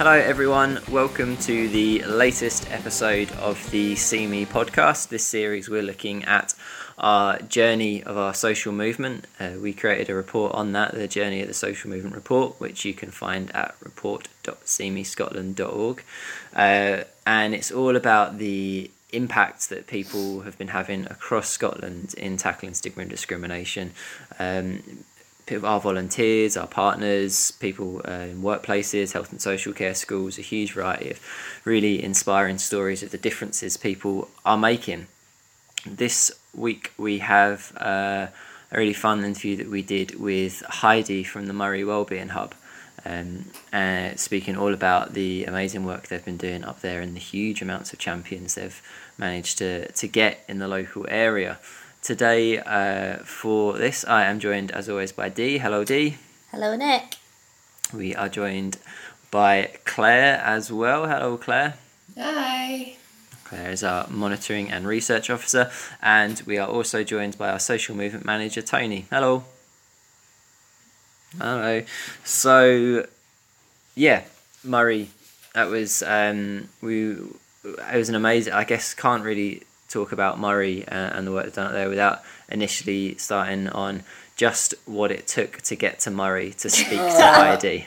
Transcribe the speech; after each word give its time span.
Hello, 0.00 0.12
everyone. 0.12 0.80
Welcome 0.90 1.36
to 1.36 1.68
the 1.68 2.02
latest 2.04 2.70
episode 2.70 3.30
of 3.32 3.70
the 3.70 3.96
See 3.96 4.26
Me 4.26 4.46
podcast. 4.46 5.10
This 5.10 5.26
series, 5.26 5.68
we're 5.68 5.82
looking 5.82 6.24
at 6.24 6.54
our 6.96 7.38
journey 7.40 8.02
of 8.02 8.16
our 8.16 8.32
social 8.32 8.72
movement. 8.72 9.26
Uh, 9.38 9.56
we 9.60 9.74
created 9.74 10.08
a 10.08 10.14
report 10.14 10.54
on 10.54 10.72
that, 10.72 10.94
the 10.94 11.06
Journey 11.06 11.42
of 11.42 11.48
the 11.48 11.54
Social 11.54 11.90
Movement 11.90 12.14
Report, 12.14 12.58
which 12.58 12.86
you 12.86 12.94
can 12.94 13.10
find 13.10 13.54
at 13.54 13.74
report.seemescotland.org. 13.82 16.04
Uh, 16.56 17.04
and 17.26 17.54
it's 17.54 17.70
all 17.70 17.94
about 17.94 18.38
the 18.38 18.90
impact 19.12 19.68
that 19.68 19.86
people 19.86 20.40
have 20.40 20.56
been 20.56 20.68
having 20.68 21.04
across 21.08 21.50
Scotland 21.50 22.14
in 22.16 22.38
tackling 22.38 22.72
stigma 22.72 23.02
and 23.02 23.10
discrimination. 23.10 23.92
Um, 24.38 25.04
our 25.52 25.80
volunteers, 25.80 26.56
our 26.56 26.66
partners, 26.66 27.50
people 27.52 28.00
uh, 28.06 28.28
in 28.32 28.42
workplaces, 28.42 29.12
health 29.12 29.30
and 29.32 29.40
social 29.40 29.72
care 29.72 29.94
schools, 29.94 30.38
a 30.38 30.42
huge 30.42 30.72
variety 30.72 31.10
of 31.10 31.20
really 31.64 32.02
inspiring 32.02 32.58
stories 32.58 33.02
of 33.02 33.10
the 33.10 33.18
differences 33.18 33.76
people 33.76 34.28
are 34.44 34.58
making. 34.58 35.06
This 35.86 36.30
week 36.54 36.92
we 36.98 37.18
have 37.18 37.72
uh, 37.76 38.28
a 38.72 38.78
really 38.78 38.92
fun 38.92 39.24
interview 39.24 39.56
that 39.56 39.68
we 39.68 39.82
did 39.82 40.20
with 40.20 40.62
Heidi 40.62 41.24
from 41.24 41.46
the 41.46 41.52
Moray 41.52 41.84
Wellbeing 41.84 42.28
Hub. 42.28 42.54
Um, 43.02 43.46
uh, 43.72 44.14
speaking 44.16 44.58
all 44.58 44.74
about 44.74 45.14
the 45.14 45.46
amazing 45.46 45.86
work 45.86 46.08
they've 46.08 46.24
been 46.24 46.36
doing 46.36 46.64
up 46.64 46.82
there 46.82 47.00
and 47.00 47.16
the 47.16 47.20
huge 47.20 47.62
amounts 47.62 47.94
of 47.94 47.98
champions 47.98 48.56
they've 48.56 48.82
managed 49.16 49.56
to, 49.58 49.90
to 49.92 50.06
get 50.06 50.44
in 50.48 50.58
the 50.58 50.68
local 50.68 51.06
area. 51.08 51.58
Today, 52.02 52.58
uh, 52.58 53.18
for 53.24 53.76
this, 53.76 54.06
I 54.06 54.24
am 54.24 54.40
joined 54.40 54.70
as 54.70 54.88
always 54.88 55.12
by 55.12 55.28
Dee. 55.28 55.58
Hello, 55.58 55.84
Dee. 55.84 56.16
Hello, 56.50 56.74
Nick. 56.74 57.16
We 57.92 58.14
are 58.16 58.30
joined 58.30 58.78
by 59.30 59.72
Clare 59.84 60.40
as 60.42 60.72
well. 60.72 61.06
Hello, 61.06 61.36
Clare. 61.36 61.74
Hi. 62.16 62.96
Clare 63.44 63.70
is 63.70 63.84
our 63.84 64.08
monitoring 64.08 64.70
and 64.70 64.86
research 64.86 65.28
officer, 65.28 65.70
and 66.00 66.42
we 66.46 66.56
are 66.56 66.66
also 66.66 67.04
joined 67.04 67.36
by 67.36 67.50
our 67.50 67.58
social 67.58 67.94
movement 67.94 68.24
manager, 68.24 68.62
Toni. 68.62 69.06
Hello. 69.10 69.44
Hello. 71.38 71.82
So, 72.24 73.06
yeah, 73.94 74.22
Moray. 74.64 75.08
That 75.52 75.68
was 75.68 76.02
um, 76.02 76.70
we. 76.80 77.12
It 77.62 77.94
was 77.96 78.08
an 78.08 78.14
amazing. 78.14 78.54
I 78.54 78.64
guess 78.64 78.94
can't 78.94 79.22
really 79.22 79.64
talk 79.90 80.12
about 80.12 80.38
Moray 80.38 80.84
uh, 80.84 80.94
and 80.94 81.26
the 81.26 81.32
work 81.32 81.52
done 81.52 81.72
there 81.74 81.88
without 81.88 82.22
initially 82.48 83.16
starting 83.18 83.68
on 83.68 84.02
just 84.36 84.74
what 84.86 85.10
it 85.10 85.26
took 85.26 85.60
to 85.62 85.76
get 85.76 85.98
to 86.00 86.10
Moray 86.10 86.52
to 86.52 86.70
speak 86.70 86.98
to 86.98 86.98
Heidi. 87.34 87.86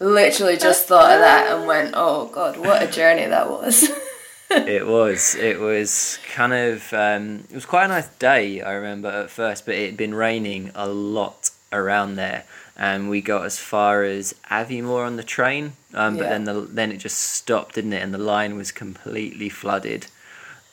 Literally 0.00 0.56
just 0.56 0.86
thought 0.86 1.12
of 1.12 1.20
that 1.20 1.50
and 1.56 1.66
went, 1.66 1.94
oh 1.96 2.26
god, 2.26 2.56
what 2.58 2.82
a 2.82 2.86
journey 2.86 3.26
that 3.26 3.48
was. 3.48 3.88
it 4.50 4.86
was. 4.86 5.34
It 5.36 5.58
was 5.60 6.18
kind 6.34 6.52
of. 6.52 6.92
Um, 6.92 7.44
it 7.48 7.54
was 7.54 7.64
quite 7.64 7.84
a 7.86 7.88
nice 7.88 8.08
day. 8.08 8.60
I 8.60 8.72
remember 8.72 9.08
at 9.08 9.30
first, 9.30 9.64
but 9.64 9.74
it 9.76 9.86
had 9.86 9.96
been 9.96 10.14
raining 10.14 10.70
a 10.74 10.88
lot 10.88 11.50
around 11.72 12.16
there, 12.16 12.44
and 12.76 13.08
we 13.08 13.20
got 13.20 13.44
as 13.46 13.58
far 13.58 14.02
as 14.02 14.34
Aviemore 14.50 15.06
on 15.06 15.16
the 15.16 15.22
train. 15.22 15.72
Um, 15.94 16.16
but 16.16 16.24
Yeah. 16.24 16.30
then 16.30 16.44
the 16.44 16.60
then 16.62 16.92
it 16.92 16.98
just 16.98 17.18
stopped, 17.18 17.76
didn't 17.76 17.92
it? 17.92 18.02
And 18.02 18.12
the 18.12 18.18
line 18.18 18.56
was 18.56 18.72
completely 18.72 19.48
flooded. 19.48 20.08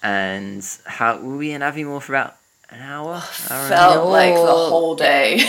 And 0.03 0.66
how 0.85 1.17
were 1.17 1.38
we 1.38 1.52
in 1.52 1.61
Aviemore 1.61 2.02
for 2.02 2.13
about 2.13 2.38
an 2.69 2.81
hour? 2.81 3.16
hour 3.16 3.23
and 3.49 3.73
a? 3.73 3.77
Felt 3.77 4.09
like 4.09 4.33
the 4.33 4.41
whole 4.41 4.95
day. 4.95 5.45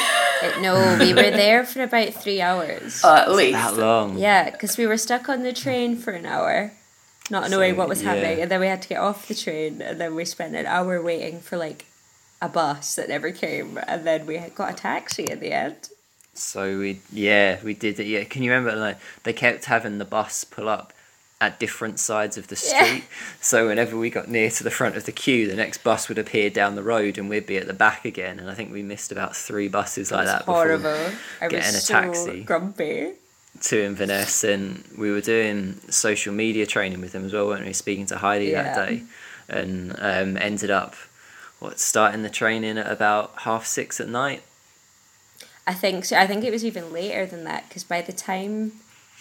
No, 0.60 0.98
we 0.98 1.14
were 1.14 1.22
there 1.30 1.64
for 1.64 1.82
about 1.82 2.12
three 2.14 2.40
hours. 2.40 3.02
Uh, 3.04 3.24
at 3.26 3.32
least. 3.32 3.52
that 3.52 3.76
long. 3.76 4.18
Yeah, 4.18 4.50
because 4.50 4.76
we 4.76 4.86
were 4.86 4.96
stuck 4.96 5.28
on 5.28 5.42
the 5.42 5.52
train 5.52 5.96
for 5.96 6.10
an 6.10 6.26
hour, 6.26 6.72
not 7.30 7.48
knowing 7.50 7.74
So, 7.74 7.78
what 7.78 7.88
was 7.88 8.02
happening, 8.02 8.40
and 8.40 8.50
then 8.50 8.60
we 8.60 8.66
had 8.66 8.82
to 8.82 8.88
get 8.88 8.98
off 8.98 9.28
the 9.28 9.34
train, 9.34 9.80
and 9.80 10.00
then 10.00 10.14
we 10.14 10.24
spent 10.24 10.54
an 10.54 10.66
hour 10.66 11.00
waiting 11.00 11.40
for 11.40 11.56
like 11.56 11.86
a 12.42 12.48
bus 12.48 12.96
that 12.96 13.08
never 13.08 13.30
came, 13.30 13.78
and 13.86 14.04
then 14.04 14.26
we 14.26 14.38
got 14.54 14.72
a 14.72 14.76
taxi 14.76 15.30
at 15.30 15.40
the 15.40 15.52
end. 15.52 15.88
So 16.34 16.78
we 16.78 17.00
yeah 17.12 17.58
we 17.62 17.74
did 17.74 18.00
it. 18.00 18.06
Yeah, 18.06 18.24
can 18.24 18.42
you 18.42 18.50
remember 18.50 18.74
like 18.78 18.98
they 19.22 19.32
kept 19.32 19.66
having 19.66 19.98
the 19.98 20.04
bus 20.04 20.44
pull 20.44 20.68
up 20.68 20.92
at 21.42 21.58
different 21.58 21.98
sides 21.98 22.38
of 22.38 22.46
the 22.46 22.54
Yeah. 22.64 22.84
street. 22.84 23.04
So 23.40 23.66
whenever 23.66 23.96
we 23.98 24.10
got 24.10 24.28
near 24.28 24.48
to 24.50 24.62
the 24.62 24.70
front 24.70 24.96
of 24.96 25.04
the 25.06 25.12
queue, 25.12 25.48
the 25.48 25.56
next 25.56 25.82
bus 25.82 26.08
would 26.08 26.16
appear 26.18 26.48
down 26.50 26.76
the 26.76 26.82
road, 26.84 27.18
and 27.18 27.28
we'd 27.28 27.46
be 27.46 27.56
at 27.58 27.66
the 27.66 27.72
back 27.74 28.04
again. 28.04 28.38
And 28.38 28.48
I 28.48 28.54
think 28.54 28.72
we 28.72 28.82
missed 28.82 29.10
about 29.10 29.34
three 29.34 29.68
buses 29.68 30.10
It 30.10 30.14
like 30.14 30.24
was 30.26 30.32
that 30.32 30.42
horrible. 30.44 30.92
before 30.92 31.18
I 31.40 31.48
getting 31.48 31.66
was 31.74 31.74
a 31.74 31.80
so 31.80 31.94
taxi. 31.94 32.40
grumpy. 32.44 33.12
to 33.62 33.82
Inverness, 33.84 34.44
and 34.44 34.82
we 34.96 35.10
were 35.10 35.20
doing 35.20 35.78
social 35.90 36.32
media 36.32 36.64
training 36.66 37.00
with 37.00 37.12
them 37.12 37.24
as 37.26 37.32
well, 37.32 37.46
weren't 37.48 37.66
we? 37.66 37.72
Speaking 37.72 38.06
to 38.06 38.16
Heidi 38.18 38.50
that 38.52 38.74
day, 38.74 39.02
and 39.48 39.94
um, 39.98 40.36
ended 40.38 40.70
up 40.70 40.94
what 41.58 41.78
starting 41.78 42.22
the 42.22 42.30
training 42.30 42.78
at 42.78 42.90
about 42.90 43.32
half 43.40 43.66
six 43.66 44.00
at 44.00 44.08
night. 44.08 44.42
I 45.66 45.74
think 45.74 46.04
so. 46.06 46.16
I 46.16 46.26
think 46.26 46.44
it 46.44 46.50
was 46.50 46.64
even 46.64 46.92
later 46.92 47.26
than 47.26 47.44
that 47.44 47.68
because 47.68 47.84
by 47.84 48.00
the 48.02 48.12
time, 48.12 48.72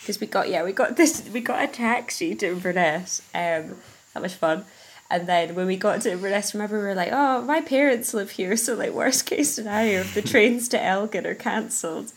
because 0.02 0.20
we 0.20 0.28
got 0.28 0.50
yeah 0.50 0.64
we 0.64 0.72
got 0.72 0.98
this 0.98 1.28
we 1.32 1.42
got 1.42 1.64
a 1.64 1.68
taxi 1.68 2.36
to 2.36 2.48
Inverness. 2.48 3.22
Um, 3.34 3.78
that 4.14 4.22
was 4.22 4.34
fun. 4.34 4.66
And 5.10 5.28
then 5.28 5.56
when 5.56 5.68
we 5.68 5.76
got 5.76 6.02
to 6.02 6.12
Inverness, 6.12 6.54
remember 6.54 6.78
we 6.80 6.86
were 6.86 6.96
like, 6.96 7.12
oh, 7.12 7.42
my 7.42 7.60
parents 7.60 8.14
live 8.14 8.32
here, 8.32 8.56
so 8.56 8.76
like 8.76 8.92
worst 8.92 9.26
case 9.26 9.54
scenario, 9.54 10.00
if 10.00 10.14
the 10.14 10.22
trains 10.22 10.70
to 10.70 10.82
Elgin 10.82 11.28
are 11.28 11.36
cancelled, 11.36 12.14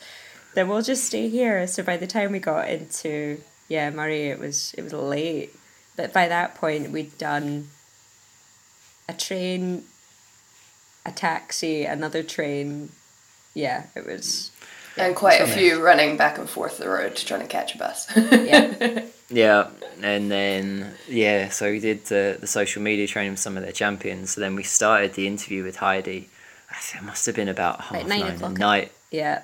then 0.55 0.69
we'll 0.69 0.83
just 0.83 1.05
stay 1.05 1.29
here. 1.29 1.67
So 1.67 1.83
by 1.83 1.97
the 1.97 2.07
time 2.07 2.33
we 2.33 2.39
got 2.39 2.69
into 2.69 3.41
yeah 3.69 3.91
Moray, 3.91 4.29
it 4.29 4.39
was 4.39 4.75
it 4.79 4.83
was 4.83 4.93
late. 4.93 5.55
But 5.97 6.13
by 6.13 6.29
that 6.29 6.55
point, 6.57 6.91
we'd 6.91 7.17
done 7.19 7.69
a 9.09 9.13
train, 9.13 9.85
a 11.07 11.13
taxi, 11.13 11.85
another 11.85 12.23
train. 12.23 12.91
Yeah, 13.55 13.85
it 13.95 14.05
was 14.05 14.51
and 14.97 15.15
quite 15.17 15.41
a 15.41 15.47
Yeah. 15.47 15.55
few 15.55 15.83
running 15.83 16.17
back 16.17 16.39
and 16.39 16.49
forth 16.49 16.79
the 16.79 16.89
road 16.89 17.17
to 17.17 17.27
trying 17.27 17.41
to 17.41 17.47
catch 17.47 17.75
a 17.75 17.79
bus. 17.79 18.07
yeah. 18.17 19.03
Yeah, 19.31 19.69
and 20.03 20.31
then 20.31 20.95
yeah, 21.09 21.49
so 21.49 21.71
we 21.71 21.81
did 21.81 22.05
the 22.05 22.37
the 22.39 22.47
social 22.47 22.83
media 22.83 23.07
training 23.07 23.33
with 23.33 23.41
some 23.41 23.57
of 23.57 23.63
their 23.63 23.73
champions. 23.73 24.33
So 24.35 24.41
then 24.43 24.55
we 24.55 24.63
started 24.63 25.15
the 25.15 25.27
interview 25.27 25.65
with 25.65 25.77
Heidi. 25.77 26.29
I 26.71 26.75
think 26.77 27.03
it 27.03 27.07
must 27.07 27.25
have 27.27 27.35
been 27.35 27.49
about 27.49 27.81
half 27.81 27.93
Like 27.93 28.07
nine 28.07 28.21
nine 28.21 28.35
o'clock. 28.35 28.51
at 28.53 28.59
night. 28.59 28.93
Yeah, 29.11 29.43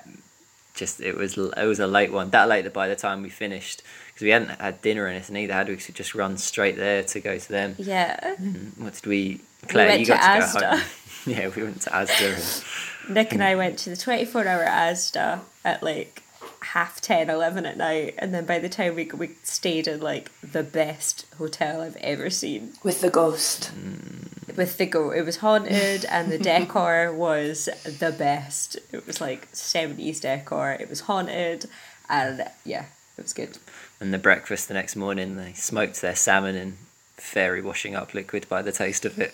Just 0.75 1.01
it 1.01 1.17
was 1.17 1.35
it 1.35 1.65
was 1.65 1.79
a 1.79 1.87
late 1.87 2.11
one. 2.13 2.29
That 2.29 2.47
late 2.47 2.61
that 2.65 2.73
by 2.73 2.87
the 2.87 2.95
time 2.95 3.23
we 3.23 3.29
finished, 3.29 3.81
because 4.09 4.21
we 4.23 4.29
hadn't 4.29 4.61
had 4.61 4.81
dinner 4.83 5.05
or 5.05 5.07
anything 5.07 5.35
either, 5.35 5.53
had 5.53 5.67
we? 5.67 5.79
So 5.79 5.91
just 5.93 6.13
run 6.13 6.37
straight 6.37 6.77
there 6.77 7.01
to 7.03 7.19
go 7.19 7.37
to 7.39 7.49
them. 7.49 7.75
yeah. 7.79 8.35
What 8.77 8.93
did 8.93 9.05
we? 9.07 9.41
Clare, 9.67 9.87
went 9.87 9.99
you 10.01 10.05
got 10.05 10.21
to, 10.21 10.45
Asda. 10.45 10.59
go 10.61 10.67
home. 10.77 10.85
yeah, 11.25 11.47
we 11.55 11.63
went 11.63 11.81
to 11.81 11.89
Asda. 11.89 12.63
and- 13.05 13.15
Nick 13.15 13.33
and 13.33 13.43
I 13.43 13.55
went 13.55 13.77
to 13.79 13.89
the 13.89 13.97
24 13.97 14.47
hour 14.47 14.65
Asda 14.65 15.41
at 15.63 15.83
like 15.83 16.23
half 16.61 17.01
10, 17.01 17.29
11 17.29 17.65
at 17.65 17.77
night. 17.77 18.15
And 18.17 18.33
then 18.33 18.45
by 18.45 18.59
the 18.59 18.69
time 18.69 18.95
we, 18.95 19.05
we 19.05 19.31
stayed 19.43 19.87
in 19.87 19.99
like 19.99 20.31
the 20.41 20.63
best 20.63 21.25
hotel 21.37 21.81
I've 21.81 21.97
ever 21.97 22.29
seen. 22.29 22.73
With 22.83 23.01
the 23.01 23.09
ghost. 23.09 23.71
Mm. 23.75 24.55
With 24.55 24.77
the 24.77 24.85
go, 24.85 25.11
it 25.11 25.21
was 25.21 25.37
haunted 25.37 26.05
and 26.05 26.31
the 26.31 26.37
decor 26.37 27.11
was 27.15 27.69
the 27.83 28.11
best. 28.11 28.77
It 28.91 29.07
was 29.07 29.21
like 29.21 29.51
70s 29.51 30.21
decor. 30.21 30.73
It 30.73 30.89
was 30.89 31.01
haunted 31.01 31.65
and 32.09 32.45
yeah, 32.65 32.85
it 33.17 33.21
was 33.21 33.33
good. 33.33 33.57
And 33.99 34.13
the 34.13 34.17
breakfast 34.19 34.67
the 34.67 34.73
next 34.73 34.95
morning, 34.95 35.37
they 35.37 35.53
smoked 35.53 36.01
their 36.01 36.15
salmon 36.15 36.55
in 36.55 36.77
fairy 37.15 37.61
washing 37.61 37.95
up 37.95 38.13
liquid 38.13 38.47
by 38.49 38.61
the 38.61 38.71
taste 38.71 39.05
of 39.05 39.19
it. 39.19 39.33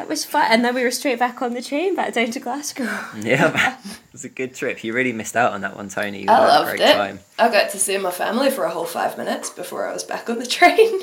It 0.00 0.08
was 0.08 0.24
fun. 0.24 0.46
And 0.50 0.64
then 0.64 0.74
we 0.74 0.82
were 0.82 0.90
straight 0.90 1.18
back 1.18 1.42
on 1.42 1.54
the 1.54 1.62
train 1.62 1.94
back 1.94 2.12
down 2.14 2.30
to 2.32 2.40
Glasgow. 2.40 2.84
Yeah, 3.20 3.76
it 3.82 4.12
was 4.12 4.24
a 4.24 4.28
good 4.28 4.54
trip. 4.54 4.82
You 4.82 4.92
really 4.92 5.12
missed 5.12 5.36
out 5.36 5.52
on 5.52 5.60
that 5.60 5.76
one, 5.76 5.88
Toni. 5.88 6.22
You 6.22 6.28
I 6.28 6.32
had 6.34 6.42
a 6.42 6.46
loved 6.46 6.68
great 6.76 6.80
it. 6.88 6.92
time. 6.94 7.20
I 7.38 7.50
got 7.50 7.70
to 7.70 7.78
see 7.78 7.96
my 7.98 8.10
family 8.10 8.50
for 8.50 8.64
a 8.64 8.70
whole 8.70 8.86
five 8.86 9.16
minutes 9.18 9.50
before 9.50 9.86
I 9.86 9.92
was 9.92 10.04
back 10.04 10.28
on 10.30 10.38
the 10.38 10.46
train. 10.46 11.00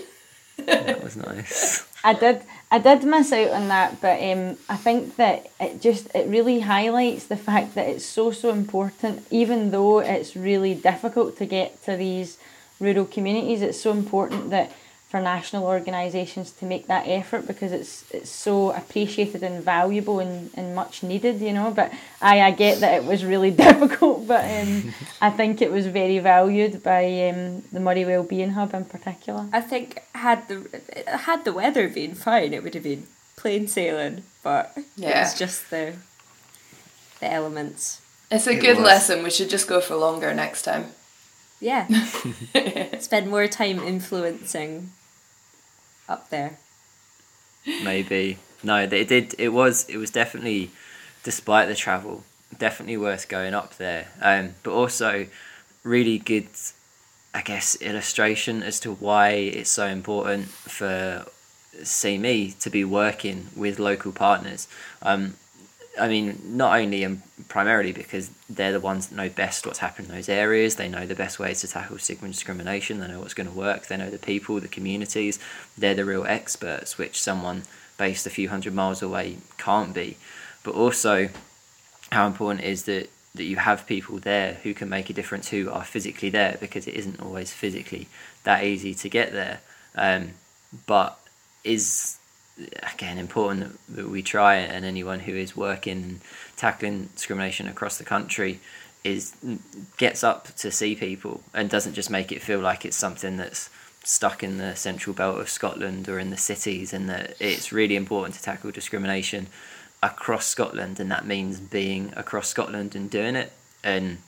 That 0.65 1.03
was 1.03 1.15
nice. 1.15 1.85
I 2.03 2.13
did 2.13 2.41
I 2.71 2.79
did 2.79 3.03
miss 3.03 3.31
out 3.31 3.51
on 3.51 3.67
that, 3.69 4.01
but 4.01 4.21
um, 4.21 4.57
I 4.67 4.75
think 4.75 5.15
that 5.17 5.51
it 5.59 5.81
just 5.81 6.13
it 6.15 6.27
really 6.27 6.61
highlights 6.61 7.25
the 7.25 7.37
fact 7.37 7.75
that 7.75 7.87
it's 7.87 8.05
so 8.05 8.31
so 8.31 8.49
important. 8.49 9.25
Even 9.29 9.71
though 9.71 9.99
it's 9.99 10.35
really 10.35 10.73
difficult 10.73 11.37
to 11.37 11.45
get 11.45 11.83
to 11.85 11.95
these 11.95 12.37
rural 12.79 13.05
communities, 13.05 13.61
it's 13.61 13.79
so 13.79 13.91
important 13.91 14.49
that 14.49 14.71
for 15.09 15.21
national 15.21 15.63
organisations 15.65 16.51
to 16.51 16.65
make 16.65 16.87
that 16.87 17.07
effort 17.07 17.47
because 17.47 17.71
it's 17.71 18.03
it's 18.11 18.29
so 18.29 18.71
appreciated 18.71 19.41
and 19.41 19.63
valuable 19.63 20.19
and, 20.19 20.49
and 20.55 20.75
much 20.75 21.01
needed, 21.01 21.39
you 21.39 21.53
know. 21.53 21.71
But 21.71 21.93
I, 22.21 22.41
I 22.41 22.51
get 22.51 22.81
that 22.81 22.93
it 22.95 23.05
was 23.05 23.23
really 23.23 23.51
difficult, 23.65 24.27
but 24.27 24.43
um, 24.43 24.93
I 25.21 25.29
think 25.29 25.61
it 25.61 25.71
was 25.71 25.87
very 25.87 26.19
valued 26.19 26.83
by 26.83 27.05
um, 27.29 27.63
the 27.71 27.79
Moray 27.79 28.03
Wellbeing 28.05 28.51
Hub 28.51 28.73
in 28.73 28.83
particular. 28.85 29.47
I 29.53 29.61
think 29.61 30.01
had 30.13 30.47
the 30.49 30.57
had 31.25 31.45
the 31.45 31.53
weather 31.53 31.87
been 31.87 32.13
fine, 32.13 32.53
it 32.53 32.61
would 32.63 32.73
have 32.73 32.83
been 32.83 33.07
plain 33.37 33.67
sailing. 33.69 34.23
But 34.43 34.73
it 34.75 34.85
was 35.15 35.33
just 35.39 35.69
the 35.69 35.93
the 37.21 37.31
elements. 37.31 38.01
It's 38.29 38.45
a 38.47 38.51
It 38.51 38.59
good 38.61 38.77
was. 38.77 38.85
lesson. 38.85 39.23
We 39.23 39.29
should 39.31 39.49
just 39.49 39.67
go 39.69 39.79
for 39.79 39.95
longer 39.95 40.33
next 40.33 40.63
time. 40.63 40.91
yeah, 41.61 41.87
spend 42.99 43.29
more 43.29 43.47
time 43.47 43.79
influencing 43.79 44.91
up 46.07 46.29
there. 46.29 46.57
maybe. 47.83 48.37
No 48.63 48.77
it 48.77 49.07
did 49.07 49.35
it 49.37 49.49
was 49.49 49.87
it 49.89 49.97
was 49.97 50.11
definitely 50.11 50.71
despite 51.23 51.67
the 51.67 51.75
travel 51.75 52.23
definitely 52.57 52.97
worth 52.97 53.27
going 53.27 53.53
up 53.53 53.75
there. 53.77 54.07
Um 54.21 54.55
but 54.63 54.71
also 54.71 55.27
really 55.83 56.17
good 56.17 56.47
i 57.33 57.41
guess 57.41 57.75
illustration 57.81 58.61
as 58.61 58.77
to 58.79 58.91
why 58.91 59.29
it's 59.29 59.69
so 59.69 59.85
important 59.85 60.47
for 60.47 61.25
see 61.83 62.17
me 62.17 62.51
to 62.59 62.69
be 62.69 62.83
working 62.83 63.47
with 63.55 63.79
local 63.79 64.11
partners. 64.11 64.67
Um 65.01 65.35
I 65.99 66.07
mean, 66.07 66.39
not 66.43 66.79
only 66.79 67.03
and 67.03 67.21
primarily 67.47 67.91
because 67.91 68.29
they're 68.49 68.71
the 68.71 68.79
ones 68.79 69.07
that 69.07 69.15
know 69.15 69.29
best 69.29 69.65
what's 69.65 69.79
happening 69.79 70.09
in 70.09 70.15
those 70.15 70.29
areas. 70.29 70.75
They 70.75 70.89
know 70.89 71.05
the 71.05 71.15
best 71.15 71.39
ways 71.39 71.61
to 71.61 71.67
tackle 71.67 71.97
stigma 71.97 72.25
and 72.25 72.33
discrimination. 72.33 72.99
They 72.99 73.07
know 73.07 73.19
what's 73.19 73.33
going 73.33 73.49
to 73.49 73.55
work. 73.55 73.87
They 73.87 73.97
know 73.97 74.09
the 74.09 74.17
people, 74.17 74.59
the 74.59 74.67
communities. 74.67 75.39
They're 75.77 75.95
the 75.95 76.05
real 76.05 76.25
experts, 76.25 76.97
which 76.97 77.21
someone 77.21 77.63
based 77.97 78.27
a 78.27 78.29
few 78.29 78.49
hundred 78.49 78.73
miles 78.73 79.01
away 79.01 79.37
can't 79.57 79.93
be. 79.93 80.17
But 80.63 80.75
also, 80.75 81.29
how 82.11 82.27
important 82.27 82.63
is 82.63 82.83
that 82.83 83.09
that 83.35 83.43
you 83.43 83.57
have 83.57 83.85
people 83.85 84.17
there 84.17 84.55
who 84.63 84.73
can 84.73 84.89
make 84.89 85.09
a 85.09 85.13
difference, 85.13 85.49
who 85.49 85.69
are 85.69 85.83
physically 85.83 86.29
there, 86.29 86.57
because 86.59 86.87
it 86.87 86.95
isn't 86.95 87.19
always 87.21 87.53
physically 87.53 88.07
that 88.43 88.63
easy 88.63 88.93
to 88.95 89.09
get 89.09 89.31
there. 89.31 89.59
Um, 89.95 90.31
but 90.85 91.19
is 91.63 92.16
again 92.93 93.17
important 93.17 93.79
that, 93.89 94.09
we 94.09 94.21
try 94.21 94.55
and 94.55 94.83
anyone 94.85 95.19
who 95.19 95.33
is 95.33 95.55
working 95.55 96.21
tackling 96.55 97.09
discrimination 97.15 97.67
across 97.67 97.97
the 97.97 98.03
country 98.03 98.59
is 99.03 99.35
gets 99.97 100.23
up 100.23 100.55
to 100.55 100.71
see 100.71 100.95
people 100.95 101.41
and 101.53 101.69
doesn't 101.69 101.93
just 101.93 102.09
make 102.09 102.31
it 102.31 102.41
feel 102.41 102.59
like 102.59 102.83
it's 102.83 102.97
something 102.97 103.37
that's 103.37 103.69
stuck 104.03 104.41
in 104.41 104.57
the 104.57 104.75
central 104.75 105.13
belt 105.13 105.39
of 105.39 105.49
Scotland 105.49 106.07
or 106.07 106.17
in 106.17 106.29
the 106.29 106.37
cities 106.37 106.93
and 106.93 107.09
that 107.09 107.35
it's 107.39 107.71
really 107.71 107.95
important 107.95 108.35
to 108.35 108.41
tackle 108.41 108.71
discrimination 108.71 109.47
across 110.01 110.45
Scotland 110.45 110.99
and 110.99 111.11
that 111.11 111.25
means 111.25 111.59
being 111.59 112.13
across 112.15 112.47
Scotland 112.47 112.95
and 112.95 113.09
doing 113.09 113.35
it. 113.35 113.51
And 113.83 114.19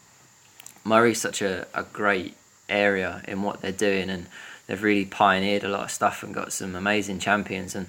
Moray's 0.84 1.22
such 1.22 1.42
a, 1.42 1.66
a 1.74 1.84
great 1.84 2.36
area 2.68 3.22
in 3.28 3.42
what 3.42 3.62
they're 3.62 3.72
doing 3.72 4.10
and 4.10 4.28
they've 4.68 4.84
really 4.84 5.06
pioneered 5.06 5.64
a 5.64 5.70
lot 5.70 5.84
of 5.84 5.92
stuff 5.92 6.24
and 6.24 6.34
got 6.34 6.52
some 6.52 6.76
amazing 6.76 7.20
champions 7.20 7.74
and 7.74 7.88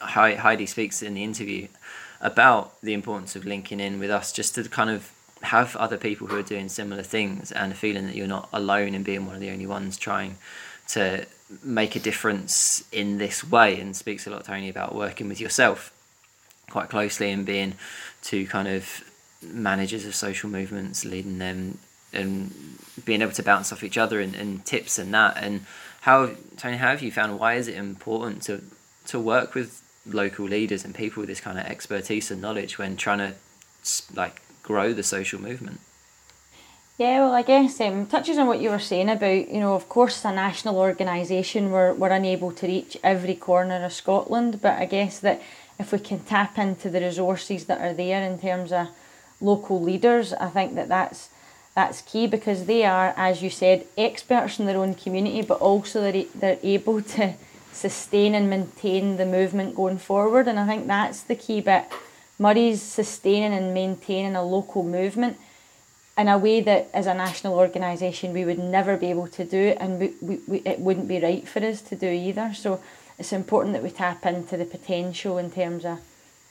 Heidi 0.00 0.66
speaks 0.66 1.02
in 1.02 1.14
the 1.14 1.24
interview 1.24 1.68
about 2.20 2.80
the 2.82 2.92
importance 2.92 3.36
of 3.36 3.44
linking 3.44 3.80
in 3.80 3.98
with 3.98 4.10
us 4.10 4.32
just 4.32 4.54
to 4.56 4.64
kind 4.64 4.90
of 4.90 5.12
have 5.42 5.74
other 5.76 5.96
people 5.96 6.26
who 6.26 6.36
are 6.36 6.42
doing 6.42 6.68
similar 6.68 7.02
things 7.02 7.50
and 7.50 7.72
a 7.72 7.74
feeling 7.74 8.06
that 8.06 8.14
you're 8.14 8.26
not 8.26 8.48
alone 8.52 8.94
in 8.94 9.02
being 9.02 9.24
one 9.24 9.34
of 9.34 9.40
the 9.40 9.50
only 9.50 9.66
ones 9.66 9.96
trying 9.96 10.36
to 10.88 11.24
make 11.62 11.96
a 11.96 12.00
difference 12.00 12.84
in 12.92 13.18
this 13.18 13.42
way 13.42 13.80
and 13.80 13.96
speaks 13.96 14.26
a 14.26 14.30
lot 14.30 14.44
Toni 14.44 14.68
about 14.68 14.94
working 14.94 15.28
with 15.28 15.40
yourself 15.40 15.92
quite 16.68 16.88
closely 16.88 17.30
and 17.30 17.46
being 17.46 17.74
two 18.22 18.46
kind 18.46 18.68
of 18.68 19.02
managers 19.42 20.04
of 20.04 20.14
social 20.14 20.50
movements 20.50 21.04
leading 21.04 21.38
them 21.38 21.78
and 22.12 22.52
being 23.04 23.22
able 23.22 23.32
to 23.32 23.42
bounce 23.42 23.72
off 23.72 23.82
each 23.82 23.96
other 23.96 24.20
and, 24.20 24.34
and 24.34 24.64
tips 24.64 24.98
and 24.98 25.14
that. 25.14 25.36
And 25.36 25.64
how 26.02 26.30
Toni 26.56 26.76
how 26.76 26.88
have 26.88 27.02
you 27.02 27.10
found 27.10 27.38
why 27.38 27.54
is 27.54 27.68
it 27.68 27.76
important 27.76 28.42
to 28.42 28.62
to 29.10 29.20
work 29.20 29.54
with 29.54 29.82
local 30.06 30.46
leaders 30.46 30.84
and 30.84 30.94
people 30.94 31.20
with 31.20 31.28
this 31.28 31.40
kind 31.40 31.58
of 31.58 31.66
expertise 31.66 32.30
and 32.30 32.40
knowledge 32.40 32.78
when 32.78 32.96
trying 32.96 33.18
to 33.18 33.34
like 34.14 34.42
grow 34.62 34.92
the 34.92 35.02
social 35.02 35.40
movement? 35.40 35.80
Yeah, 36.98 37.20
well, 37.20 37.32
I 37.32 37.42
guess 37.42 37.80
um, 37.80 38.06
touches 38.06 38.36
on 38.36 38.46
what 38.46 38.60
you 38.60 38.68
were 38.68 38.78
saying 38.78 39.08
about, 39.08 39.48
you 39.48 39.58
know, 39.58 39.74
of 39.74 39.88
course, 39.88 40.22
a 40.24 40.32
national 40.32 40.76
organisation, 40.76 41.70
we're, 41.70 41.94
we're 41.94 42.10
unable 42.10 42.52
to 42.52 42.66
reach 42.66 42.98
every 43.02 43.34
corner 43.34 43.82
of 43.82 43.92
Scotland, 43.92 44.60
but 44.60 44.78
I 44.78 44.84
guess 44.84 45.18
that 45.20 45.40
if 45.78 45.92
we 45.92 45.98
can 45.98 46.20
tap 46.20 46.58
into 46.58 46.90
the 46.90 47.00
resources 47.00 47.64
that 47.64 47.80
are 47.80 47.94
there 47.94 48.22
in 48.22 48.38
terms 48.38 48.70
of 48.70 48.88
local 49.40 49.80
leaders, 49.80 50.34
I 50.34 50.50
think 50.50 50.74
that 50.74 50.88
that's 50.88 51.30
that's 51.74 52.02
key 52.02 52.26
because 52.26 52.66
they 52.66 52.84
are, 52.84 53.14
as 53.16 53.42
you 53.42 53.48
said, 53.48 53.86
experts 53.96 54.58
in 54.58 54.66
their 54.66 54.76
own 54.76 54.94
community, 54.94 55.40
but 55.40 55.60
also 55.60 56.02
they're, 56.02 56.24
they're 56.34 56.58
able 56.62 57.00
to 57.00 57.34
sustain 57.72 58.34
and 58.34 58.50
maintain 58.50 59.16
the 59.16 59.26
movement 59.26 59.74
going 59.74 59.98
forward. 59.98 60.48
And 60.48 60.58
I 60.58 60.66
think 60.66 60.86
that's 60.86 61.22
the 61.22 61.34
key 61.34 61.60
bit. 61.60 61.84
Moray's 62.38 62.82
sustaining 62.82 63.52
and 63.52 63.74
maintaining 63.74 64.36
a 64.36 64.42
local 64.42 64.82
movement 64.82 65.38
in 66.16 66.28
a 66.28 66.36
way 66.36 66.60
that, 66.60 66.88
as 66.92 67.06
a 67.06 67.14
national 67.14 67.54
organisation, 67.54 68.32
we 68.32 68.44
would 68.44 68.58
never 68.58 68.96
be 68.96 69.08
able 69.08 69.28
to 69.28 69.44
do, 69.44 69.74
and 69.78 69.98
we, 69.98 70.12
we, 70.20 70.40
we, 70.46 70.58
it 70.58 70.78
wouldn't 70.80 71.08
be 71.08 71.20
right 71.20 71.46
for 71.48 71.64
us 71.64 71.80
to 71.82 71.96
do 71.96 72.08
either. 72.08 72.52
So 72.54 72.80
it's 73.18 73.32
important 73.32 73.74
that 73.74 73.82
we 73.82 73.90
tap 73.90 74.26
into 74.26 74.56
the 74.56 74.64
potential 74.64 75.38
in 75.38 75.50
terms 75.50 75.84
of 75.84 76.00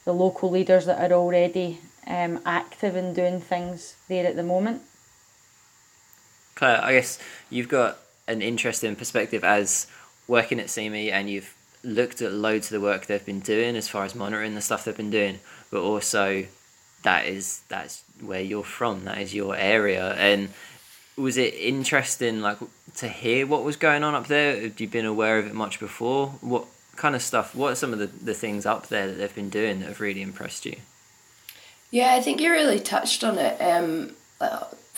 the 0.06 0.14
local 0.14 0.50
leaders 0.50 0.86
that 0.86 1.12
are 1.12 1.16
already 1.16 1.80
um, 2.08 2.40
active 2.46 2.96
and 2.96 3.16
doing 3.16 3.42
things 3.42 3.96
there 4.08 4.26
at 4.26 4.36
the 4.36 4.44
moment. 4.44 4.82
Clare, 6.56 6.84
I 6.84 6.94
guess 6.94 7.20
you've 7.50 7.70
got 7.70 8.00
an 8.28 8.42
interesting 8.42 8.96
perspective 8.96 9.44
as 9.44 9.88
working 10.30 10.60
at 10.60 10.70
See 10.70 10.88
Me 10.88 11.12
and 11.12 11.30
you've 11.30 11.54
looked 11.84 12.22
at 12.22 12.32
loads 12.32 12.68
of 12.68 12.80
the 12.80 12.86
work 12.86 13.08
they've 13.08 13.26
been 13.26 13.40
doing 13.40 13.76
as 13.76 13.90
far 13.90 14.06
as 14.06 14.14
monitoring 14.16 14.56
the 14.56 14.62
stuff 14.62 14.86
they've 14.86 14.96
been 14.96 15.10
doing, 15.10 15.40
but 15.72 15.82
also 15.82 16.46
that 17.04 17.26
is 17.26 17.62
that's 17.68 18.04
where 18.22 18.42
you're 18.42 18.64
from, 18.64 19.06
that 19.06 19.18
is 19.18 19.34
your 19.34 19.56
area. 19.56 20.14
And 20.14 20.50
was 21.18 21.38
it 21.38 21.54
interesting 21.56 22.42
like 22.42 22.60
to 22.98 23.08
hear 23.08 23.48
what 23.48 23.64
was 23.64 23.76
going 23.76 24.04
on 24.04 24.14
up 24.14 24.28
there? 24.28 24.62
Have 24.62 24.80
you 24.80 24.88
been 24.88 25.06
aware 25.06 25.40
of 25.40 25.48
it 25.48 25.54
much 25.54 25.80
before? 25.80 26.28
What 26.42 26.66
kind 26.96 27.16
of 27.16 27.22
stuff 27.22 27.56
what 27.56 27.72
are 27.72 27.76
some 27.76 27.94
of 27.94 28.00
the, 28.00 28.08
the 28.08 28.34
things 28.34 28.66
up 28.66 28.88
there 28.88 29.08
that 29.08 29.14
they've 29.14 29.36
been 29.36 29.50
doing 29.50 29.80
that 29.80 29.88
have 29.88 30.02
really 30.02 30.22
impressed 30.22 30.66
you? 30.66 30.76
Yeah, 31.92 32.14
I 32.14 32.22
think 32.22 32.40
you 32.40 32.52
really 32.52 32.80
touched 32.80 33.24
on 33.24 33.40
it. 33.40 33.60
Um, 33.60 34.16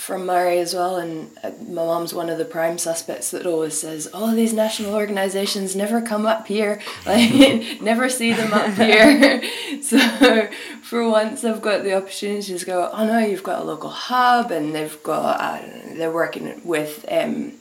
from 0.01 0.25
Moray 0.25 0.57
as 0.57 0.74
well, 0.74 0.95
and 0.95 1.30
uh, 1.44 1.51
my 1.59 1.86
mom's 1.86 2.12
one 2.12 2.27
of 2.27 2.39
the 2.39 2.44
prime 2.44 2.80
suspects 2.80 3.30
that 3.30 3.45
always 3.45 3.80
says, 3.80 4.09
"Oh, 4.15 4.33
these 4.33 4.51
national 4.51 4.95
organisations 4.95 5.75
never 5.75 6.01
come 6.01 6.25
up 6.25 6.48
here. 6.48 6.81
Like, 7.06 7.81
never 7.81 8.09
see 8.09 8.33
them 8.33 8.51
up 8.51 8.74
here." 8.77 9.43
so, 9.84 10.50
for 10.81 11.08
once, 11.08 11.43
I've 11.43 11.62
got 11.62 11.84
the 11.84 11.93
opportunity 11.93 12.58
to 12.58 12.65
go. 12.65 12.89
Oh 12.91 13.05
no, 13.05 13.20
you've 13.20 13.43
got 13.43 13.62
a 13.62 13.63
local 13.63 13.91
hub, 13.91 14.50
and 14.50 14.74
they've 14.74 15.01
got 15.03 15.39
uh, 15.39 15.62
they're 15.93 16.12
working 16.12 16.62
with 16.65 17.05
um, 17.08 17.53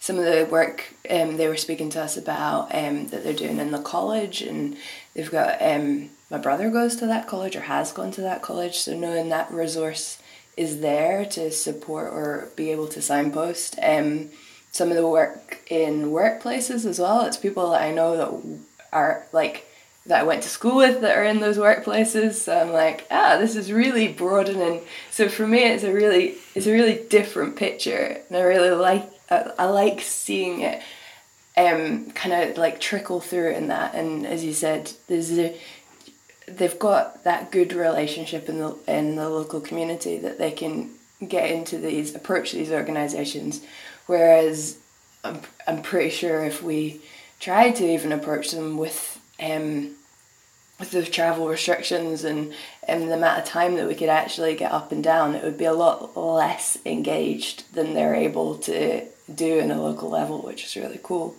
some 0.00 0.18
of 0.18 0.24
the 0.24 0.48
work 0.50 0.94
um, 1.10 1.36
they 1.36 1.48
were 1.48 1.56
speaking 1.56 1.90
to 1.90 2.00
us 2.00 2.16
about 2.16 2.74
um, 2.74 3.08
that 3.08 3.24
they're 3.24 3.34
doing 3.34 3.58
in 3.58 3.72
the 3.72 3.82
college, 3.82 4.40
and 4.40 4.78
they've 5.12 5.30
got 5.30 5.60
um, 5.60 6.08
my 6.30 6.38
brother 6.38 6.70
goes 6.70 6.96
to 6.96 7.06
that 7.06 7.28
college 7.28 7.54
or 7.56 7.62
has 7.62 7.92
gone 7.92 8.10
to 8.12 8.22
that 8.22 8.40
college, 8.40 8.78
so 8.78 8.96
knowing 8.96 9.28
that 9.28 9.52
resource 9.52 10.18
is 10.56 10.80
there 10.80 11.24
to 11.26 11.50
support 11.50 12.12
or 12.12 12.48
be 12.56 12.70
able 12.70 12.88
to 12.88 13.02
signpost. 13.02 13.78
Um, 13.82 14.30
some 14.74 14.90
of 14.90 14.96
the 14.96 15.06
work 15.06 15.60
in 15.70 16.06
workplaces 16.06 16.84
as 16.84 16.98
well. 16.98 17.24
It's 17.24 17.36
people 17.36 17.70
that 17.70 17.82
I 17.82 17.92
know 17.92 18.16
that 18.16 18.58
are 18.92 19.24
like 19.32 19.70
that 20.06 20.20
I 20.20 20.24
went 20.24 20.42
to 20.42 20.48
school 20.48 20.76
with 20.76 21.00
that 21.00 21.16
are 21.16 21.24
in 21.24 21.38
those 21.38 21.56
workplaces. 21.56 22.34
So 22.34 22.60
I'm 22.60 22.72
like, 22.72 23.06
ah, 23.10 23.38
this 23.38 23.54
is 23.54 23.70
really 23.70 24.08
broadening. 24.08 24.82
So 25.12 25.28
for 25.28 25.46
me, 25.46 25.62
it's 25.62 25.84
a 25.84 25.92
really 25.92 26.34
it's 26.56 26.66
a 26.66 26.72
really 26.72 27.00
different 27.08 27.54
picture, 27.54 28.20
and 28.28 28.36
I 28.36 28.40
really 28.40 28.70
like 28.70 29.08
I, 29.30 29.52
I 29.60 29.64
like 29.66 30.00
seeing 30.00 30.60
it 30.60 30.82
um 31.56 32.10
kind 32.10 32.50
of 32.50 32.58
like 32.58 32.80
trickle 32.80 33.20
through 33.20 33.52
in 33.52 33.68
that. 33.68 33.94
And 33.94 34.26
as 34.26 34.44
you 34.44 34.52
said, 34.52 34.90
there's 35.06 35.38
a 35.38 35.56
they've 36.46 36.78
got 36.78 37.24
that 37.24 37.50
good 37.50 37.72
relationship 37.72 38.48
in 38.48 38.58
the 38.58 38.76
in 38.86 39.16
the 39.16 39.28
local 39.28 39.60
community 39.60 40.18
that 40.18 40.38
they 40.38 40.50
can 40.50 40.90
get 41.26 41.50
into 41.50 41.78
these 41.78 42.14
approach 42.14 42.52
these 42.52 42.70
organizations 42.70 43.62
whereas 44.06 44.78
I'm, 45.22 45.40
I'm 45.66 45.82
pretty 45.82 46.10
sure 46.10 46.44
if 46.44 46.62
we 46.62 47.00
tried 47.40 47.76
to 47.76 47.84
even 47.86 48.12
approach 48.12 48.50
them 48.50 48.76
with 48.76 49.20
um 49.40 49.94
with 50.78 50.90
the 50.90 51.04
travel 51.04 51.48
restrictions 51.48 52.24
and, 52.24 52.52
and 52.86 53.08
the 53.08 53.14
amount 53.14 53.38
of 53.38 53.44
time 53.44 53.76
that 53.76 53.86
we 53.86 53.94
could 53.94 54.08
actually 54.08 54.56
get 54.56 54.72
up 54.72 54.90
and 54.90 55.04
down, 55.04 55.34
it 55.34 55.44
would 55.44 55.56
be 55.56 55.64
a 55.64 55.72
lot 55.72 56.16
less 56.16 56.76
engaged 56.84 57.72
than 57.74 57.94
they're 57.94 58.14
able 58.14 58.56
to 58.58 59.04
do 59.32 59.58
in 59.58 59.70
a 59.70 59.80
local 59.80 60.10
level, 60.10 60.42
which 60.42 60.64
is 60.64 60.76
really 60.76 60.98
cool. 61.02 61.36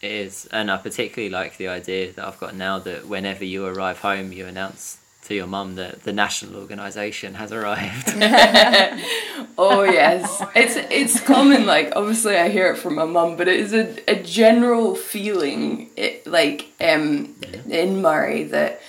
It 0.00 0.10
is, 0.10 0.48
and 0.50 0.70
I 0.70 0.78
particularly 0.78 1.30
like 1.30 1.58
the 1.58 1.68
idea 1.68 2.12
that 2.12 2.26
I've 2.26 2.40
got 2.40 2.54
now 2.54 2.78
that 2.80 3.06
whenever 3.06 3.44
you 3.44 3.66
arrive 3.66 3.98
home, 3.98 4.32
you 4.32 4.46
announce 4.46 4.98
to 5.24 5.34
your 5.34 5.46
mum 5.46 5.74
that 5.76 6.02
the 6.04 6.12
national 6.12 6.58
organisation 6.58 7.34
has 7.34 7.52
arrived. 7.52 8.08
oh 9.58 9.82
yes, 9.82 10.42
it's 10.56 10.76
it's 10.90 11.20
common. 11.20 11.66
Like 11.66 11.92
obviously, 11.94 12.36
I 12.36 12.48
hear 12.48 12.72
it 12.72 12.78
from 12.78 12.94
my 12.94 13.04
mum, 13.04 13.36
but 13.36 13.46
it 13.46 13.60
is 13.60 13.74
a, 13.74 13.96
a 14.10 14.22
general 14.22 14.94
feeling, 14.94 15.90
it, 15.96 16.26
like 16.26 16.68
um, 16.80 17.36
yeah. 17.66 17.82
in 17.82 18.00
Moray 18.00 18.44
that 18.44 18.80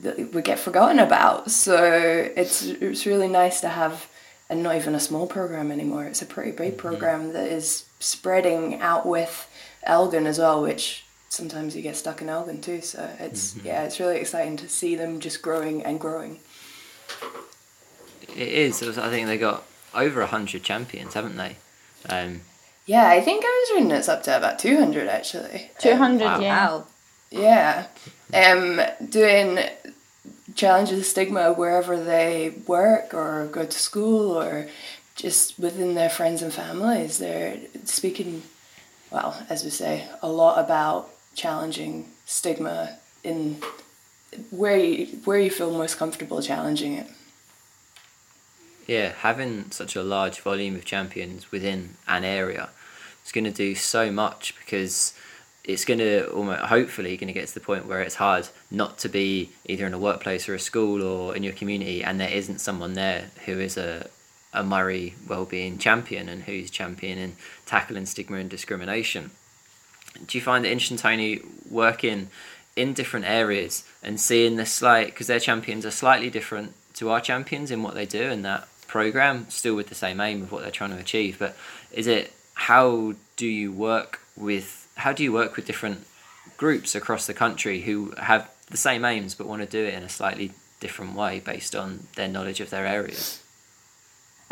that 0.00 0.34
we 0.34 0.42
get 0.42 0.58
forgotten 0.58 0.98
about. 0.98 1.50
So 1.50 1.82
it's 2.36 2.62
it's 2.62 3.06
really 3.06 3.28
nice 3.28 3.60
to 3.62 3.68
have 3.68 4.08
and 4.50 4.62
not 4.62 4.76
even 4.76 4.94
a 4.94 5.00
small 5.00 5.26
program 5.26 5.72
anymore. 5.72 6.04
It's 6.04 6.20
a 6.20 6.26
pretty 6.26 6.52
big 6.52 6.76
program 6.76 7.32
that 7.32 7.50
is 7.50 7.86
spreading 8.00 8.80
out 8.80 9.06
with 9.06 9.48
Elgin 9.84 10.26
as 10.26 10.38
well, 10.38 10.62
which 10.62 11.04
sometimes 11.28 11.74
you 11.74 11.82
get 11.82 11.96
stuck 11.96 12.20
in 12.22 12.28
Elgin 12.28 12.60
too. 12.60 12.80
So 12.80 13.08
it's 13.18 13.56
yeah, 13.64 13.84
it's 13.84 13.98
really 14.00 14.18
exciting 14.18 14.56
to 14.58 14.68
see 14.68 14.94
them 14.94 15.20
just 15.20 15.42
growing 15.42 15.82
and 15.84 15.98
growing. 16.00 16.40
It 18.36 18.48
is. 18.48 18.82
I 18.98 19.10
think 19.10 19.26
they 19.26 19.38
got 19.38 19.64
over 19.94 20.24
hundred 20.26 20.62
champions, 20.62 21.14
haven't 21.14 21.36
they? 21.36 21.56
Um, 22.08 22.40
Yeah, 22.86 23.08
I 23.08 23.20
think 23.20 23.44
I 23.44 23.66
was 23.70 23.76
reading 23.78 23.90
it's 23.96 24.08
up 24.08 24.22
to 24.24 24.36
about 24.36 24.58
two 24.58 24.76
hundred 24.78 25.08
actually. 25.08 25.64
Um, 25.64 25.68
200, 25.80 26.24
Wow. 26.24 26.40
yeah. 26.40 26.66
Wow. 26.66 26.86
Yeah. 27.30 27.86
Um, 28.34 28.80
doing 29.08 29.58
challenges 30.54 30.98
the 30.98 31.04
stigma 31.04 31.52
wherever 31.52 32.02
they 32.02 32.54
work 32.66 33.14
or 33.14 33.46
go 33.50 33.64
to 33.64 33.78
school 33.78 34.38
or 34.38 34.68
just 35.14 35.58
within 35.58 35.94
their 35.94 36.10
friends 36.10 36.42
and 36.42 36.52
families. 36.52 37.18
They're 37.18 37.58
speaking, 37.84 38.42
well, 39.12 39.44
as 39.48 39.64
we 39.64 39.70
say, 39.70 40.08
a 40.22 40.28
lot 40.28 40.58
about 40.58 41.10
challenging 41.34 42.08
stigma 42.26 42.98
in 43.22 43.62
where 44.50 44.78
you, 44.78 45.06
where 45.24 45.38
you 45.38 45.50
feel 45.50 45.70
most 45.70 45.98
comfortable 45.98 46.40
challenging 46.40 46.94
it. 46.94 47.06
yeah, 48.86 49.12
having 49.18 49.70
such 49.70 49.94
a 49.96 50.02
large 50.02 50.40
volume 50.40 50.74
of 50.74 50.84
champions 50.84 51.52
within 51.52 51.96
an 52.08 52.24
area 52.24 52.70
is 53.24 53.32
going 53.32 53.44
to 53.44 53.50
do 53.50 53.74
so 53.74 54.10
much 54.10 54.54
because 54.58 55.14
it's 55.64 55.84
going 55.84 55.98
to 55.98 56.28
almost 56.32 56.62
hopefully 56.62 57.16
going 57.16 57.28
to 57.28 57.32
get 57.32 57.46
to 57.46 57.54
the 57.54 57.60
point 57.60 57.86
where 57.86 58.00
it's 58.00 58.16
hard 58.16 58.48
not 58.70 58.98
to 58.98 59.08
be 59.08 59.50
either 59.66 59.86
in 59.86 59.94
a 59.94 59.98
workplace 59.98 60.48
or 60.48 60.54
a 60.54 60.58
school 60.58 61.02
or 61.02 61.36
in 61.36 61.42
your 61.42 61.52
community 61.52 62.02
and 62.02 62.18
there 62.18 62.30
isn't 62.30 62.60
someone 62.60 62.94
there 62.94 63.30
who 63.46 63.60
is 63.60 63.76
a 63.76 64.08
a 64.52 64.62
Moray 64.62 65.14
wellbeing 65.28 65.78
champion 65.78 66.28
and 66.28 66.42
who's 66.42 66.70
championing 66.70 67.36
tackling 67.66 68.06
stigma 68.06 68.36
and 68.36 68.50
discrimination. 68.50 69.30
Do 70.26 70.36
you 70.36 70.42
find 70.42 70.66
it 70.66 70.72
interesting, 70.72 70.98
Toni, 70.98 71.40
working 71.70 72.28
in 72.76 72.92
different 72.92 73.26
areas 73.26 73.84
and 74.02 74.20
seeing 74.20 74.56
the 74.56 74.66
slight 74.66 75.06
because 75.06 75.26
their 75.26 75.40
champions 75.40 75.86
are 75.86 75.90
slightly 75.90 76.30
different 76.30 76.74
to 76.94 77.10
our 77.10 77.20
champions 77.20 77.70
in 77.70 77.82
what 77.82 77.94
they 77.94 78.06
do 78.06 78.22
in 78.22 78.42
that 78.42 78.68
program, 78.86 79.46
still 79.48 79.74
with 79.74 79.88
the 79.88 79.94
same 79.94 80.20
aim 80.20 80.42
of 80.42 80.52
what 80.52 80.62
they're 80.62 80.70
trying 80.70 80.90
to 80.90 80.98
achieve. 80.98 81.38
But 81.38 81.56
is 81.90 82.06
it 82.06 82.32
how 82.54 83.14
do 83.36 83.46
you 83.46 83.72
work 83.72 84.20
with 84.36 84.88
how 84.96 85.12
do 85.12 85.22
you 85.22 85.32
work 85.32 85.56
with 85.56 85.66
different 85.66 86.06
groups 86.56 86.94
across 86.94 87.26
the 87.26 87.34
country 87.34 87.80
who 87.82 88.12
have 88.18 88.50
the 88.70 88.76
same 88.76 89.04
aims 89.04 89.34
but 89.34 89.46
want 89.46 89.62
to 89.62 89.68
do 89.68 89.84
it 89.84 89.94
in 89.94 90.02
a 90.02 90.08
slightly 90.08 90.52
different 90.80 91.14
way 91.14 91.40
based 91.40 91.74
on 91.74 92.06
their 92.16 92.28
knowledge 92.28 92.60
of 92.60 92.70
their 92.70 92.86
areas? 92.86 93.41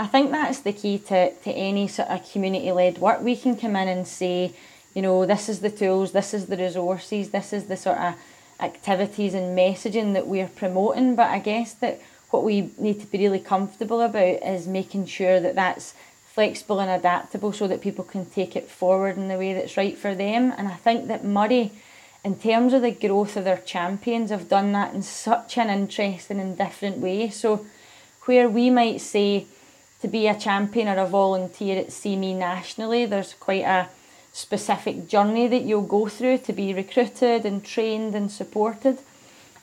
I 0.00 0.06
think 0.06 0.30
that's 0.30 0.60
the 0.60 0.72
key 0.72 0.96
to, 1.08 1.30
to 1.30 1.50
any 1.50 1.86
sort 1.86 2.08
of 2.08 2.32
community 2.32 2.72
led 2.72 2.96
work. 2.96 3.20
We 3.20 3.36
can 3.36 3.54
come 3.54 3.76
in 3.76 3.86
and 3.86 4.08
say, 4.08 4.54
you 4.94 5.02
know, 5.02 5.26
this 5.26 5.50
is 5.50 5.60
the 5.60 5.68
tools, 5.70 6.12
this 6.12 6.32
is 6.32 6.46
the 6.46 6.56
resources, 6.56 7.28
this 7.28 7.52
is 7.52 7.66
the 7.66 7.76
sort 7.76 7.98
of 7.98 8.14
activities 8.60 9.34
and 9.34 9.56
messaging 9.56 10.14
that 10.14 10.26
we're 10.26 10.48
promoting. 10.48 11.16
But 11.16 11.28
I 11.28 11.38
guess 11.38 11.74
that 11.74 12.00
what 12.30 12.44
we 12.44 12.70
need 12.78 13.00
to 13.00 13.06
be 13.08 13.18
really 13.18 13.40
comfortable 13.40 14.00
about 14.00 14.42
is 14.42 14.66
making 14.66 15.04
sure 15.04 15.38
that 15.38 15.54
that's 15.54 15.92
flexible 16.32 16.80
and 16.80 16.90
adaptable 16.90 17.52
so 17.52 17.68
that 17.68 17.82
people 17.82 18.04
can 18.04 18.24
take 18.24 18.56
it 18.56 18.70
forward 18.70 19.18
in 19.18 19.28
the 19.28 19.36
way 19.36 19.52
that's 19.52 19.76
right 19.76 19.98
for 19.98 20.14
them. 20.14 20.54
And 20.56 20.66
I 20.66 20.76
think 20.76 21.08
that 21.08 21.26
Moray, 21.26 21.72
in 22.24 22.36
terms 22.36 22.72
of 22.72 22.80
the 22.80 22.90
growth 22.90 23.36
of 23.36 23.44
their 23.44 23.58
champions, 23.58 24.30
have 24.30 24.48
done 24.48 24.72
that 24.72 24.94
in 24.94 25.02
such 25.02 25.58
an 25.58 25.68
interesting 25.68 26.40
and 26.40 26.56
different 26.56 26.96
way. 26.96 27.28
So, 27.28 27.66
where 28.24 28.48
we 28.48 28.70
might 28.70 29.02
say, 29.02 29.46
to 30.00 30.08
be 30.08 30.26
a 30.26 30.38
champion 30.38 30.88
or 30.88 30.98
a 30.98 31.06
volunteer 31.06 31.78
at 31.78 31.92
See 31.92 32.16
Me 32.16 32.34
nationally, 32.34 33.06
there's 33.06 33.34
quite 33.34 33.64
a 33.64 33.88
specific 34.32 35.08
journey 35.08 35.48
that 35.48 35.62
you'll 35.62 35.82
go 35.82 36.08
through 36.08 36.38
to 36.38 36.52
be 36.52 36.72
recruited 36.72 37.44
and 37.44 37.64
trained 37.64 38.14
and 38.14 38.30
supported. 38.30 38.98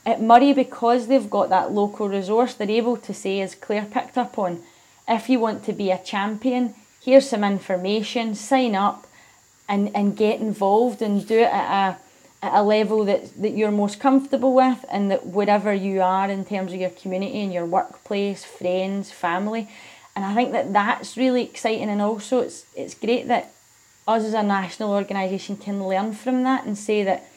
At 0.06 0.22
Moray, 0.22 0.54
because 0.54 1.08
they've 1.08 1.30
got 1.30 1.50
that 1.50 1.72
local 1.72 2.08
resource, 2.08 2.54
they're 2.54 2.70
able 2.70 2.98
to 2.98 3.14
say, 3.14 3.42
as 3.42 3.56
Clare 3.56 3.88
picked 3.92 4.18
up 4.18 4.38
on, 4.38 4.64
if 5.08 5.30
you 5.30 5.40
want 5.40 5.64
to 5.66 5.74
be 5.74 5.92
a 5.92 5.98
champion, 5.98 6.76
here's 7.02 7.30
some 7.30 7.44
information, 7.44 8.36
sign 8.36 8.76
up 8.76 9.08
and, 9.68 9.94
and 9.96 10.16
get 10.16 10.40
involved 10.40 11.02
and 11.02 11.28
do 11.28 11.40
it 11.40 11.52
at 11.52 11.90
a 11.90 11.98
at 12.42 12.54
a 12.54 12.62
level 12.62 13.04
that, 13.06 13.42
that 13.42 13.52
you're 13.52 13.72
most 13.72 14.00
comfortable 14.00 14.54
with 14.54 14.86
and 14.92 15.10
that 15.10 15.26
wherever 15.26 15.74
you 15.74 16.02
are 16.02 16.30
in 16.30 16.46
terms 16.46 16.72
of 16.72 16.80
your 16.80 16.92
community 16.92 17.42
and 17.42 17.52
your 17.52 17.66
workplace, 17.66 18.46
friends, 18.46 19.12
family. 19.12 19.68
And 20.18 20.26
I 20.26 20.34
think 20.34 20.52
that 20.54 20.74
that's 20.74 21.16
really 21.16 21.44
exciting 21.44 21.92
and 21.92 22.02
also 22.02 22.40
it's 22.40 22.66
it's 22.76 22.96
great 22.96 23.28
that 23.28 23.52
us 24.08 24.24
as 24.24 24.34
a 24.34 24.42
national 24.42 24.90
organisation 24.90 25.56
can 25.58 25.88
learn 25.88 26.12
from 26.14 26.42
that 26.42 26.66
and 26.66 26.76
say 26.76 27.04
that 27.04 27.30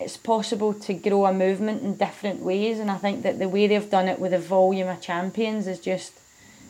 it's 0.00 0.16
possible 0.16 0.74
to 0.74 0.94
grow 0.94 1.26
a 1.26 1.32
movement 1.32 1.84
in 1.84 1.94
different 1.94 2.40
ways 2.40 2.80
and 2.80 2.90
I 2.90 2.96
think 2.96 3.22
that 3.22 3.38
the 3.38 3.48
way 3.48 3.68
they've 3.68 3.88
done 3.88 4.08
it 4.08 4.18
with 4.18 4.34
a 4.34 4.40
volume 4.40 4.88
of 4.88 5.00
champions 5.00 5.68
is 5.68 5.78
just 5.78 6.12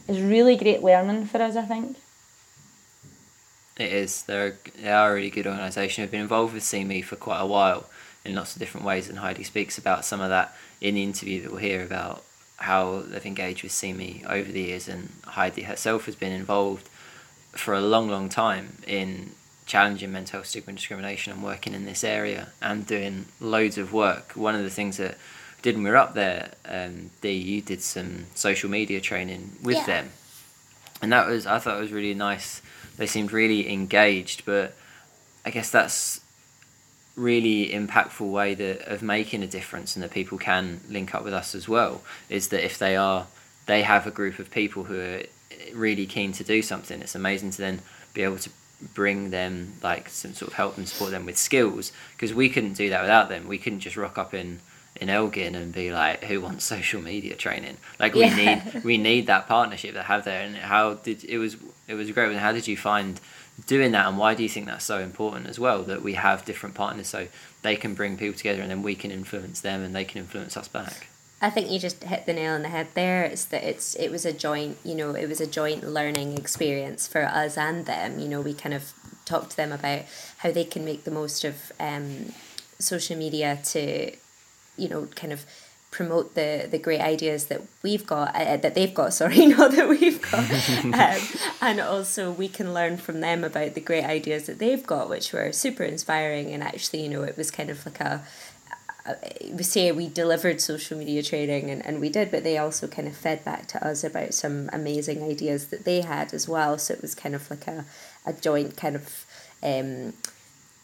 is 0.06 0.20
really 0.20 0.54
great 0.54 0.82
learning 0.82 1.24
for 1.24 1.40
us 1.40 1.56
I 1.56 1.62
think. 1.62 1.96
It 3.78 3.90
is. 3.90 4.22
They're 4.24 4.58
they 4.76 4.90
are 4.90 5.12
a 5.12 5.14
really 5.14 5.30
good 5.30 5.46
organisation. 5.46 6.02
They've 6.02 6.10
been 6.10 6.20
involved 6.20 6.52
with 6.52 6.62
See 6.62 6.84
Me 6.84 7.00
for 7.00 7.16
quite 7.16 7.40
a 7.40 7.46
while 7.46 7.88
in 8.22 8.34
lots 8.34 8.54
of 8.54 8.60
different 8.60 8.84
ways, 8.84 9.08
and 9.08 9.18
Heidi 9.18 9.44
speaks 9.44 9.78
about 9.78 10.04
some 10.04 10.20
of 10.20 10.28
that 10.28 10.54
in 10.82 10.94
the 10.94 11.02
interview 11.02 11.40
that 11.40 11.50
we'll 11.50 11.60
hear 11.60 11.82
about 11.82 12.22
how 12.64 13.02
they've 13.06 13.24
engaged 13.24 13.62
with 13.62 13.72
See 13.72 13.92
Me 13.92 14.22
over 14.28 14.50
the 14.50 14.60
years. 14.62 14.88
And 14.88 15.10
Heidi 15.24 15.62
herself 15.62 16.06
has 16.06 16.16
been 16.16 16.32
involved 16.32 16.88
for 17.52 17.74
a 17.74 17.80
long, 17.80 18.08
long 18.08 18.28
time 18.28 18.78
in 18.86 19.30
challenging 19.66 20.12
mental 20.12 20.38
health 20.38 20.46
stigma 20.46 20.70
and 20.70 20.78
discrimination 20.78 21.32
and 21.32 21.42
working 21.42 21.72
in 21.74 21.84
this 21.86 22.04
area 22.04 22.48
and 22.60 22.86
doing 22.86 23.26
loads 23.40 23.78
of 23.78 23.92
work. 23.92 24.32
One 24.34 24.54
of 24.54 24.62
the 24.62 24.70
things 24.70 24.96
that 24.98 25.16
did 25.62 25.74
when 25.76 25.84
we 25.84 25.90
were 25.90 25.96
up 25.96 26.14
there, 26.14 26.50
um, 26.66 27.10
Dee, 27.22 27.32
you 27.32 27.60
did 27.62 27.80
some 27.80 28.26
social 28.34 28.68
media 28.68 29.00
training 29.00 29.52
with 29.62 29.78
Yeah. 29.78 29.86
them, 29.86 30.12
and 31.00 31.10
that 31.12 31.26
was 31.26 31.46
I 31.46 31.58
thought 31.58 31.78
it 31.78 31.80
was 31.80 31.92
really 31.92 32.14
nice 32.14 32.60
they 32.96 33.06
seemed 33.06 33.32
really 33.32 33.72
engaged 33.72 34.44
but 34.44 34.74
i 35.44 35.50
guess 35.50 35.68
that's 35.70 36.20
really 37.16 37.68
impactful 37.70 38.28
way 38.30 38.54
that 38.54 38.80
of 38.92 39.02
making 39.02 39.42
a 39.42 39.46
difference 39.46 39.94
and 39.94 40.02
that 40.02 40.10
people 40.10 40.36
can 40.38 40.80
link 40.88 41.14
up 41.14 41.22
with 41.24 41.32
us 41.32 41.54
as 41.54 41.68
well 41.68 42.02
is 42.28 42.48
that 42.48 42.64
if 42.64 42.78
they 42.78 42.96
are 42.96 43.26
they 43.66 43.82
have 43.82 44.06
a 44.06 44.10
group 44.10 44.38
of 44.38 44.50
people 44.50 44.84
who 44.84 44.98
are 44.98 45.22
really 45.72 46.06
keen 46.06 46.32
to 46.32 46.42
do 46.42 46.60
something 46.60 47.00
it's 47.00 47.14
amazing 47.14 47.50
to 47.50 47.58
then 47.58 47.80
be 48.14 48.22
able 48.22 48.38
to 48.38 48.50
bring 48.94 49.30
them 49.30 49.74
like 49.82 50.08
some 50.08 50.34
sort 50.34 50.48
of 50.50 50.54
help 50.54 50.76
and 50.76 50.88
support 50.88 51.12
them 51.12 51.24
with 51.24 51.38
skills 51.38 51.92
because 52.16 52.34
we 52.34 52.48
couldn't 52.48 52.74
do 52.74 52.90
that 52.90 53.00
without 53.02 53.28
them 53.28 53.46
we 53.46 53.58
couldn't 53.58 53.80
just 53.80 53.96
rock 53.96 54.18
up 54.18 54.34
in 54.34 54.58
in 55.00 55.10
Elgin 55.10 55.56
and 55.56 55.72
be 55.72 55.90
like, 55.90 56.22
who 56.22 56.40
wants 56.40 56.64
social 56.76 57.02
media 57.02 57.34
training? 57.34 57.76
Like 57.98 58.14
we 58.14 58.26
Yeah. 58.26 58.36
need 58.36 58.84
we 58.84 58.96
need 58.96 59.26
that 59.26 59.48
partnership 59.48 59.94
that 59.94 60.04
have 60.04 60.24
there. 60.24 60.42
And 60.42 60.54
how 60.54 60.94
did 60.94 61.24
it 61.24 61.38
was 61.38 61.56
it 61.88 61.94
was 61.94 62.08
great. 62.12 62.30
And 62.30 62.38
how 62.38 62.52
did 62.52 62.68
you 62.68 62.76
find 62.76 63.20
doing 63.66 63.92
that? 63.92 64.06
And 64.06 64.18
why 64.18 64.34
do 64.34 64.42
you 64.42 64.48
think 64.48 64.66
that's 64.66 64.84
so 64.84 64.98
important 64.98 65.46
as 65.46 65.58
well? 65.58 65.82
That 65.82 66.02
we 66.02 66.14
have 66.14 66.44
different 66.44 66.74
partners 66.74 67.08
so 67.08 67.28
they 67.62 67.76
can 67.76 67.94
bring 67.94 68.16
people 68.16 68.36
together 68.36 68.62
and 68.62 68.70
then 68.70 68.82
we 68.82 68.94
can 68.94 69.10
influence 69.10 69.60
them 69.60 69.82
and 69.82 69.94
they 69.94 70.04
can 70.04 70.20
influence 70.20 70.56
us 70.56 70.68
back. 70.68 71.08
I 71.40 71.50
think 71.50 71.70
you 71.70 71.78
just 71.78 72.02
hit 72.02 72.24
the 72.24 72.32
nail 72.32 72.54
on 72.54 72.62
the 72.62 72.68
head 72.68 72.88
there. 72.94 73.24
It's 73.24 73.44
that 73.46 73.62
it's 73.64 73.94
it 73.96 74.10
was 74.10 74.24
a 74.24 74.32
joint, 74.32 74.78
you 74.82 74.94
know, 74.94 75.14
it 75.14 75.28
was 75.28 75.40
a 75.40 75.46
joint 75.46 75.84
learning 75.84 76.38
experience 76.38 77.06
for 77.06 77.24
us 77.24 77.58
and 77.58 77.84
them. 77.84 78.18
You 78.18 78.28
know, 78.28 78.40
we 78.40 78.54
kind 78.54 78.74
of 78.74 78.92
talked 79.24 79.50
to 79.50 79.56
them 79.56 79.72
about 79.72 80.02
how 80.38 80.50
they 80.50 80.64
can 80.64 80.84
make 80.84 81.04
the 81.04 81.10
most 81.10 81.44
of 81.44 81.72
um, 81.78 82.32
social 82.78 83.16
media 83.16 83.58
to, 83.64 84.12
you 84.76 84.88
know, 84.88 85.06
kind 85.14 85.32
of 85.32 85.44
promote 85.94 86.34
the 86.34 86.66
the 86.68 86.78
great 86.78 87.00
ideas 87.00 87.46
that 87.46 87.62
we've 87.84 88.04
got 88.04 88.34
uh, 88.34 88.56
that 88.56 88.74
they've 88.74 88.92
got 88.92 89.14
sorry 89.20 89.46
not 89.46 89.70
that 89.70 89.88
we've 89.88 90.20
got 90.20 90.44
um, 90.84 91.20
and 91.60 91.80
also 91.80 92.32
we 92.32 92.48
can 92.48 92.74
learn 92.74 92.96
from 92.96 93.20
them 93.20 93.44
about 93.44 93.74
the 93.74 93.80
great 93.80 94.04
ideas 94.04 94.46
that 94.46 94.58
they've 94.58 94.84
got 94.84 95.08
which 95.08 95.32
were 95.32 95.52
super 95.52 95.84
inspiring 95.84 96.50
and 96.50 96.64
actually 96.64 97.00
you 97.00 97.08
know 97.08 97.22
it 97.22 97.36
was 97.36 97.52
kind 97.52 97.70
of 97.70 97.86
like 97.86 98.00
a 98.00 98.24
we 99.52 99.62
say 99.62 99.92
we 99.92 100.08
delivered 100.08 100.62
social 100.62 100.96
media 100.96 101.22
training 101.22 101.70
and, 101.70 101.84
and 101.84 102.00
we 102.00 102.08
did, 102.08 102.30
but 102.30 102.42
they 102.42 102.56
also 102.56 102.88
kind 102.88 103.06
of 103.06 103.14
fed 103.14 103.44
back 103.44 103.66
to 103.66 103.86
us 103.86 104.02
about 104.02 104.32
some 104.32 104.70
amazing 104.72 105.22
ideas 105.22 105.68
that 105.68 105.84
they 105.84 106.00
had 106.00 106.32
as 106.32 106.48
well. 106.48 106.78
So 106.78 106.94
it 106.94 107.02
was 107.02 107.14
kind 107.14 107.34
of 107.34 107.50
like 107.50 107.66
a, 107.66 107.84
a 108.24 108.32
joint 108.32 108.78
kind 108.78 108.96
of 108.96 109.26
um 109.62 110.14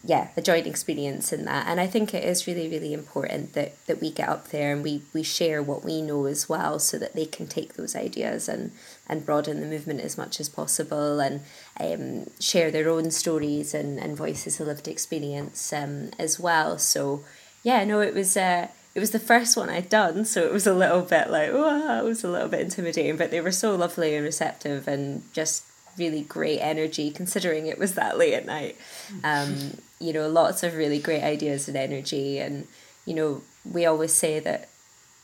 yeah, 0.02 0.28
a 0.34 0.40
joint 0.40 0.66
experience 0.66 1.30
in 1.30 1.44
that. 1.44 1.66
And 1.66 1.78
I 1.78 1.86
think 1.86 2.14
it 2.14 2.24
is 2.24 2.46
really, 2.46 2.68
really 2.68 2.94
important 2.94 3.52
that, 3.52 3.84
that 3.86 4.00
we 4.00 4.10
get 4.10 4.30
up 4.30 4.48
there 4.48 4.72
and 4.72 4.82
we, 4.82 5.02
we 5.12 5.22
share 5.22 5.62
what 5.62 5.84
we 5.84 6.00
know 6.00 6.24
as 6.24 6.48
well 6.48 6.78
so 6.78 6.98
that 6.98 7.14
they 7.14 7.26
can 7.26 7.46
take 7.46 7.74
those 7.74 7.94
ideas 7.94 8.48
and, 8.48 8.72
and 9.06 9.26
broaden 9.26 9.60
the 9.60 9.66
movement 9.66 10.00
as 10.00 10.16
much 10.16 10.40
as 10.40 10.48
possible 10.48 11.20
and 11.20 11.42
um, 11.78 12.30
share 12.40 12.70
their 12.70 12.88
own 12.88 13.10
stories 13.10 13.74
and, 13.74 13.98
and 13.98 14.16
voices 14.16 14.58
of 14.58 14.68
lived 14.68 14.88
experience 14.88 15.70
um, 15.72 16.10
as 16.18 16.40
well. 16.40 16.78
So 16.78 17.22
yeah, 17.62 17.84
no, 17.84 18.00
it 18.00 18.14
was 18.14 18.38
uh, 18.38 18.68
it 18.94 19.00
was 19.00 19.10
the 19.10 19.18
first 19.18 19.56
one 19.56 19.68
I'd 19.68 19.88
done, 19.88 20.24
so 20.24 20.42
it 20.42 20.52
was 20.52 20.66
a 20.66 20.74
little 20.74 21.02
bit 21.02 21.30
like, 21.30 21.50
oh, 21.52 21.98
it 22.00 22.04
was 22.04 22.24
a 22.24 22.30
little 22.30 22.48
bit 22.48 22.60
intimidating, 22.60 23.16
but 23.16 23.30
they 23.30 23.40
were 23.40 23.52
so 23.52 23.76
lovely 23.76 24.16
and 24.16 24.24
receptive 24.24 24.88
and 24.88 25.22
just 25.32 25.64
really 25.98 26.22
great 26.22 26.58
energy 26.58 27.10
considering 27.10 27.66
it 27.66 27.78
was 27.78 27.94
that 27.94 28.18
late 28.18 28.34
at 28.34 28.46
night. 28.46 28.76
Um, 29.24 29.78
you 29.98 30.12
know, 30.12 30.28
lots 30.28 30.62
of 30.62 30.76
really 30.76 30.98
great 30.98 31.22
ideas 31.22 31.68
and 31.68 31.76
energy. 31.76 32.38
And, 32.38 32.66
you 33.04 33.14
know, 33.14 33.42
we 33.70 33.84
always 33.86 34.12
say 34.12 34.40
that, 34.40 34.68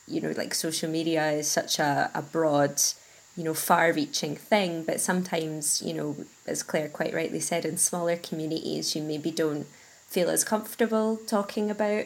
you 0.06 0.20
know, 0.20 0.32
like 0.36 0.54
social 0.54 0.90
media 0.90 1.30
is 1.30 1.48
such 1.48 1.78
a, 1.78 2.10
a 2.14 2.22
broad, 2.22 2.80
you 3.36 3.44
know, 3.44 3.54
far 3.54 3.92
reaching 3.92 4.36
thing, 4.36 4.84
but 4.84 5.00
sometimes, 5.00 5.82
you 5.82 5.94
know, 5.94 6.16
as 6.46 6.62
Clare 6.62 6.88
quite 6.88 7.14
rightly 7.14 7.40
said, 7.40 7.64
in 7.64 7.76
smaller 7.78 8.16
communities, 8.16 8.94
you 8.94 9.02
maybe 9.02 9.30
don't 9.30 9.66
feel 10.06 10.28
as 10.28 10.44
comfortable 10.44 11.16
talking 11.26 11.70
about 11.70 12.04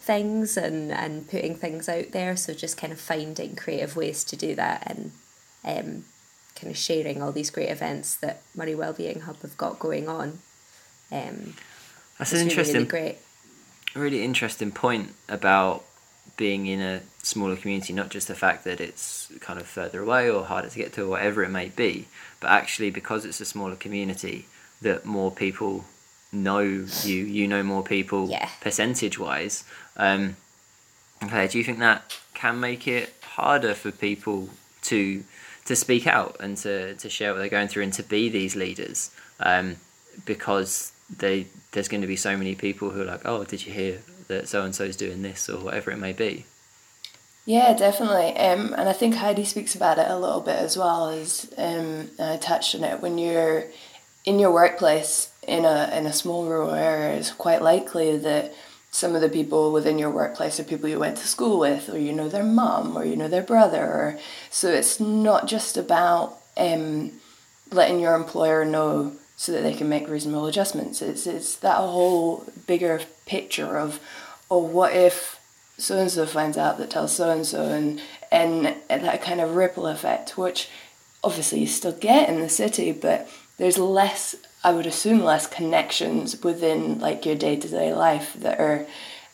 things 0.00 0.56
and, 0.56 0.92
and 0.92 1.28
putting 1.28 1.54
things 1.54 1.88
out 1.88 2.12
there. 2.12 2.36
So 2.36 2.54
just 2.54 2.76
kind 2.76 2.92
of 2.92 3.00
finding 3.00 3.56
creative 3.56 3.96
ways 3.96 4.24
to 4.24 4.36
do 4.36 4.54
that 4.54 4.82
and 4.86 5.12
um, 5.64 6.04
kind 6.60 6.70
of 6.70 6.76
sharing 6.76 7.22
all 7.22 7.32
these 7.32 7.50
great 7.50 7.68
events 7.70 8.16
that 8.16 8.42
Moray 8.54 8.74
Wellbeing 8.74 9.20
Hub 9.20 9.40
have 9.42 9.56
got 9.56 9.78
going 9.78 10.08
on. 10.08 10.40
Um, 11.10 11.54
That's 12.18 12.32
an 12.32 12.40
interesting, 12.40 12.74
really, 12.82 12.86
really 12.86 12.86
great. 12.86 13.18
really 13.94 14.24
interesting 14.24 14.70
point 14.70 15.14
about 15.28 15.84
being 16.36 16.66
in 16.66 16.80
a 16.80 17.00
smaller 17.22 17.56
community, 17.56 17.92
not 17.92 18.08
just 18.10 18.28
the 18.28 18.34
fact 18.34 18.64
that 18.64 18.80
it's 18.80 19.30
kind 19.40 19.60
of 19.60 19.66
further 19.66 20.00
away 20.02 20.30
or 20.30 20.44
harder 20.44 20.68
to 20.68 20.76
get 20.78 20.92
to 20.94 21.02
or 21.02 21.08
whatever 21.08 21.42
it 21.42 21.50
may 21.50 21.68
be, 21.68 22.06
but 22.40 22.50
actually 22.50 22.90
because 22.90 23.24
it's 23.24 23.40
a 23.40 23.44
smaller 23.44 23.76
community, 23.76 24.46
that 24.80 25.04
more 25.04 25.30
people 25.30 25.84
know 26.32 26.60
you, 26.60 27.16
you 27.16 27.46
know 27.46 27.62
more 27.62 27.82
people 27.82 28.28
Yeah. 28.30 28.48
percentage 28.60 29.18
wise. 29.18 29.64
Um, 29.96 30.36
okay, 31.24 31.48
do 31.48 31.58
you 31.58 31.64
think 31.64 31.78
that 31.80 32.16
can 32.34 32.60
make 32.60 32.86
it 32.88 33.12
harder 33.22 33.74
for 33.74 33.90
people 33.90 34.48
to 34.82 35.24
to 35.70 35.76
speak 35.76 36.04
out 36.08 36.36
and 36.40 36.56
to, 36.56 36.94
to 36.96 37.08
share 37.08 37.32
what 37.32 37.38
they're 37.38 37.48
going 37.48 37.68
through 37.68 37.84
and 37.84 37.92
to 37.92 38.02
be 38.02 38.28
these 38.28 38.56
leaders? 38.56 39.12
Um, 39.38 39.76
because 40.24 40.90
they 41.18 41.46
there's 41.70 41.86
going 41.86 42.00
to 42.00 42.08
be 42.08 42.16
so 42.16 42.36
many 42.36 42.56
people 42.56 42.90
who 42.90 43.02
are 43.02 43.04
like, 43.04 43.22
oh, 43.24 43.44
did 43.44 43.64
you 43.64 43.72
hear 43.72 44.00
that 44.26 44.48
so 44.48 44.64
and 44.64 44.74
so's 44.74 44.96
doing 44.96 45.22
this 45.22 45.48
or 45.48 45.60
whatever 45.60 45.92
it 45.92 45.96
may 45.98 46.12
be? 46.12 46.44
Yeah, 47.46 47.72
definitely. 47.74 48.36
Um, 48.36 48.74
and 48.74 48.88
I 48.88 48.92
think 48.92 49.14
Heidi 49.14 49.44
speaks 49.44 49.76
about 49.76 49.98
it 49.98 50.10
a 50.10 50.18
little 50.18 50.40
bit 50.40 50.56
as 50.56 50.76
well 50.76 51.08
as 51.08 51.52
um, 51.56 52.10
I 52.18 52.36
touched 52.36 52.74
on 52.74 52.82
it 52.82 53.00
when 53.00 53.16
you're 53.16 53.66
in 54.24 54.40
your 54.40 54.52
workplace 54.52 55.30
in 55.46 55.64
a 55.64 55.90
in 55.94 56.06
a 56.06 56.12
small 56.12 56.46
rural 56.46 56.74
area. 56.74 57.16
It's 57.16 57.30
quite 57.30 57.62
likely 57.62 58.16
that 58.18 58.52
some 58.90 59.14
of 59.14 59.20
the 59.20 59.28
people 59.28 59.72
within 59.72 59.98
your 59.98 60.10
workplace 60.10 60.58
are 60.58 60.64
people 60.64 60.88
you 60.88 60.98
went 60.98 61.16
to 61.18 61.26
school 61.26 61.58
with, 61.58 61.88
or 61.88 61.98
you 61.98 62.12
know 62.12 62.28
their 62.28 62.44
mum, 62.44 62.96
or 62.96 63.04
you 63.04 63.16
know 63.16 63.28
their 63.28 63.42
brother. 63.42 63.84
Or 63.84 64.18
so 64.50 64.70
it's 64.70 64.98
not 64.98 65.46
just 65.46 65.76
about 65.76 66.38
um, 66.56 67.12
letting 67.70 68.00
your 68.00 68.14
employer 68.14 68.64
know 68.64 69.12
so 69.36 69.52
that 69.52 69.62
they 69.62 69.72
can 69.72 69.88
make 69.88 70.08
reasonable 70.08 70.46
adjustments. 70.46 71.00
It's 71.00 71.26
it's 71.26 71.56
that 71.56 71.76
whole 71.76 72.44
bigger 72.66 73.00
picture 73.26 73.78
of, 73.78 74.00
oh, 74.50 74.58
what 74.58 74.92
if 74.92 75.38
so 75.78 75.98
and 75.98 76.10
so 76.10 76.26
finds 76.26 76.58
out 76.58 76.76
that 76.76 76.90
tells 76.90 77.14
so 77.16 77.30
and 77.30 77.46
so, 77.46 77.68
and 77.68 78.02
and 78.30 78.76
that 78.88 79.22
kind 79.22 79.40
of 79.40 79.56
ripple 79.56 79.86
effect, 79.86 80.36
which 80.36 80.68
obviously 81.24 81.60
you 81.60 81.66
still 81.66 81.92
get 81.92 82.28
in 82.28 82.40
the 82.40 82.48
city, 82.48 82.92
but 82.92 83.28
there's 83.56 83.78
less. 83.78 84.34
I 84.62 84.72
would 84.72 84.86
assume 84.86 85.20
less 85.20 85.46
connections 85.46 86.42
within 86.42 86.98
like 86.98 87.24
your 87.24 87.34
day 87.34 87.56
to 87.56 87.68
day 87.68 87.94
life 87.94 88.34
that 88.34 88.60
are 88.60 88.86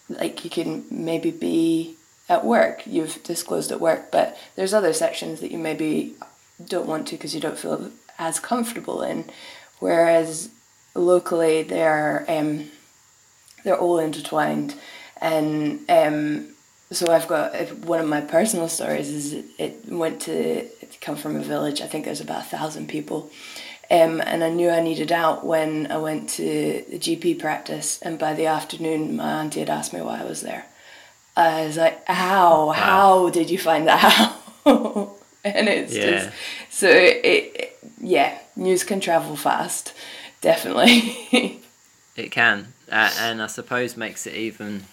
like 0.08 0.44
you 0.44 0.50
can 0.50 0.84
maybe 0.90 1.30
be 1.30 1.96
at 2.28 2.44
work. 2.44 2.82
You've 2.86 3.22
disclosed 3.22 3.72
at 3.72 3.80
work, 3.80 4.10
but 4.10 4.36
there's 4.54 4.74
other 4.74 4.92
sections 4.92 5.40
that 5.40 5.50
you 5.50 5.58
maybe 5.58 6.14
don't 6.64 6.86
want 6.86 7.06
to 7.08 7.16
because 7.16 7.34
you 7.34 7.40
don't 7.40 7.58
feel 7.58 7.90
as 8.18 8.40
comfortable 8.40 9.02
in. 9.02 9.24
Whereas 9.78 10.50
locally, 10.94 11.62
they're 11.62 12.24
um, 12.28 12.70
they're 13.64 13.78
all 13.78 13.98
intertwined, 13.98 14.74
and 15.20 15.80
um, 15.88 16.48
so 16.90 17.12
I've 17.12 17.28
got 17.28 17.54
one 17.78 18.00
of 18.00 18.08
my 18.08 18.20
personal 18.20 18.68
stories 18.68 19.08
is 19.08 19.44
it, 19.58 19.86
went 19.88 20.22
to 20.22 20.68
come 21.00 21.16
from 21.16 21.36
a 21.36 21.42
village. 21.42 21.80
I 21.80 21.86
think 21.86 22.04
there's 22.04 22.20
about 22.20 22.42
a 22.42 22.48
thousand 22.48 22.88
people. 22.88 23.30
Um, 23.90 24.20
and 24.20 24.42
I 24.42 24.50
knew 24.50 24.68
I 24.70 24.80
needed 24.80 25.12
out 25.12 25.46
when 25.46 25.86
I 25.92 25.98
went 25.98 26.28
to 26.30 26.84
the 26.90 26.98
GP 26.98 27.38
practice, 27.38 28.00
and 28.02 28.18
by 28.18 28.34
the 28.34 28.46
afternoon, 28.46 29.14
my 29.16 29.40
auntie 29.40 29.60
had 29.60 29.70
asked 29.70 29.92
me 29.92 30.00
why 30.00 30.20
I 30.20 30.24
was 30.24 30.40
there. 30.40 30.66
I 31.36 31.66
was 31.66 31.76
like, 31.76 32.04
"How? 32.08 32.70
How 32.70 33.30
did 33.30 33.48
you 33.50 33.58
find 33.58 33.86
that 33.86 34.02
out?" 34.66 35.16
and 35.44 35.68
it's 35.68 35.94
Yeah. 35.94 36.10
just 36.10 36.30
so 36.70 36.88
it, 36.88 37.20
it. 37.24 37.78
Yeah, 38.00 38.36
news 38.56 38.82
can 38.84 39.00
travel 39.00 39.36
fast, 39.36 39.92
definitely. 40.40 41.60
It 42.16 42.30
can, 42.30 42.72
uh, 42.90 43.12
and 43.20 43.42
I 43.42 43.46
suppose 43.46 43.94
makes 43.94 44.26
it 44.26 44.32
even, 44.32 44.84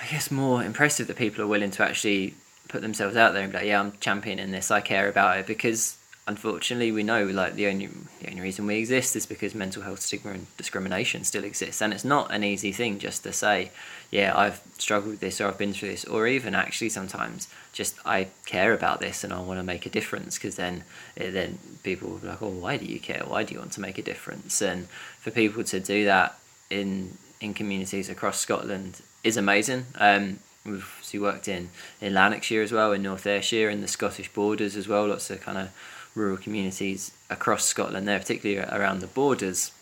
I 0.00 0.06
guess, 0.08 0.30
more 0.30 0.62
impressive 0.62 1.08
that 1.08 1.16
people 1.16 1.42
are 1.42 1.48
willing 1.48 1.72
to 1.72 1.82
actually 1.82 2.34
put 2.68 2.80
themselves 2.80 3.16
out 3.16 3.32
there 3.34 3.42
and 3.42 3.50
be 3.50 3.58
like, 3.58 3.66
"Yeah, 3.66 3.80
I'm 3.80 3.94
championing 3.98 4.52
this. 4.52 4.70
I 4.70 4.80
care 4.82 5.08
about 5.08 5.38
it." 5.38 5.46
Because 5.48 5.96
unfortunately, 6.26 6.92
we 6.92 7.02
know 7.02 7.24
like 7.26 7.54
the 7.54 7.66
only 7.66 7.88
the 8.20 8.30
only 8.30 8.40
reason 8.40 8.66
we 8.66 8.76
exist 8.76 9.16
is 9.16 9.26
because 9.26 9.54
mental 9.54 9.82
health 9.82 10.00
stigma 10.00 10.32
and 10.32 10.56
discrimination 10.56 11.24
still 11.24 11.44
exists, 11.44 11.82
and 11.82 11.92
it's 11.92 12.04
not 12.04 12.32
an 12.32 12.44
easy 12.44 12.72
thing 12.72 12.98
just 12.98 13.22
to 13.24 13.32
say, 13.32 13.70
"Yeah, 14.10 14.36
I've 14.36 14.60
struggled 14.78 15.12
with 15.12 15.20
this 15.20 15.40
or 15.40 15.48
I've 15.48 15.58
been 15.58 15.72
through 15.72 15.90
this," 15.90 16.04
or 16.04 16.26
even 16.26 16.54
actually 16.54 16.90
sometimes 16.90 17.48
just 17.72 17.96
I 18.04 18.28
care 18.46 18.72
about 18.72 19.00
this 19.00 19.24
and 19.24 19.32
I 19.32 19.40
want 19.40 19.58
to 19.58 19.64
make 19.64 19.86
a 19.86 19.90
difference. 19.90 20.36
Because 20.36 20.56
then, 20.56 20.84
then 21.16 21.58
people 21.82 22.10
will 22.10 22.18
be 22.18 22.28
like, 22.28 22.42
"Oh, 22.42 22.48
why 22.48 22.76
do 22.76 22.84
you 22.86 23.00
care? 23.00 23.22
Why 23.26 23.42
do 23.42 23.54
you 23.54 23.60
want 23.60 23.72
to 23.72 23.80
make 23.80 23.98
a 23.98 24.02
difference?" 24.02 24.62
And 24.62 24.88
for 25.20 25.30
people 25.30 25.64
to 25.64 25.80
do 25.80 26.04
that 26.04 26.38
in 26.70 27.18
in 27.40 27.54
communities 27.54 28.08
across 28.08 28.38
Scotland 28.38 29.00
is 29.24 29.36
amazing. 29.36 29.86
Um, 29.96 30.38
we've 30.64 30.88
obviously 30.94 31.18
worked 31.18 31.48
in 31.48 31.70
in 32.00 32.14
Lanarkshire 32.14 32.62
as 32.62 32.70
well, 32.70 32.92
in 32.92 33.02
North 33.02 33.26
Ayrshire, 33.26 33.68
in 33.68 33.80
the 33.80 33.88
Scottish 33.88 34.28
borders 34.32 34.76
as 34.76 34.86
well. 34.86 35.08
Lots 35.08 35.28
of 35.30 35.40
kind 35.40 35.58
of 35.58 35.70
rural 36.14 36.36
communities 36.36 37.12
across 37.30 37.64
Scotland 37.64 38.06
there, 38.06 38.18
particularly 38.18 38.62
around 38.70 39.00
the 39.00 39.06
borders. 39.06 39.72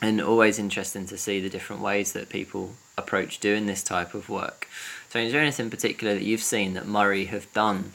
And 0.00 0.20
always 0.20 0.58
interesting 0.58 1.06
to 1.06 1.18
see 1.18 1.40
the 1.40 1.50
different 1.50 1.82
ways 1.82 2.12
that 2.12 2.28
people 2.28 2.74
approach 2.96 3.40
doing 3.40 3.66
this 3.66 3.82
type 3.82 4.14
of 4.14 4.28
work. 4.28 4.68
So, 5.08 5.18
is 5.18 5.32
there 5.32 5.40
anything 5.40 5.70
particular 5.70 6.14
that 6.14 6.22
you've 6.22 6.42
seen 6.42 6.74
that 6.74 6.86
Moray 6.86 7.24
have 7.24 7.52
done 7.52 7.92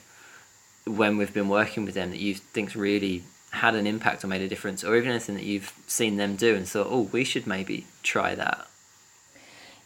when 0.85 1.17
we've 1.17 1.33
been 1.33 1.47
working 1.47 1.85
with 1.85 1.93
them 1.93 2.09
that 2.09 2.19
you 2.19 2.35
think's 2.35 2.75
really 2.75 3.23
had 3.51 3.75
an 3.75 3.87
impact 3.87 4.23
or 4.23 4.27
made 4.27 4.41
a 4.41 4.49
difference, 4.49 4.83
or 4.83 4.97
even 4.97 5.11
anything 5.11 5.35
that 5.35 5.45
you've 5.45 5.71
seen 5.87 6.17
them 6.17 6.35
do 6.35 6.55
and 6.55 6.67
thought, 6.67 6.87
oh, 6.89 7.09
we 7.11 7.23
should 7.23 7.47
maybe 7.47 7.85
try 8.01 8.35
that? 8.35 8.67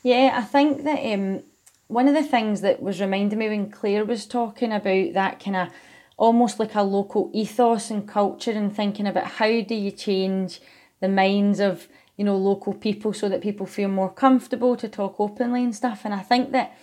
Yeah, 0.03 0.35
I 0.35 0.41
think 0.41 0.85
that 0.85 0.99
um, 1.13 1.43
one 1.87 2.07
of 2.07 2.13
the 2.13 2.23
things 2.23 2.61
that 2.61 2.81
was 2.81 3.01
reminding 3.01 3.37
me 3.37 3.49
when 3.49 3.69
Clare 3.69 4.05
was 4.05 4.25
talking 4.25 4.71
about 4.71 5.13
that 5.13 5.39
kind 5.43 5.55
of 5.55 5.69
almost 6.17 6.60
like 6.60 6.75
a 6.75 6.82
local 6.82 7.30
ethos 7.34 7.89
and 7.91 8.08
culture 8.08 8.51
and 8.51 8.75
thinking 8.75 9.08
about 9.08 9.25
how 9.25 9.62
do 9.62 9.75
you 9.75 9.91
change 9.91 10.60
the 10.99 11.08
minds 11.08 11.60
of 11.60 11.88
you 12.17 12.25
know 12.25 12.36
local 12.36 12.73
people 12.73 13.13
so 13.13 13.30
that 13.30 13.41
people 13.41 13.65
feel 13.65 13.88
more 13.88 14.12
comfortable 14.12 14.75
to 14.75 14.89
talk 14.89 15.15
openly 15.19 15.63
and 15.63 15.75
stuff. 15.75 16.01
And 16.03 16.13
i 16.13 16.19
think 16.19 16.51
that 16.51 16.75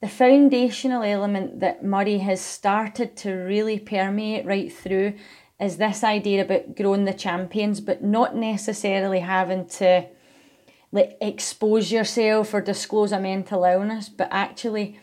the 0.00 0.08
foundational 0.08 1.02
element 1.02 1.60
that 1.60 1.84
Moray 1.84 2.16
has 2.18 2.40
started 2.40 3.16
to 3.18 3.32
really 3.32 3.78
permeate 3.78 4.46
right 4.46 4.72
through 4.72 5.12
is 5.60 5.76
this 5.76 6.02
idea 6.02 6.40
about 6.42 6.74
growing 6.74 7.04
the 7.04 7.12
champions 7.12 7.80
but 7.82 8.02
not 8.02 8.34
necessarily 8.34 9.20
having 9.20 9.66
to 9.68 10.06
like 10.92 11.16
expose 11.20 11.92
yourself 11.92 12.52
or 12.54 12.60
disclose 12.60 13.12
a 13.12 13.20
mental 13.20 13.64
illness, 13.64 14.08
but 14.08 14.28
actually 14.30 14.98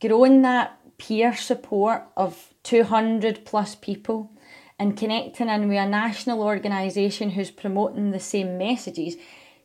growing 0.00 0.42
that 0.42 0.78
peer 0.98 1.34
support 1.34 2.02
of 2.16 2.53
200 2.64 3.44
plus 3.44 3.74
people 3.74 4.32
and 4.78 4.96
connecting 4.96 5.48
in 5.48 5.68
with 5.68 5.78
a 5.78 5.86
national 5.86 6.42
organisation 6.42 7.30
who's 7.30 7.50
promoting 7.50 8.10
the 8.10 8.20
same 8.20 8.58
messages 8.58 9.16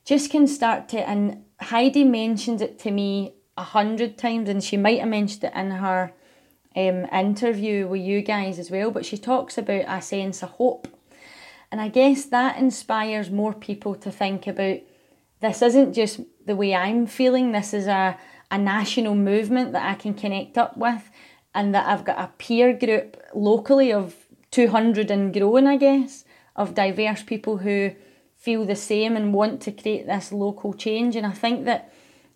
just 0.05 0.29
can 0.29 0.47
start 0.47 0.88
to 0.89 1.09
and 1.09 1.43
Heidi 1.59 2.03
mentioned 2.03 2.62
it 2.62 2.79
to 2.79 2.91
me 2.91 3.33
a 3.57 3.63
hundred 3.63 4.17
times 4.17 4.47
and 4.47 4.63
she 4.63 4.77
might 4.77 4.99
have 4.99 5.09
mentioned 5.09 5.43
it 5.45 5.53
in 5.53 5.71
her 5.71 6.13
um, 6.75 7.05
interview 7.12 7.88
with 7.88 8.01
you 8.01 8.21
guys 8.21 8.59
as 8.59 8.71
well 8.71 8.91
but 8.91 9.05
she 9.05 9.17
talks 9.17 9.57
about 9.57 9.85
a 9.88 10.01
sense 10.01 10.43
of 10.43 10.51
hope. 10.51 10.88
And 11.71 11.79
I 11.79 11.88
guess 11.88 12.25
that 12.25 12.57
inspires 12.57 13.29
more 13.29 13.53
people 13.53 13.95
to 13.95 14.12
think 14.12 14.47
about 14.47 14.79
this 15.39 15.62
isn't 15.62 15.93
just 15.93 16.19
the 16.45 16.55
way 16.55 16.73
I'm 16.75 17.05
feeling, 17.05 17.51
this 17.51 17.73
is 17.73 17.88
a, 17.88 18.17
a 18.51 18.57
national 18.57 19.15
movement 19.15 19.71
that 19.73 19.88
I 19.88 19.95
can 19.95 20.13
connect 20.13 20.57
up 20.57 20.75
with, 20.77 21.09
and 21.53 21.73
that 21.73 21.88
I've 21.88 22.05
got 22.05 22.19
a 22.19 22.31
peer 22.38 22.73
group 22.73 23.17
locally 23.33 23.91
of 23.91 24.15
200 24.51 25.12
and 25.12 25.33
growing, 25.33 25.67
I 25.67 25.77
guess, 25.77 26.25
of 26.55 26.73
diverse 26.73 27.23
people 27.23 27.57
who 27.57 27.91
feel 28.35 28.65
the 28.65 28.75
same 28.75 29.15
and 29.15 29.33
want 29.33 29.62
to 29.62 29.71
create 29.71 30.07
this 30.07 30.31
local 30.31 30.73
change. 30.73 31.15
And 31.15 31.25
I 31.25 31.31
think 31.31 31.65
that 31.65 31.91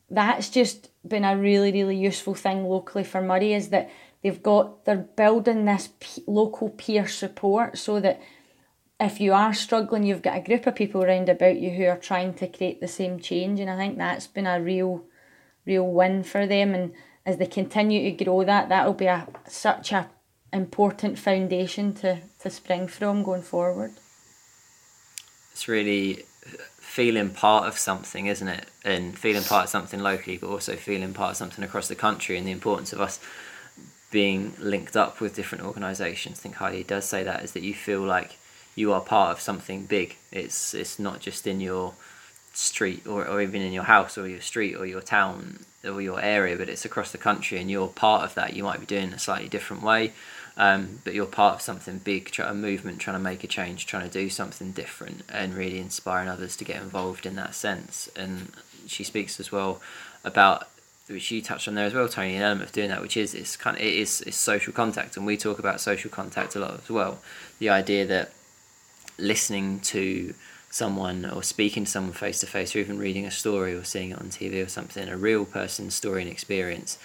that's 0.10 0.50
just 0.50 0.90
been 1.08 1.26
a 1.26 1.38
really 1.38 1.72
really 1.72 1.98
useful 1.98 2.36
thing 2.36 2.64
locally 2.64 3.04
for 3.04 3.22
Moray 3.22 3.54
is 3.54 3.70
that 3.70 3.90
they've 4.22 4.44
got 4.44 4.86
they're 4.86 4.98
building 4.98 5.66
this 5.66 5.90
p- 6.00 6.24
local 6.28 6.70
peer 6.70 7.08
support 7.08 7.78
so 7.78 8.00
that 8.00 8.22
if 9.00 9.20
you 9.20 9.34
are 9.34 9.54
struggling 9.54 10.04
you've 10.04 10.22
got 10.22 10.38
a 10.38 10.42
group 10.42 10.68
of 10.68 10.76
people 10.76 11.04
around 11.04 11.30
about 11.30 11.58
you 11.58 11.72
who 11.72 11.86
are 11.86 11.98
trying 11.98 12.34
to 12.34 12.48
create 12.48 12.80
the 12.80 12.88
same 12.88 13.20
change 13.20 13.60
and 13.60 13.70
I 13.70 13.76
think 13.76 13.98
that's 13.98 14.28
been 14.28 14.48
a 14.48 14.62
real 14.62 15.04
real 15.66 15.88
win 15.88 16.24
for 16.24 16.46
them 16.46 16.74
and 16.74 16.94
as 17.26 17.38
they 17.38 17.46
continue 17.46 18.16
to 18.16 18.24
grow 18.24 18.44
that 18.44 18.70
that'll 18.70 18.94
be 18.94 19.06
a 19.06 19.28
such 19.48 19.92
a 19.92 20.10
important 20.52 21.18
foundation 21.18 21.94
to 21.94 22.20
to 22.40 22.50
spring 22.50 22.88
from 22.88 23.24
going 23.24 23.42
forward 23.42 23.94
it's 25.54 25.68
really 25.68 26.26
feeling 26.94 27.30
part 27.30 27.68
of 27.68 27.78
something, 27.78 28.26
isn't 28.26 28.48
it? 28.48 28.66
And 28.84 29.18
feeling 29.18 29.44
part 29.44 29.66
of 29.66 29.70
something 29.70 30.00
locally, 30.00 30.38
but 30.38 30.50
also 30.50 30.76
feeling 30.76 31.14
part 31.14 31.32
of 31.32 31.38
something 31.38 31.64
across 31.64 31.88
the 31.88 31.96
country, 31.96 32.38
and 32.38 32.46
the 32.46 32.52
importance 32.52 32.92
of 32.92 33.00
us 33.00 33.20
being 34.12 34.54
linked 34.60 34.98
up 34.98 35.22
with 35.22 35.36
different 35.36 35.64
organisations. 35.64 36.40
I 36.40 36.42
think 36.42 36.56
Heidi 36.56 36.84
does 36.84 37.06
say 37.06 37.24
that 37.24 37.44
is 37.44 37.54
that 37.54 37.64
you 37.64 37.74
feel 37.74 38.02
like 38.02 38.38
you 38.76 38.92
are 38.94 39.02
part 39.02 39.32
of 39.32 39.42
something 39.42 39.86
big. 39.86 40.18
It's 40.32 40.74
it's 40.74 41.00
not 41.00 41.20
just 41.20 41.48
in 41.48 41.62
your 41.62 41.94
street 42.54 43.08
or, 43.08 43.28
or 43.28 43.42
even 43.42 43.62
in 43.62 43.74
your 43.74 43.84
house 43.84 44.18
or 44.18 44.28
your 44.28 44.42
street 44.42 44.76
or 44.76 44.86
your 44.86 45.02
town 45.02 45.66
or 45.84 46.02
your 46.02 46.22
area, 46.22 46.56
but 46.56 46.70
it's 46.70 46.86
across 46.86 47.12
the 47.12 47.18
country 47.18 47.60
and 47.60 47.70
you're 47.70 47.88
part 47.88 48.24
of 48.24 48.36
that. 48.36 48.56
You 48.56 48.64
might 48.64 48.80
be 48.80 48.86
doing 48.86 49.10
it 49.10 49.14
a 49.14 49.20
slightly 49.20 49.50
different 49.50 49.84
way, 49.84 50.14
um, 50.56 51.00
but 51.04 51.14
you're 51.14 51.26
part 51.26 51.56
of 51.56 51.62
something 51.62 51.98
big, 52.00 52.34
a 52.40 52.54
movement, 52.54 53.00
trying 53.00 53.18
to 53.18 53.24
make 53.24 53.44
a 53.44 53.48
change, 53.48 53.86
trying 53.86 54.08
to 54.08 54.14
do 54.14 54.30
something 54.30 54.72
different, 54.72 55.24
and 55.30 55.56
really 55.56 55.80
inspiring 55.80 56.30
others 56.30 56.56
to 56.58 56.64
get 56.64 56.82
involved 56.82 57.26
in 57.26 57.36
that 57.36 57.56
sense. 57.56 58.10
And 58.16 58.52
she 58.88 59.04
speaks 59.04 59.40
as 59.40 59.52
well 59.52 59.82
about 60.24 60.70
which 61.08 61.32
you 61.32 61.42
touched 61.42 61.68
on 61.68 61.76
there 61.76 61.86
as 61.86 61.94
well, 61.94 62.08
Toni, 62.08 62.36
an 62.36 62.44
element 62.44 62.70
of 62.70 62.72
doing 62.74 62.90
that, 62.90 63.02
which 63.02 63.18
is 63.18 63.34
it's 63.34 63.58
kind 63.58 63.76
of 63.76 63.84
it 63.84 63.94
is 63.94 64.22
it's 64.22 64.38
social 64.38 64.72
contact, 64.72 65.18
and 65.18 65.26
we 65.26 65.36
talk 65.36 65.60
about 65.60 65.82
social 65.82 66.10
contact 66.10 66.56
a 66.56 66.60
lot 66.60 66.80
as 66.82 66.90
well. 66.90 67.20
The 67.60 67.70
idea 67.70 68.06
that 68.06 68.32
listening 69.18 69.80
to 69.82 70.34
someone 70.74 71.24
or 71.24 71.44
speaking 71.44 71.86
to 71.86 71.92
someone 71.92 72.14
face 72.14 72.40
to 72.40 72.48
face, 72.48 72.76
or 72.76 72.80
even 72.80 72.98
reading 72.98 73.28
a 73.28 73.32
story 73.32 73.76
or 73.76 73.84
seeing 73.84 74.10
it 74.10 74.18
on 74.18 74.26
TV 74.26 74.66
or 74.66 74.68
something, 74.68 75.08
a 75.08 75.16
real 75.16 75.46
person's 75.46 75.94
story 75.94 76.24
and 76.24 76.32
experience, 76.32 76.98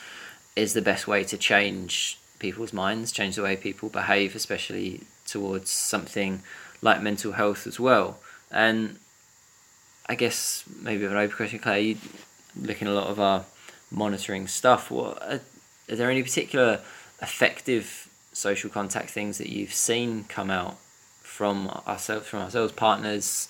is 0.57 0.73
the 0.73 0.81
best 0.81 1.07
way 1.07 1.23
to 1.23 1.37
change 1.37 2.19
people's 2.39 2.73
minds, 2.73 3.13
change 3.13 3.37
the 3.37 3.43
way 3.43 3.57
people 3.57 3.91
behave, 3.91 4.35
especially 4.35 5.03
towards 5.27 5.71
something 5.71 6.43
like 6.81 7.03
mental 7.03 7.33
health 7.33 7.67
as 7.67 7.79
well. 7.79 8.19
And 8.51 8.97
I 10.09 10.15
guess 10.15 10.65
maybe 10.81 11.05
an 11.05 11.15
open 11.15 11.37
question, 11.37 11.59
Clare. 11.59 11.79
You 11.79 11.99
looking 12.59 12.89
at 12.89 12.95
a 12.95 12.97
lot 12.97 13.09
of 13.09 13.21
our 13.21 13.45
monitoring 13.91 14.49
stuff. 14.49 14.91
What 14.91 15.23
are, 15.23 15.41
are 15.91 15.97
there 15.97 16.11
any 16.11 16.23
particular 16.23 16.81
effective 17.21 18.09
social 18.33 18.71
contact 18.71 19.11
things 19.11 19.37
that 19.37 19.51
you've 19.51 19.75
seen 19.75 20.25
come 20.25 20.51
out 20.51 20.79
from 21.39 21.69
ourselves, 21.87 22.27
from 22.27 22.41
ourselves, 22.41 22.73
partners 22.73 23.47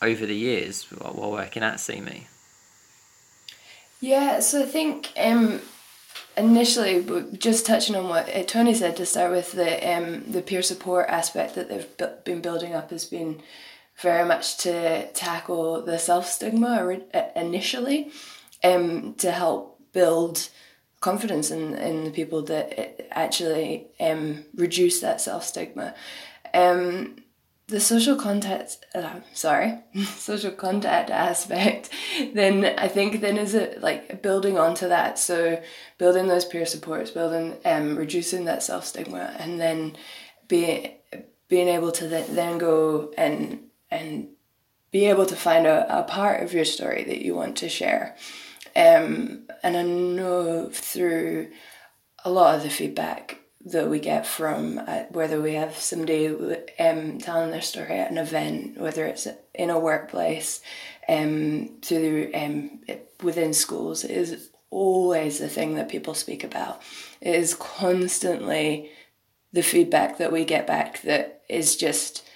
over 0.00 0.24
the 0.24 0.34
years 0.34 0.84
while 0.84 1.30
working 1.30 1.62
at 1.62 1.78
See 1.78 2.00
Me? 2.00 2.26
Yeah, 4.00 4.40
so 4.40 4.62
I 4.62 4.64
think 4.64 5.12
um, 5.18 5.60
initially, 6.38 7.04
just 7.36 7.66
touching 7.66 7.96
on 7.96 8.08
what 8.08 8.34
uh, 8.34 8.44
Toni 8.44 8.72
said 8.72 8.96
to 8.96 9.04
start 9.04 9.30
with, 9.30 9.52
the 9.52 9.70
um, 9.94 10.24
the 10.26 10.40
peer 10.40 10.62
support 10.62 11.06
aspect 11.10 11.54
that 11.54 11.68
they've 11.68 12.24
been 12.24 12.40
building 12.40 12.72
up 12.72 12.88
has 12.92 13.04
been 13.04 13.42
very 13.98 14.26
much 14.26 14.56
to 14.64 15.12
tackle 15.12 15.82
the 15.82 15.98
self 15.98 16.26
stigma 16.26 16.98
uh, 17.12 17.22
initially, 17.36 18.10
um, 18.64 19.12
to 19.18 19.32
help 19.32 19.78
build 19.92 20.48
confidence 21.00 21.50
in, 21.50 21.74
in 21.74 22.04
the 22.04 22.10
people 22.10 22.40
that 22.42 23.06
actually 23.10 23.86
um, 24.00 24.46
reduce 24.54 25.00
that 25.02 25.20
self 25.20 25.44
stigma. 25.44 25.94
Um, 26.58 27.16
the 27.68 27.80
social 27.80 28.16
contact 28.16 28.86
uh, 28.94 29.20
sorry 29.34 29.78
social 30.16 30.50
contact 30.50 31.10
aspect 31.10 31.90
then 32.34 32.64
i 32.78 32.88
think 32.88 33.20
then 33.20 33.36
is 33.36 33.54
it 33.54 33.82
like 33.82 34.22
building 34.22 34.58
onto 34.58 34.88
that. 34.88 35.18
So 35.18 35.62
building 35.98 36.28
those 36.28 36.44
peer 36.44 36.66
supports 36.66 37.10
building 37.10 37.56
um 37.64 37.96
reducing 37.96 38.44
that 38.46 38.62
self 38.62 38.84
stigma 38.84 39.34
and 39.38 39.60
then 39.60 39.96
being 40.48 40.94
being 41.48 41.68
able 41.68 41.92
to 41.92 42.06
then, 42.08 42.58
go 42.58 43.12
and 43.16 43.60
and 43.90 44.28
be 44.90 45.06
able 45.06 45.26
to 45.26 45.36
find 45.36 45.66
a, 45.66 46.00
a 46.00 46.02
part 46.02 46.42
of 46.42 46.52
your 46.52 46.64
story 46.64 47.04
that 47.04 47.22
you 47.24 47.34
want 47.34 47.56
to 47.58 47.68
share. 47.68 48.16
Um 48.74 49.46
and 49.62 49.76
i 49.76 49.82
know 49.82 50.70
through 50.72 51.48
a 52.24 52.30
lot 52.30 52.56
of 52.56 52.62
the 52.62 52.70
feedback 52.70 53.38
that 53.72 53.88
we 53.88 54.00
get 54.00 54.26
from 54.26 54.78
uh, 54.86 55.04
whether 55.10 55.40
we 55.40 55.54
have 55.54 55.76
somebody 55.76 56.28
um, 56.78 57.18
telling 57.18 57.50
their 57.50 57.60
story 57.60 57.98
at 57.98 58.10
an 58.10 58.18
event, 58.18 58.78
whether 58.78 59.04
it's 59.06 59.26
in 59.54 59.70
a 59.70 59.78
workplace, 59.78 60.60
um, 61.08 61.70
through 61.82 62.30
um, 62.34 62.80
within 63.22 63.52
schools, 63.52 64.04
is 64.04 64.50
always 64.70 65.38
the 65.38 65.48
thing 65.48 65.74
that 65.74 65.88
people 65.88 66.14
speak 66.14 66.44
about. 66.44 66.82
It 67.20 67.34
is 67.34 67.54
constantly 67.54 68.90
the 69.52 69.62
feedback 69.62 70.18
that 70.18 70.32
we 70.32 70.44
get 70.44 70.66
back 70.66 71.00
that 71.02 71.42
is 71.48 71.76
just, 71.76 72.26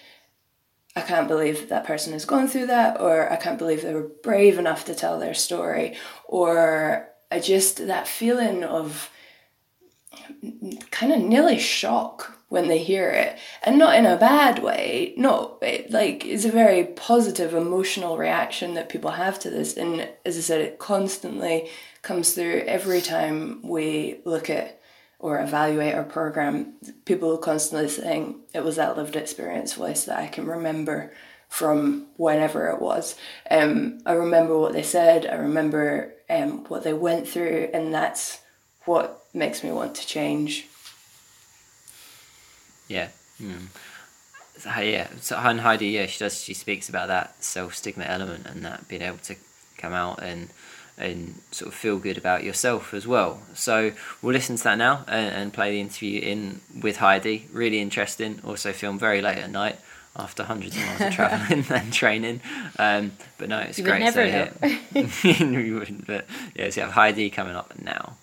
I 0.97 1.03
can't 1.03 1.29
believe 1.29 1.68
that 1.68 1.87
person 1.87 2.12
has 2.14 2.25
gone 2.25 2.49
through 2.49 2.66
that, 2.66 3.01
or 3.01 3.31
I 3.31 3.37
can't 3.37 3.59
believe 3.59 3.83
they 3.83 3.95
were 3.95 4.11
brave 4.23 4.59
enough 4.59 4.85
to 4.87 4.95
tell 4.95 5.18
their 5.18 5.35
story, 5.35 5.97
or 6.25 7.09
just 7.42 7.87
that 7.87 8.09
feeling 8.09 8.64
of 8.64 9.11
kind 10.90 11.12
of 11.12 11.21
nearly 11.21 11.59
shock 11.59 12.38
when 12.49 12.68
they 12.68 12.79
hear 12.79 13.11
it. 13.11 13.38
And 13.62 13.79
not 13.79 13.97
in 13.97 14.05
a 14.07 14.16
bad 14.16 14.62
way 14.62 15.14
no 15.16 15.57
it 15.62 15.90
like 15.90 16.27
it's 16.27 16.45
a 16.45 16.51
very 16.51 16.85
positive 16.85 17.55
emotional 17.55 18.18
reaction 18.18 18.75
that 18.75 18.90
people 18.90 19.12
have 19.12 19.38
to 19.40 19.51
this. 19.51 19.77
And 19.77 20.09
as 20.25 20.37
i 20.37 20.40
said 20.40 20.61
it 20.61 20.79
constantly 20.79 21.68
comes 22.03 22.35
through 22.35 22.64
every 22.66 23.01
time 23.01 23.62
we 23.62 24.21
look 24.25 24.51
at 24.51 24.81
or 25.18 25.40
evaluate 25.40 25.95
our 25.95 26.03
program. 26.03 26.75
People 27.05 27.38
constantly 27.38 27.88
saying 27.88 28.40
it 28.53 28.64
was 28.64 28.77
that 28.77 28.97
lived 28.97 29.16
experience 29.16 29.75
voice 29.75 30.05
that 30.05 30.18
i 30.18 30.27
can 30.27 30.47
remember 30.47 31.12
from 31.49 32.07
whenever 32.16 32.68
it 32.68 32.81
was. 32.81 33.16
Um, 33.51 34.01
i 34.05 34.12
remember 34.12 34.59
what 34.59 34.73
they 34.73 34.83
said 34.83 35.27
i 35.27 35.37
remember 35.37 36.12
um, 36.29 36.64
what 36.64 36.85
they 36.85 36.92
went 36.92 37.29
through 37.29 37.71
and 37.73 37.95
that's 37.95 38.40
what 38.85 39.21
makes 39.35 39.62
me 39.62 39.71
want 39.71 39.95
to 39.97 40.07
change. 40.07 40.66
Yeah. 42.88 43.09
Mm. 43.40 43.68
So, 44.59 44.71
yeah. 44.81 45.09
So 45.21 45.37
and 45.37 45.61
Heidi, 45.61 45.88
yeah, 45.88 46.07
she 46.07 46.18
does. 46.18 46.42
She 46.42 46.55
speaks 46.55 46.88
about 46.88 47.09
that 47.09 47.42
self 47.42 47.75
stigma 47.75 48.05
element 48.05 48.47
and 48.47 48.64
that 48.64 48.88
being 48.88 49.03
able 49.03 49.18
to 49.18 49.37
come 49.79 49.92
out 49.92 50.23
and 50.23 50.51
and 50.99 51.40
sort 51.51 51.68
of 51.68 51.75
feel 51.75 51.99
good 51.99 52.18
about 52.18 52.45
yourself 52.45 52.92
as 52.92 53.07
well. 53.07 53.40
So 53.55 53.92
we'll 54.21 54.35
listen 54.35 54.57
to 54.57 54.64
that 54.64 54.79
now 54.79 55.05
and, 55.09 55.35
and 55.35 55.53
play 55.53 55.73
the 55.73 55.81
interview 55.81 56.21
in 56.21 56.61
with 56.81 56.99
Heidi. 56.99 57.49
Really 57.53 57.81
interesting. 57.81 58.40
Also 58.45 58.73
filmed 58.73 59.01
very 59.01 59.23
late 59.23 59.38
at 59.38 59.51
night 59.51 59.79
after 60.14 60.45
hundreds 60.45 60.77
of 60.77 60.85
miles 60.85 61.01
of 61.01 61.12
traveling 61.12 61.64
and 61.71 61.92
training. 61.92 62.40
Um, 62.79 63.12
but 63.38 63.49
no, 63.49 63.59
it's 63.61 63.79
you 63.79 63.85
great. 63.85 64.03
Would 64.03 64.14
never 64.14 64.49
so, 64.61 64.68
yeah. 65.25 65.49
you 65.61 65.79
wouldn't, 65.79 66.07
but 66.07 66.27
yeah. 66.55 66.68
So 66.71 66.83
you 66.83 66.85
have 66.87 66.95
Heidi 66.95 67.31
coming 67.31 67.57
up 67.57 67.73
now. 67.81 68.16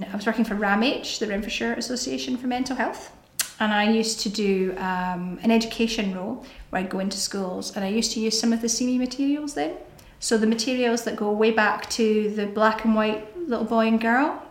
I 0.00 0.14
was 0.14 0.26
working 0.26 0.44
for 0.44 0.54
RAMH, 0.54 1.18
the 1.18 1.26
Renfrewshire 1.26 1.72
Association 1.74 2.36
for 2.36 2.48
Mental 2.48 2.76
Health, 2.76 3.12
and 3.60 3.72
I 3.72 3.90
used 3.90 4.20
to 4.20 4.28
do 4.28 4.74
um, 4.76 5.38
an 5.42 5.50
education 5.50 6.14
role 6.14 6.44
where 6.68 6.82
I'd 6.82 6.90
go 6.90 6.98
into 6.98 7.16
schools 7.16 7.74
and 7.74 7.82
I 7.82 7.88
used 7.88 8.12
to 8.12 8.20
use 8.20 8.38
some 8.38 8.52
of 8.52 8.60
the 8.60 8.68
See 8.68 8.86
Me 8.86 8.98
materials 8.98 9.54
then. 9.54 9.74
So 10.20 10.36
the 10.36 10.46
materials 10.46 11.04
that 11.04 11.16
go 11.16 11.32
way 11.32 11.50
back 11.50 11.88
to 11.90 12.30
the 12.34 12.46
black 12.46 12.84
and 12.84 12.94
white 12.94 13.36
little 13.48 13.64
boy 13.64 13.86
and 13.86 13.98
girl, 13.98 14.42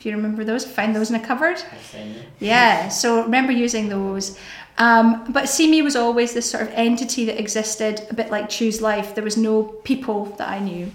if 0.00 0.06
you 0.06 0.12
remember 0.16 0.42
those, 0.42 0.64
find 0.64 0.94
those 0.96 1.10
in 1.10 1.16
a 1.16 1.24
cupboard. 1.24 1.62
Yeah, 2.40 2.88
so 2.88 3.22
remember 3.22 3.52
using 3.52 3.88
those. 3.88 4.36
Um, 4.78 5.30
but 5.32 5.48
See 5.48 5.70
Me 5.70 5.82
was 5.82 5.94
always 5.94 6.34
this 6.34 6.50
sort 6.50 6.64
of 6.64 6.70
entity 6.72 7.24
that 7.26 7.38
existed 7.38 8.04
a 8.10 8.14
bit 8.14 8.30
like 8.30 8.48
Choose 8.48 8.80
Life. 8.80 9.14
There 9.14 9.24
was 9.24 9.36
no 9.36 9.62
people 9.62 10.24
that 10.38 10.48
I 10.48 10.58
knew, 10.58 10.90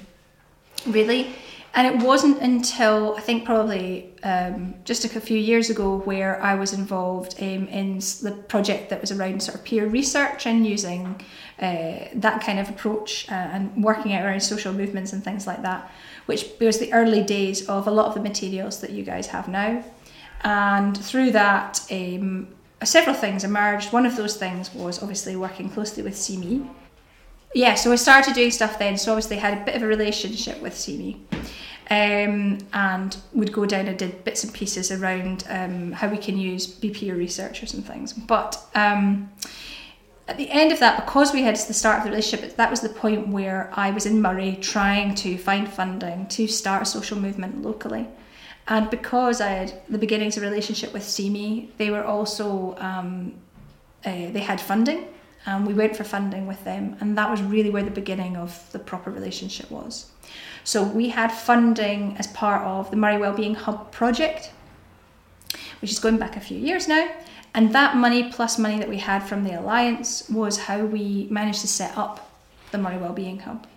really. 0.86 1.34
And 1.76 1.88
it 1.88 2.06
wasn't 2.06 2.40
until 2.40 3.16
I 3.18 3.22
think 3.22 3.46
probably 3.46 4.14
um, 4.22 4.76
just 4.86 5.06
a 5.06 5.20
few 5.20 5.40
years 5.40 5.72
ago 5.72 5.98
where 6.02 6.40
I 6.40 6.54
was 6.54 6.72
involved 6.72 7.36
um, 7.42 7.68
in 7.68 7.98
the 7.98 8.32
project 8.48 8.92
that 8.92 9.02
was 9.02 9.12
around 9.12 9.42
sort 9.42 9.58
of 9.58 9.64
peer 9.64 9.88
research 9.88 10.46
and 10.46 10.68
using 10.68 11.20
uh, 11.60 12.10
that 12.14 12.42
kind 12.42 12.60
of 12.60 12.70
approach 12.70 13.28
uh, 13.30 13.34
and 13.34 13.84
working 13.84 14.14
out 14.14 14.24
around 14.24 14.42
social 14.42 14.72
movements 14.72 15.14
and 15.14 15.24
things 15.24 15.48
like 15.48 15.64
that, 15.64 15.92
which 16.28 16.46
was 16.60 16.78
the 16.78 16.94
early 16.94 17.24
days 17.24 17.68
of 17.68 17.88
a 17.88 17.92
lot 17.92 18.06
of 18.06 18.14
the 18.14 18.22
materials 18.22 18.80
that 18.82 18.92
you 18.92 19.04
guys 19.04 19.28
have 19.28 19.48
now. 19.48 19.84
And 20.44 20.96
through 20.96 21.32
that, 21.32 21.82
um, 21.90 22.50
several 22.84 23.16
things 23.16 23.44
emerged. 23.44 23.92
One 23.92 24.06
of 24.06 24.16
those 24.16 24.38
things 24.38 24.72
was 24.76 25.02
obviously 25.02 25.36
working 25.36 25.70
closely 25.70 26.04
with 26.04 26.16
See 26.16 26.38
Me. 26.38 26.70
Yeah, 27.54 27.76
so 27.76 27.92
I 27.92 27.96
started 27.96 28.34
doing 28.34 28.52
stuff 28.52 28.80
then, 28.80 28.98
so 28.98 29.12
obviously 29.12 29.38
I 29.38 29.42
had 29.42 29.58
a 29.62 29.66
bit 29.66 29.76
of 29.76 29.84
a 29.84 29.88
relationship 29.88 30.62
with 30.62 30.76
See 30.76 30.98
Me. 30.98 31.22
Um, 31.90 32.60
and 32.72 33.16
would 33.34 33.52
go 33.52 33.66
down 33.66 33.88
and 33.88 34.00
did 34.00 34.24
bits 34.24 34.44
and 34.44 34.54
pieces 34.54 34.92
around 34.92 35.44
um, 35.50 35.92
how 35.92 36.08
we 36.08 36.18
can 36.18 36.38
use 36.38 36.66
BPO 36.66 37.16
researchers 37.16 37.74
and 37.74 37.86
things. 37.86 38.14
But 38.14 38.58
um, 38.74 39.30
at 40.28 40.38
the 40.38 40.50
end 40.50 40.72
of 40.72 40.80
that, 40.80 41.06
because 41.06 41.34
we 41.34 41.44
had 41.44 41.56
the 41.56 41.74
start 41.74 41.98
of 41.98 42.06
the 42.06 42.10
relationship, 42.10 42.56
that 42.56 42.72
was 42.72 42.80
the 42.80 42.90
point 42.90 43.28
where 43.28 43.70
I 43.74 43.92
was 43.92 44.06
in 44.06 44.22
Moray 44.22 44.56
trying 44.56 45.14
to 45.16 45.38
find 45.38 45.70
funding 45.70 46.26
to 46.28 46.48
start 46.48 46.84
a 46.84 46.86
social 46.86 47.20
movement 47.20 47.62
locally. 47.62 48.08
And 48.68 48.90
because 48.90 49.42
I 49.42 49.50
had 49.50 49.82
the 49.90 49.98
beginnings 49.98 50.38
of 50.38 50.44
a 50.44 50.46
relationship 50.48 50.94
with 50.94 51.04
See 51.04 51.30
Me, 51.30 51.72
they 51.78 51.90
were 51.90 52.04
also, 52.04 52.78
um, 52.80 53.34
uh, 54.06 54.32
they 54.32 54.40
had 54.40 54.62
funding. 54.62 55.08
And 55.46 55.68
we 55.68 55.74
went 55.74 55.96
for 55.96 56.04
funding 56.04 56.48
with 56.48 56.64
them. 56.64 56.96
And 57.00 57.18
that 57.18 57.30
was 57.30 57.42
really 57.42 57.70
where 57.70 57.84
the 57.84 57.92
beginning 57.92 58.38
of 58.38 58.72
the 58.72 58.80
proper 58.80 59.12
relationship 59.12 59.70
was. 59.70 60.12
So 60.64 60.84
we 60.84 61.10
had 61.10 61.32
funding 61.32 62.16
as 62.18 62.28
part 62.28 62.66
of 62.66 62.90
the 62.90 62.98
Moray 62.98 63.18
Wellbeing 63.18 63.56
Hub 63.56 63.92
project, 63.92 64.52
which 65.82 65.92
is 65.92 66.00
going 66.00 66.18
back 66.18 66.38
a 66.38 66.40
few 66.40 66.58
years 66.58 66.88
now. 66.88 67.10
And 67.54 67.76
that 67.76 67.96
money 67.96 68.32
plus 68.32 68.58
money 68.58 68.80
that 68.80 68.90
we 68.90 68.98
had 68.98 69.20
from 69.20 69.44
the 69.44 69.60
Alliance 69.60 70.28
was 70.30 70.58
how 70.58 70.86
we 70.86 71.28
managed 71.30 71.62
to 71.62 71.68
set 71.68 71.96
up 71.98 72.32
the 72.72 72.78
Moray 72.78 72.98
Wellbeing 72.98 73.40
Hub. 73.40 73.68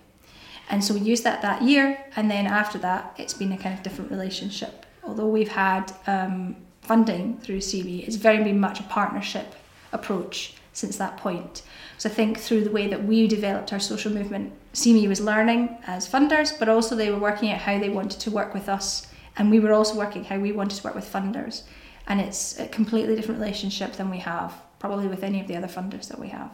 And 0.69 0.83
so 0.83 0.95
we 0.95 1.01
used 1.01 1.25
that 1.25 1.43
that 1.43 1.63
year, 1.63 2.05
and 2.17 2.31
then 2.31 2.47
after 2.47 2.79
that, 2.79 3.15
it's 3.19 3.35
been 3.35 3.53
a 3.53 3.59
kind 3.59 3.77
of 3.77 3.85
different 3.85 4.11
relationship. 4.11 4.85
Although 5.05 5.29
we've 5.29 5.53
had 5.53 5.93
um, 6.09 6.57
funding 6.83 7.39
through 7.39 7.61
See 7.61 7.83
Me, 7.83 8.03
it's 8.03 8.17
very 8.17 8.43
been 8.43 8.59
much 8.59 8.81
a 8.81 8.83
partnership 8.85 9.55
approach 9.93 10.56
since 10.77 10.97
that 10.99 11.17
point. 11.17 11.63
So 11.99 12.09
I 12.09 12.13
think 12.13 12.39
through 12.39 12.65
the 12.65 12.71
way 12.71 12.87
that 12.89 13.05
we 13.05 13.27
developed 13.27 13.73
our 13.73 13.81
social 13.81 14.13
movement, 14.13 14.53
See 14.73 14.93
Me 14.93 15.09
was 15.09 15.21
learning 15.21 15.79
as 15.87 16.09
funders, 16.09 16.57
but 16.59 16.69
also 16.69 16.95
they 16.95 17.11
were 17.11 17.19
working 17.19 17.51
out 17.51 17.61
how 17.61 17.79
they 17.79 17.89
wanted 17.89 18.21
to 18.21 18.31
work 18.31 18.55
with 18.55 18.69
us, 18.69 19.07
and 19.37 19.51
we 19.51 19.61
were 19.61 19.73
also 19.73 19.97
working 19.97 20.25
how 20.25 20.39
we 20.39 20.53
wanted 20.53 20.77
to 20.77 20.85
work 20.85 20.95
with 20.95 21.11
funders 21.11 21.63
and 22.07 22.21
it's 22.21 22.59
a 22.59 22.69
completely 22.69 23.17
different 23.17 23.41
relationship 23.41 23.95
than 23.95 24.11
we 24.11 24.19
have 24.19 24.55
probably 24.79 25.09
with 25.09 25.23
any 25.23 25.41
of 25.41 25.49
the 25.49 25.57
other 25.57 25.67
funders 25.67 26.09
that 26.09 26.19
we 26.19 26.29
have. 26.29 26.51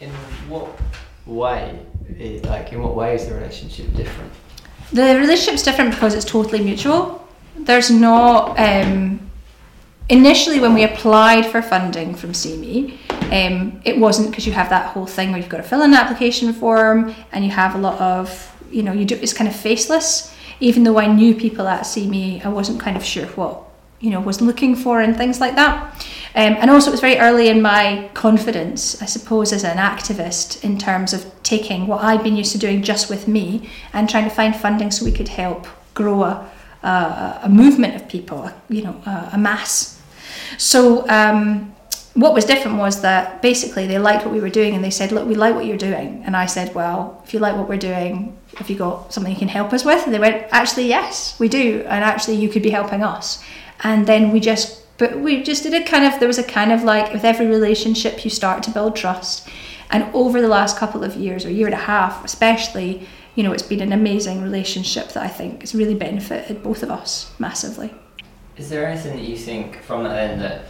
In 0.00 0.10
what 0.48 0.68
way, 1.26 1.80
like 2.44 2.72
in 2.72 2.82
what 2.82 2.94
way 2.94 3.14
is 3.14 3.26
the 3.26 3.34
relationship 3.34 3.92
different? 3.94 4.32
The 4.92 5.18
relationship's 5.18 5.62
different 5.62 5.92
because 5.92 6.14
it's 6.14 6.24
totally 6.24 6.62
mutual. 6.62 7.26
There's 7.56 7.90
not 7.90 8.58
um, 8.58 9.30
initially 10.08 10.60
when 10.60 10.74
we 10.74 10.84
applied 10.84 11.46
for 11.46 11.62
funding 11.62 12.14
from 12.14 12.34
See 12.34 12.56
Me, 12.56 13.00
um, 13.32 13.80
it 13.84 13.98
wasn't 13.98 14.30
because 14.30 14.46
you 14.46 14.52
have 14.52 14.68
that 14.68 14.88
whole 14.88 15.06
thing 15.06 15.30
where 15.30 15.40
you've 15.40 15.48
got 15.48 15.56
to 15.56 15.62
fill 15.62 15.82
in 15.82 15.90
an 15.90 15.96
application 15.96 16.52
form 16.52 17.14
and 17.32 17.44
you 17.44 17.50
have 17.50 17.74
a 17.74 17.78
lot 17.78 17.98
of 18.00 18.54
you 18.70 18.82
know 18.82 18.92
you 18.92 19.04
do 19.04 19.14
it's 19.16 19.32
kind 19.32 19.48
of 19.48 19.56
faceless. 19.56 20.34
Even 20.60 20.84
though 20.84 20.98
I 20.98 21.06
knew 21.06 21.34
people 21.34 21.66
at 21.66 21.82
See 21.86 22.06
Me, 22.06 22.40
I 22.42 22.48
wasn't 22.48 22.78
kind 22.78 22.96
of 22.96 23.04
sure 23.04 23.26
what 23.28 23.62
you 24.00 24.10
know 24.10 24.20
was 24.20 24.40
looking 24.40 24.76
for 24.76 25.00
and 25.00 25.16
things 25.16 25.40
like 25.40 25.54
that. 25.56 26.06
Um, 26.34 26.56
and 26.60 26.70
also, 26.70 26.90
it 26.90 26.92
was 26.92 27.00
very 27.00 27.18
early 27.18 27.48
in 27.48 27.60
my 27.60 28.10
confidence, 28.14 29.02
I 29.02 29.06
suppose, 29.06 29.52
as 29.52 29.64
an 29.64 29.76
activist, 29.76 30.64
in 30.64 30.78
terms 30.78 31.12
of 31.12 31.30
taking 31.42 31.86
what 31.86 32.02
I'd 32.02 32.22
been 32.22 32.36
used 32.36 32.52
to 32.52 32.58
doing 32.58 32.82
just 32.82 33.10
with 33.10 33.28
me 33.28 33.68
and 33.92 34.08
trying 34.08 34.24
to 34.24 34.30
find 34.30 34.56
funding 34.56 34.90
so 34.90 35.04
we 35.04 35.12
could 35.12 35.28
help 35.28 35.66
grow 35.92 36.22
a, 36.22 36.50
a, 36.82 37.48
movement 37.50 37.96
of 37.96 38.08
people, 38.08 38.50
you 38.70 38.82
know, 38.82 39.02
a, 39.04 39.30
a 39.34 39.38
mass. 39.38 40.00
So, 40.56 41.06
um, 41.10 41.74
what 42.14 42.34
was 42.34 42.44
different 42.44 42.78
was 42.78 43.00
that 43.02 43.40
basically 43.40 43.86
they 43.86 43.98
liked 43.98 44.24
what 44.24 44.34
we 44.34 44.40
were 44.40 44.50
doing 44.50 44.74
and 44.74 44.84
they 44.84 44.90
said, 44.90 45.12
Look, 45.12 45.26
we 45.26 45.34
like 45.34 45.54
what 45.54 45.64
you're 45.64 45.78
doing. 45.78 46.22
And 46.26 46.36
I 46.36 46.46
said, 46.46 46.74
Well, 46.74 47.22
if 47.24 47.32
you 47.32 47.40
like 47.40 47.56
what 47.56 47.68
we're 47.68 47.78
doing, 47.78 48.36
have 48.56 48.68
you 48.68 48.76
got 48.76 49.12
something 49.12 49.32
you 49.32 49.38
can 49.38 49.48
help 49.48 49.72
us 49.72 49.84
with? 49.84 50.04
And 50.04 50.14
they 50.14 50.18
went, 50.18 50.46
Actually, 50.50 50.88
yes, 50.88 51.38
we 51.40 51.48
do. 51.48 51.80
And 51.88 52.04
actually, 52.04 52.36
you 52.36 52.48
could 52.48 52.62
be 52.62 52.70
helping 52.70 53.02
us 53.02 53.42
and 53.82 54.06
then 54.06 54.30
we 54.30 54.40
just 54.40 54.80
but 54.98 55.18
we 55.18 55.42
just 55.42 55.62
did 55.62 55.74
a 55.74 55.84
kind 55.84 56.04
of 56.04 56.18
there 56.20 56.28
was 56.28 56.38
a 56.38 56.44
kind 56.44 56.72
of 56.72 56.82
like 56.84 57.12
with 57.12 57.24
every 57.24 57.46
relationship 57.46 58.24
you 58.24 58.30
start 58.30 58.62
to 58.62 58.70
build 58.70 58.96
trust 58.96 59.48
and 59.90 60.04
over 60.14 60.40
the 60.40 60.48
last 60.48 60.76
couple 60.76 61.04
of 61.04 61.16
years 61.16 61.44
or 61.44 61.50
year 61.50 61.66
and 61.66 61.74
a 61.74 61.78
half 61.78 62.24
especially 62.24 63.06
you 63.34 63.42
know 63.42 63.52
it's 63.52 63.62
been 63.62 63.80
an 63.80 63.92
amazing 63.92 64.42
relationship 64.42 65.08
that 65.08 65.22
i 65.22 65.28
think 65.28 65.60
has 65.60 65.74
really 65.74 65.94
benefited 65.94 66.62
both 66.62 66.82
of 66.82 66.90
us 66.90 67.32
massively 67.38 67.92
is 68.56 68.68
there 68.68 68.86
anything 68.86 69.16
that 69.16 69.24
you 69.24 69.36
think 69.36 69.82
from 69.82 70.04
that 70.04 70.30
end 70.30 70.40
that 70.40 70.64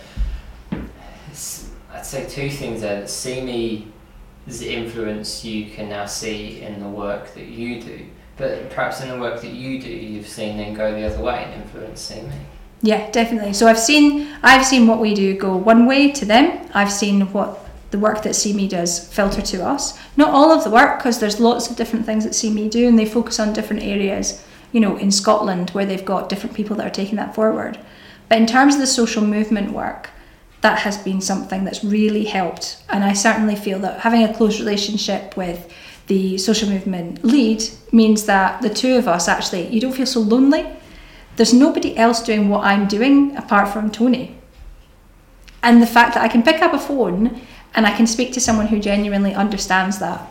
i'd 1.92 2.06
say 2.06 2.26
two 2.28 2.50
things 2.50 2.80
there 2.80 3.00
that 3.00 3.10
See 3.10 3.40
Me's 3.40 4.62
influence 4.62 5.44
you 5.44 5.70
can 5.70 5.88
now 5.88 6.06
see 6.06 6.62
in 6.62 6.80
the 6.80 6.88
work 6.88 7.34
that 7.34 7.46
you 7.46 7.80
do 7.80 8.06
but 8.36 8.70
perhaps 8.70 9.00
in 9.00 9.08
the 9.08 9.18
work 9.18 9.40
that 9.40 9.52
you 9.52 9.80
do 9.80 9.90
you've 9.90 10.28
seen 10.28 10.56
them 10.56 10.74
go 10.74 10.92
the 10.92 11.06
other 11.06 11.22
way 11.22 11.44
and 11.44 11.62
influence 11.62 12.00
See 12.00 12.22
Me 12.22 12.34
yeah, 12.82 13.10
definitely. 13.12 13.52
So 13.52 13.68
I've 13.68 13.78
seen 13.78 14.28
I've 14.42 14.66
seen 14.66 14.88
what 14.88 14.98
we 14.98 15.14
do 15.14 15.38
go 15.38 15.56
one 15.56 15.86
way 15.86 16.10
to 16.10 16.24
them. 16.24 16.68
I've 16.74 16.90
seen 16.90 17.32
what 17.32 17.60
the 17.92 17.98
work 17.98 18.22
that 18.24 18.34
See 18.34 18.52
Me 18.52 18.66
does 18.66 19.06
filter 19.06 19.40
to 19.40 19.64
us. 19.64 19.96
Not 20.16 20.30
all 20.30 20.50
of 20.50 20.64
the 20.64 20.70
work, 20.70 20.98
because 20.98 21.20
there's 21.20 21.38
lots 21.38 21.70
of 21.70 21.76
different 21.76 22.04
things 22.04 22.24
that 22.24 22.34
See 22.34 22.50
Me 22.50 22.68
do, 22.68 22.88
and 22.88 22.98
they 22.98 23.06
focus 23.06 23.38
on 23.38 23.52
different 23.52 23.82
areas. 23.82 24.44
You 24.72 24.80
know, 24.80 24.96
in 24.96 25.12
Scotland 25.12 25.70
where 25.70 25.86
they've 25.86 26.04
got 26.04 26.28
different 26.28 26.56
people 26.56 26.74
that 26.76 26.86
are 26.86 26.90
taking 26.90 27.16
that 27.16 27.34
forward. 27.34 27.78
But 28.28 28.38
in 28.38 28.46
terms 28.46 28.74
of 28.74 28.80
the 28.80 28.86
social 28.86 29.22
movement 29.22 29.72
work, 29.72 30.10
that 30.62 30.80
has 30.80 30.96
been 30.98 31.20
something 31.20 31.64
that's 31.64 31.84
really 31.84 32.24
helped. 32.24 32.82
And 32.88 33.04
I 33.04 33.12
certainly 33.12 33.56
feel 33.56 33.78
that 33.80 34.00
having 34.00 34.24
a 34.24 34.34
close 34.34 34.58
relationship 34.58 35.36
with 35.36 35.72
the 36.06 36.38
social 36.38 36.68
movement 36.68 37.24
lead 37.24 37.62
means 37.92 38.26
that 38.26 38.62
the 38.62 38.70
two 38.70 38.96
of 38.96 39.06
us 39.06 39.28
actually, 39.28 39.68
you 39.68 39.80
don't 39.80 39.92
feel 39.92 40.06
so 40.06 40.20
lonely 40.20 40.66
there's 41.36 41.54
nobody 41.54 41.96
else 41.96 42.22
doing 42.22 42.48
what 42.48 42.64
I'm 42.64 42.86
doing 42.86 43.36
apart 43.36 43.68
from 43.68 43.90
Toni. 43.90 44.36
And 45.62 45.80
the 45.80 45.86
fact 45.86 46.14
that 46.14 46.22
I 46.22 46.28
can 46.28 46.42
pick 46.42 46.60
up 46.60 46.74
a 46.74 46.78
phone 46.78 47.40
and 47.74 47.86
I 47.86 47.96
can 47.96 48.06
speak 48.06 48.32
to 48.34 48.40
someone 48.40 48.66
who 48.66 48.78
genuinely 48.78 49.34
understands 49.34 49.98
that 50.00 50.28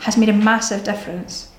has 0.00 0.16
made 0.16 0.28
a 0.28 0.32
massive 0.32 0.84
difference. 0.84 1.50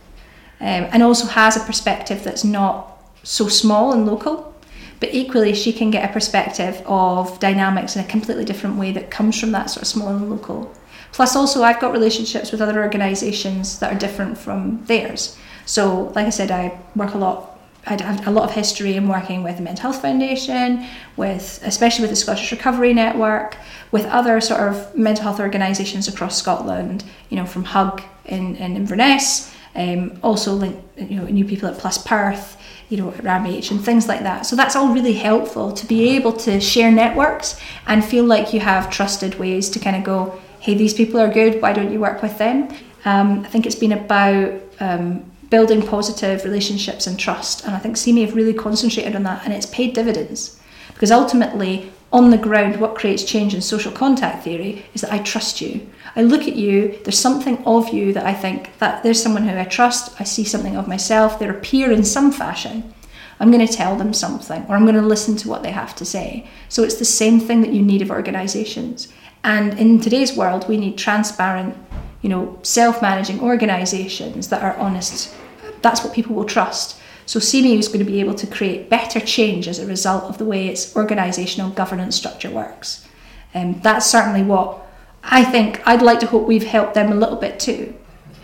Um, 0.61 0.87
and 0.91 1.03
also 1.03 1.27
has 1.27 1.57
a 1.57 1.59
perspective 1.59 2.23
that's 2.23 2.45
not 2.45 2.97
so 3.23 3.49
small 3.49 3.91
and 3.91 4.05
local, 4.05 4.54
but 4.99 5.13
equally 5.13 5.53
she 5.53 5.73
can 5.73 5.91
get 5.91 6.09
a 6.09 6.13
perspective 6.13 6.81
of 6.85 7.39
dynamics 7.39 7.95
in 7.95 8.03
a 8.03 8.07
completely 8.07 8.45
different 8.45 8.77
way 8.77 8.91
that 8.91 9.11
comes 9.11 9.39
from 9.39 9.51
that 9.51 9.69
sort 9.69 9.83
of 9.83 9.87
small 9.87 10.09
and 10.09 10.29
local. 10.29 10.73
Plus, 11.11 11.35
also, 11.35 11.63
I've 11.63 11.79
got 11.79 11.93
relationships 11.93 12.51
with 12.51 12.61
other 12.61 12.83
organisations 12.83 13.79
that 13.79 13.93
are 13.93 13.97
different 13.97 14.37
from 14.37 14.83
theirs. 14.85 15.37
So, 15.65 16.11
like 16.15 16.27
I 16.27 16.29
said, 16.29 16.51
I 16.51 16.77
work 16.95 17.13
a 17.13 17.17
lot 17.17 17.55
I 17.87 18.01
have 18.01 18.27
a 18.27 18.31
lot 18.31 18.45
of 18.45 18.51
history 18.55 18.95
in 18.95 19.07
working 19.07 19.43
with 19.43 19.57
the 19.57 19.61
Mental 19.61 19.83
Health 19.83 20.01
Foundation, 20.01 20.87
with 21.17 21.61
especially 21.63 22.01
with 22.01 22.09
the 22.09 22.15
Scottish 22.15 22.51
Recovery 22.51 22.93
Network, 22.93 23.57
with 23.91 24.05
other 24.05 24.41
sort 24.41 24.61
of 24.61 24.95
mental 24.97 25.23
health 25.23 25.39
organisations 25.39 26.07
across 26.07 26.37
Scotland. 26.37 27.03
You 27.29 27.37
know, 27.37 27.45
from 27.45 27.63
Hug 27.63 28.01
in, 28.25 28.55
in 28.55 28.75
Inverness, 28.75 29.53
um, 29.75 30.17
also 30.23 30.53
link, 30.53 30.83
you 30.97 31.17
know 31.17 31.25
new 31.25 31.45
people 31.45 31.69
at 31.69 31.77
Plus 31.77 31.99
Perth, 31.99 32.57
you 32.89 32.97
know, 32.97 33.11
RAMH 33.11 33.71
and 33.71 33.83
things 33.83 34.07
like 34.07 34.21
that. 34.21 34.45
So 34.45 34.55
that's 34.55 34.75
all 34.75 34.93
really 34.93 35.13
helpful 35.13 35.71
to 35.71 35.85
be 35.85 36.15
able 36.15 36.33
to 36.33 36.59
share 36.59 36.91
networks 36.91 37.59
and 37.87 38.03
feel 38.03 38.25
like 38.25 38.53
you 38.53 38.59
have 38.59 38.89
trusted 38.89 39.39
ways 39.39 39.69
to 39.69 39.79
kind 39.79 39.95
of 39.95 40.03
go, 40.03 40.39
hey, 40.59 40.75
these 40.75 40.93
people 40.93 41.19
are 41.19 41.31
good. 41.31 41.61
Why 41.61 41.73
don't 41.73 41.91
you 41.91 41.99
work 41.99 42.21
with 42.21 42.37
them? 42.37 42.69
Um, 43.05 43.41
I 43.45 43.47
think 43.47 43.65
it's 43.65 43.75
been 43.75 43.91
about 43.91 44.61
um, 44.79 45.23
building 45.49 45.85
positive 45.85 46.43
relationships 46.43 47.07
and 47.07 47.19
trust. 47.19 47.65
And 47.65 47.75
I 47.75 47.79
think 47.79 47.97
See 47.97 48.13
Me 48.13 48.21
have 48.21 48.35
really 48.35 48.53
concentrated 48.53 49.15
on 49.15 49.23
that 49.23 49.43
and 49.45 49.53
it's 49.53 49.67
paid 49.67 49.93
dividends. 49.93 50.59
Because 50.93 51.11
ultimately, 51.11 51.91
on 52.15 52.29
the 52.29 52.37
ground, 52.37 52.79
what 52.79 52.95
creates 52.95 53.25
change 53.25 53.53
in 53.53 53.59
social 53.59 53.91
contact 53.91 54.41
theory 54.41 54.85
is 54.93 55.01
that 55.01 55.11
I 55.11 55.19
trust 55.19 55.59
you. 55.59 55.85
I 56.15 56.21
look 56.21 56.43
at 56.43 56.55
you, 56.55 56.97
there's 57.03 57.19
something 57.19 57.61
of 57.65 57.89
you 57.89 58.13
that 58.13 58.25
I 58.25 58.33
think 58.33 58.77
that 58.77 59.03
there's 59.03 59.21
someone 59.21 59.45
who 59.45 59.57
I 59.57 59.65
trust, 59.65 60.15
I 60.17 60.23
see 60.23 60.45
something 60.45 60.77
of 60.77 60.87
myself, 60.87 61.37
they 61.37 61.49
appear 61.49 61.91
in 61.91 62.05
some 62.05 62.31
fashion. 62.31 62.93
I'm 63.37 63.51
going 63.51 63.67
to 63.67 63.73
tell 63.73 63.97
them 63.97 64.13
something 64.13 64.65
or 64.69 64.77
I'm 64.77 64.83
going 64.83 64.95
to 64.95 65.01
listen 65.01 65.35
to 65.35 65.49
what 65.49 65.61
they 65.61 65.71
have 65.71 65.93
to 65.97 66.05
say. 66.05 66.47
So 66.69 66.83
it's 66.83 66.95
the 66.95 67.03
same 67.03 67.41
thing 67.41 67.59
that 67.59 67.73
you 67.73 67.81
need 67.81 68.01
of 68.01 68.09
organizations. 68.09 69.11
And 69.43 69.77
in 69.77 69.99
today's 69.99 70.37
world, 70.37 70.69
we 70.69 70.77
need 70.77 70.97
transparent, 70.97 71.75
you 72.21 72.29
know, 72.29 72.57
self-managing 72.63 73.41
organisations 73.41 74.47
that 74.47 74.63
are 74.63 74.77
honest. 74.77 75.35
That's 75.81 76.01
what 76.01 76.13
people 76.13 76.33
will 76.33 76.45
trust. 76.45 76.97
So 77.25 77.39
See 77.39 77.61
Me 77.61 77.77
is 77.77 77.87
going 77.87 77.99
to 77.99 78.05
be 78.05 78.19
able 78.19 78.35
to 78.35 78.47
create 78.47 78.89
better 78.89 79.19
change 79.19 79.67
as 79.67 79.79
a 79.79 79.85
result 79.85 80.25
of 80.25 80.37
the 80.37 80.45
way 80.45 80.67
its 80.67 80.93
organisational 80.93 81.73
governance 81.73 82.15
structure 82.15 82.51
works. 82.51 83.07
And 83.53 83.75
um, 83.75 83.81
that's 83.81 84.05
certainly 84.05 84.43
what 84.43 84.85
I 85.23 85.43
think 85.43 85.81
I'd 85.87 86.01
like 86.01 86.19
to 86.19 86.27
hope 86.27 86.47
we've 86.47 86.65
helped 86.65 86.93
them 86.93 87.11
a 87.11 87.15
little 87.15 87.37
bit 87.37 87.59
too. 87.59 87.95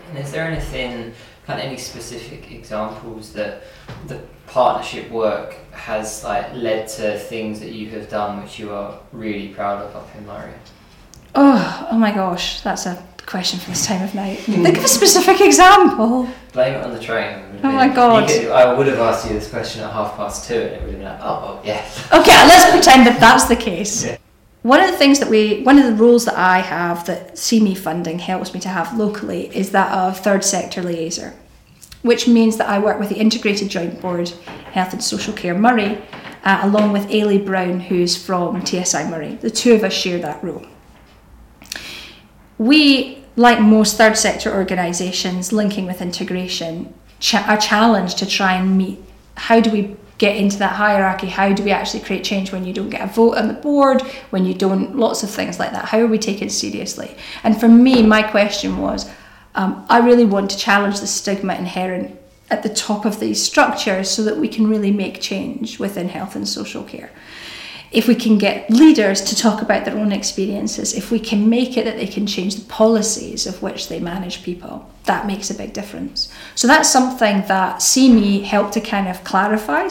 And 0.10 0.18
is 0.18 0.32
there 0.32 0.46
anything, 0.46 1.14
kind 1.46 1.60
of 1.60 1.66
any 1.66 1.78
specific 1.78 2.52
examples 2.52 3.34
that 3.34 3.64
the 4.08 4.20
partnership 4.48 5.10
work 5.12 5.56
has 5.72 6.24
like 6.24 6.54
led 6.54 6.88
to 6.88 7.20
things 7.20 7.60
that 7.60 7.72
you 7.72 7.90
have 7.92 8.10
done 8.10 8.42
which 8.42 8.60
you 8.60 8.72
are 8.72 9.00
really 9.12 9.50
proud 9.50 9.82
of 9.84 9.96
up 9.96 10.10
in 10.16 10.26
Moray? 10.26 10.54
Oh, 11.36 11.88
oh 11.92 11.98
my 11.98 12.12
gosh, 12.12 12.62
that's 12.62 12.86
a 12.86 13.02
question 13.32 13.58
for 13.60 13.70
this 13.70 13.86
time 13.88 14.04
of 14.04 14.14
night. 14.14 14.40
Think 14.40 14.78
of 14.78 14.84
a 14.84 14.88
specific 14.90 15.40
example. 15.40 16.28
Blame 16.52 16.74
it 16.74 16.84
on 16.86 16.92
the 16.92 17.00
train. 17.00 17.44
Oh 17.64 17.72
my 17.72 17.88
God. 17.88 18.28
could- 18.28 18.50
I 18.50 18.74
would 18.74 18.88
have 18.88 19.00
asked 19.00 19.26
you 19.26 19.34
this 19.34 19.50
question 19.50 19.82
at 19.84 19.92
half 19.94 20.18
past 20.18 20.48
two, 20.50 20.56
and 20.56 20.64
it 20.76 20.82
would 20.82 20.90
have 20.90 21.00
been 21.00 21.04
like, 21.04 21.20
oh, 21.22 21.42
well, 21.42 21.62
yeah. 21.64 21.90
Okay, 22.12 22.36
let's 22.46 22.70
pretend 22.72 23.08
that 23.08 23.20
that's 23.22 23.46
the 23.46 23.56
case. 23.56 24.06
Yeah. 24.06 24.18
One 24.64 24.82
of 24.82 24.92
the 24.92 24.98
things 24.98 25.20
that 25.20 25.30
we, 25.30 25.64
one 25.64 25.80
of 25.80 25.86
the 25.86 25.96
roles 26.04 26.26
that 26.26 26.36
I 26.38 26.60
have 26.60 27.06
that 27.06 27.36
CME 27.36 27.78
funding 27.78 28.20
helps 28.20 28.54
me 28.54 28.60
to 28.60 28.70
have 28.70 28.96
locally 28.98 29.48
is 29.56 29.72
that 29.72 29.92
of 29.98 30.20
third 30.20 30.44
sector 30.44 30.84
liaison, 30.84 31.32
which 32.02 32.28
means 32.28 32.58
that 32.58 32.68
I 32.68 32.80
work 32.80 33.00
with 33.00 33.10
the 33.10 33.16
Integrated 33.18 33.70
Joint 33.70 34.02
Board 34.02 34.30
Health 34.74 34.92
and 34.92 35.02
Social 35.04 35.34
Care 35.34 35.58
Moray, 35.58 36.04
uh, 36.44 36.60
along 36.64 36.92
with 36.92 37.08
Ailey 37.08 37.44
Brown, 37.44 37.80
who's 37.80 38.22
from 38.22 38.64
TSI 38.66 39.10
Moray. 39.10 39.36
The 39.36 39.50
two 39.50 39.74
of 39.74 39.84
us 39.86 39.94
share 39.94 40.20
that 40.20 40.44
role. 40.44 40.66
We, 42.58 43.21
like 43.36 43.60
most 43.60 43.98
third 43.98 44.18
sector 44.18 44.54
organisations 44.54 45.54
linking 45.54 45.86
with 45.86 46.02
integration, 46.02 46.94
cha- 47.20 47.46
are 47.48 47.58
challenged 47.58 48.18
to 48.20 48.26
try 48.26 48.54
and 48.54 48.78
meet 48.78 49.00
how 49.36 49.60
do 49.60 49.72
we 49.72 49.96
get 50.18 50.36
into 50.36 50.60
that 50.60 50.74
hierarchy? 50.74 51.28
How 51.28 51.52
do 51.52 51.64
we 51.64 51.72
actually 51.72 52.02
create 52.02 52.24
change 52.24 52.52
when 52.52 52.64
you 52.64 52.74
don't 52.74 52.92
get 52.92 53.02
a 53.02 53.12
vote 53.12 53.38
on 53.38 53.48
the 53.48 53.56
board, 53.56 54.04
when 54.30 54.46
you 54.46 54.54
don't, 54.54 54.96
lots 54.96 55.24
of 55.24 55.32
things 55.32 55.58
like 55.58 55.72
that? 55.72 55.86
How 55.86 56.00
are 56.00 56.08
we 56.08 56.20
taken 56.20 56.48
seriously? 56.50 57.16
And 57.44 57.60
for 57.60 57.68
me, 57.68 58.04
my 58.04 58.22
question 58.22 58.78
was 58.78 59.10
um, 59.56 59.84
I 59.90 60.00
really 60.00 60.26
want 60.26 60.52
to 60.52 60.58
challenge 60.58 61.00
the 61.00 61.08
stigma 61.08 61.56
inherent 61.56 62.20
at 62.52 62.62
the 62.62 62.70
top 62.70 63.06
of 63.06 63.20
these 63.20 63.42
structures 63.42 64.12
so 64.12 64.24
that 64.24 64.38
we 64.38 64.48
can 64.48 64.68
really 64.68 64.92
make 64.92 65.22
change 65.22 65.80
within 65.80 66.10
health 66.10 66.36
and 66.36 66.48
social 66.48 66.84
care 66.84 67.10
if 67.92 68.08
we 68.08 68.16
can 68.16 68.38
get 68.38 68.70
leaders 68.70 69.22
to 69.22 69.36
talk 69.36 69.62
about 69.62 69.84
their 69.84 69.98
own 69.98 70.14
experiences, 70.14 70.94
if 70.94 71.12
we 71.12 71.20
can 71.20 71.50
make 71.50 71.76
it 71.76 71.84
that 71.84 71.98
they 71.98 72.08
can 72.08 72.26
change 72.26 72.56
the 72.56 72.66
policies 72.66 73.46
of 73.46 73.62
which 73.62 73.90
they 73.90 74.00
manage 74.00 74.44
people, 74.44 74.90
that 75.04 75.28
makes 75.28 75.50
a 75.50 75.54
big 75.54 75.74
difference. 75.74 76.32
So 76.56 76.68
that's 76.68 76.90
something 76.90 77.46
that 77.48 77.82
See 77.82 78.12
Me 78.12 78.42
helped 78.42 78.74
to 78.74 78.82
kind 78.82 79.10
of 79.10 79.24
clarify. 79.26 79.90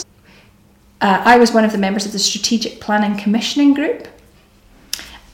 Uh, 1.02 1.22
I 1.24 1.36
was 1.38 1.52
one 1.52 1.64
of 1.64 1.72
the 1.72 1.78
members 1.78 2.06
of 2.06 2.12
the 2.12 2.18
Strategic 2.18 2.80
Planning 2.80 3.18
Commissioning 3.18 3.74
Group, 3.74 4.08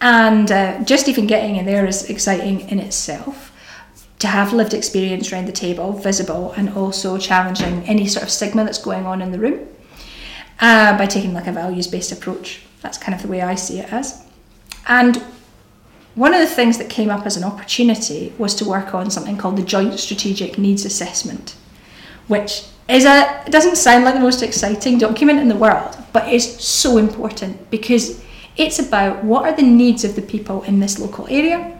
and 0.00 0.50
uh, 0.50 0.82
just 0.82 1.08
even 1.08 1.26
getting 1.26 1.56
in 1.56 1.66
there 1.66 1.86
is 1.86 2.10
exciting 2.10 2.68
in 2.68 2.80
itself. 2.80 3.52
To 4.20 4.28
have 4.28 4.52
lived 4.52 4.74
experience 4.74 5.30
around 5.30 5.46
the 5.46 5.52
table, 5.52 5.92
visible, 5.92 6.52
and 6.56 6.70
also 6.70 7.18
challenging 7.18 7.84
any 7.84 8.08
sort 8.08 8.22
of 8.22 8.30
stigma 8.30 8.64
that's 8.64 8.78
going 8.78 9.04
on 9.06 9.20
in 9.20 9.30
the 9.30 9.38
room 9.38 9.68
uh, 10.60 10.96
by 10.96 11.06
taking 11.06 11.34
like 11.34 11.46
a 11.46 11.52
values 11.52 11.86
based 11.86 12.12
approach. 12.12 12.62
That's 12.82 12.98
kind 12.98 13.14
of 13.14 13.22
the 13.22 13.28
way 13.28 13.42
I 13.42 13.54
see 13.54 13.80
it 13.80 13.92
as. 13.92 14.24
And 14.88 15.22
one 16.14 16.32
of 16.32 16.40
the 16.40 16.46
things 16.46 16.78
that 16.78 16.88
came 16.88 17.10
up 17.10 17.26
as 17.26 17.36
an 17.36 17.44
opportunity 17.44 18.32
was 18.38 18.54
to 18.56 18.64
work 18.64 18.94
on 18.94 19.10
something 19.10 19.36
called 19.36 19.56
the 19.56 19.62
Joint 19.62 19.98
Strategic 19.98 20.56
Needs 20.56 20.84
Assessment, 20.84 21.56
which 22.26 22.64
is 22.88 23.04
a 23.04 23.42
it 23.46 23.52
doesn't 23.52 23.76
sound 23.76 24.04
like 24.04 24.14
the 24.14 24.20
most 24.20 24.42
exciting 24.42 24.98
document 24.98 25.40
in 25.40 25.48
the 25.48 25.56
world, 25.56 25.98
but 26.12 26.32
it's 26.32 26.64
so 26.64 26.98
important 26.98 27.70
because 27.70 28.22
it's 28.56 28.78
about 28.78 29.22
what 29.24 29.44
are 29.44 29.54
the 29.54 29.62
needs 29.62 30.04
of 30.04 30.16
the 30.16 30.22
people 30.22 30.62
in 30.62 30.80
this 30.80 30.98
local 30.98 31.26
area. 31.28 31.78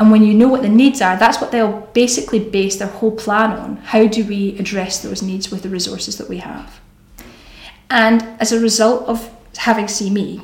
And 0.00 0.10
when 0.10 0.24
you 0.24 0.32
know 0.32 0.48
what 0.48 0.62
the 0.62 0.68
needs 0.68 1.02
are, 1.02 1.16
that's 1.16 1.40
what 1.40 1.52
they'll 1.52 1.82
basically 1.92 2.38
base 2.38 2.76
their 2.76 2.88
whole 2.88 3.12
plan 3.12 3.52
on. 3.52 3.76
How 3.76 4.06
do 4.06 4.24
we 4.24 4.58
address 4.58 5.02
those 5.02 5.22
needs 5.22 5.50
with 5.50 5.62
the 5.62 5.68
resources 5.68 6.16
that 6.16 6.28
we 6.28 6.38
have? 6.38 6.80
And 7.90 8.22
as 8.40 8.52
a 8.52 8.60
result 8.60 9.08
of 9.08 9.28
having 9.56 9.88
See 9.88 10.10
Me, 10.10 10.42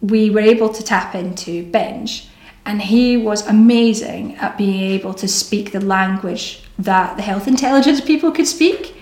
we 0.00 0.30
were 0.30 0.40
able 0.40 0.68
to 0.68 0.82
tap 0.82 1.14
into 1.14 1.68
Benj, 1.70 2.28
and 2.64 2.80
he 2.80 3.16
was 3.16 3.46
amazing 3.46 4.36
at 4.36 4.56
being 4.56 4.92
able 4.92 5.12
to 5.14 5.26
speak 5.26 5.72
the 5.72 5.80
language 5.80 6.62
that 6.78 7.16
the 7.16 7.22
health 7.22 7.48
intelligence 7.48 8.00
people 8.00 8.30
could 8.30 8.46
speak. 8.46 8.94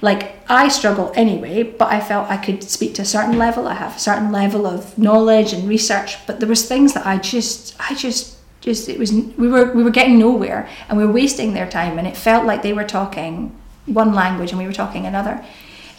Like, 0.00 0.34
I 0.48 0.68
struggle 0.68 1.12
anyway, 1.14 1.62
but 1.62 1.92
I 1.92 2.00
felt 2.00 2.30
I 2.30 2.38
could 2.38 2.62
speak 2.62 2.94
to 2.94 3.02
a 3.02 3.04
certain 3.04 3.36
level. 3.36 3.68
I 3.68 3.74
have 3.74 3.96
a 3.96 3.98
certain 3.98 4.32
level 4.32 4.66
of 4.66 4.96
knowledge 4.96 5.52
and 5.52 5.68
research, 5.68 6.26
but 6.26 6.40
there 6.40 6.48
was 6.48 6.66
things 6.66 6.94
that 6.94 7.06
I 7.06 7.18
just, 7.18 7.76
I 7.78 7.94
just, 7.94 8.38
just 8.62 8.88
it 8.88 8.98
was 8.98 9.12
we 9.12 9.48
were 9.48 9.72
we 9.72 9.82
were 9.82 9.90
getting 9.90 10.18
nowhere, 10.18 10.68
and 10.88 10.96
we 10.96 11.04
were 11.04 11.12
wasting 11.12 11.52
their 11.52 11.68
time, 11.68 11.98
and 11.98 12.08
it 12.08 12.16
felt 12.16 12.46
like 12.46 12.62
they 12.62 12.72
were 12.72 12.84
talking 12.84 13.54
one 13.86 14.14
language 14.14 14.50
and 14.50 14.58
we 14.58 14.66
were 14.66 14.72
talking 14.72 15.06
another 15.06 15.44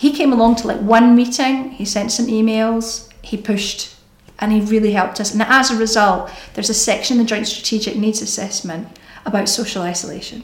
he 0.02 0.12
came 0.12 0.34
along 0.34 0.56
to 0.56 0.68
like 0.68 0.80
one 0.80 1.16
meeting. 1.16 1.70
He 1.70 1.86
sent 1.86 2.12
some 2.12 2.26
emails. 2.26 3.08
He 3.22 3.38
pushed 3.38 3.96
and 4.40 4.52
he 4.52 4.60
really 4.60 4.94
helped 4.94 5.20
us. 5.20 5.32
And 5.32 5.44
as 5.44 5.70
a 5.70 5.78
result 5.78 6.32
there's 6.56 6.72
a 6.72 6.74
section 6.74 7.18
in 7.18 7.24
the 7.24 7.30
joint 7.30 7.46
strategic 7.46 7.96
needs 7.96 8.20
assessment 8.20 8.88
about 9.28 9.48
social 9.48 9.84
isolation. 9.84 10.44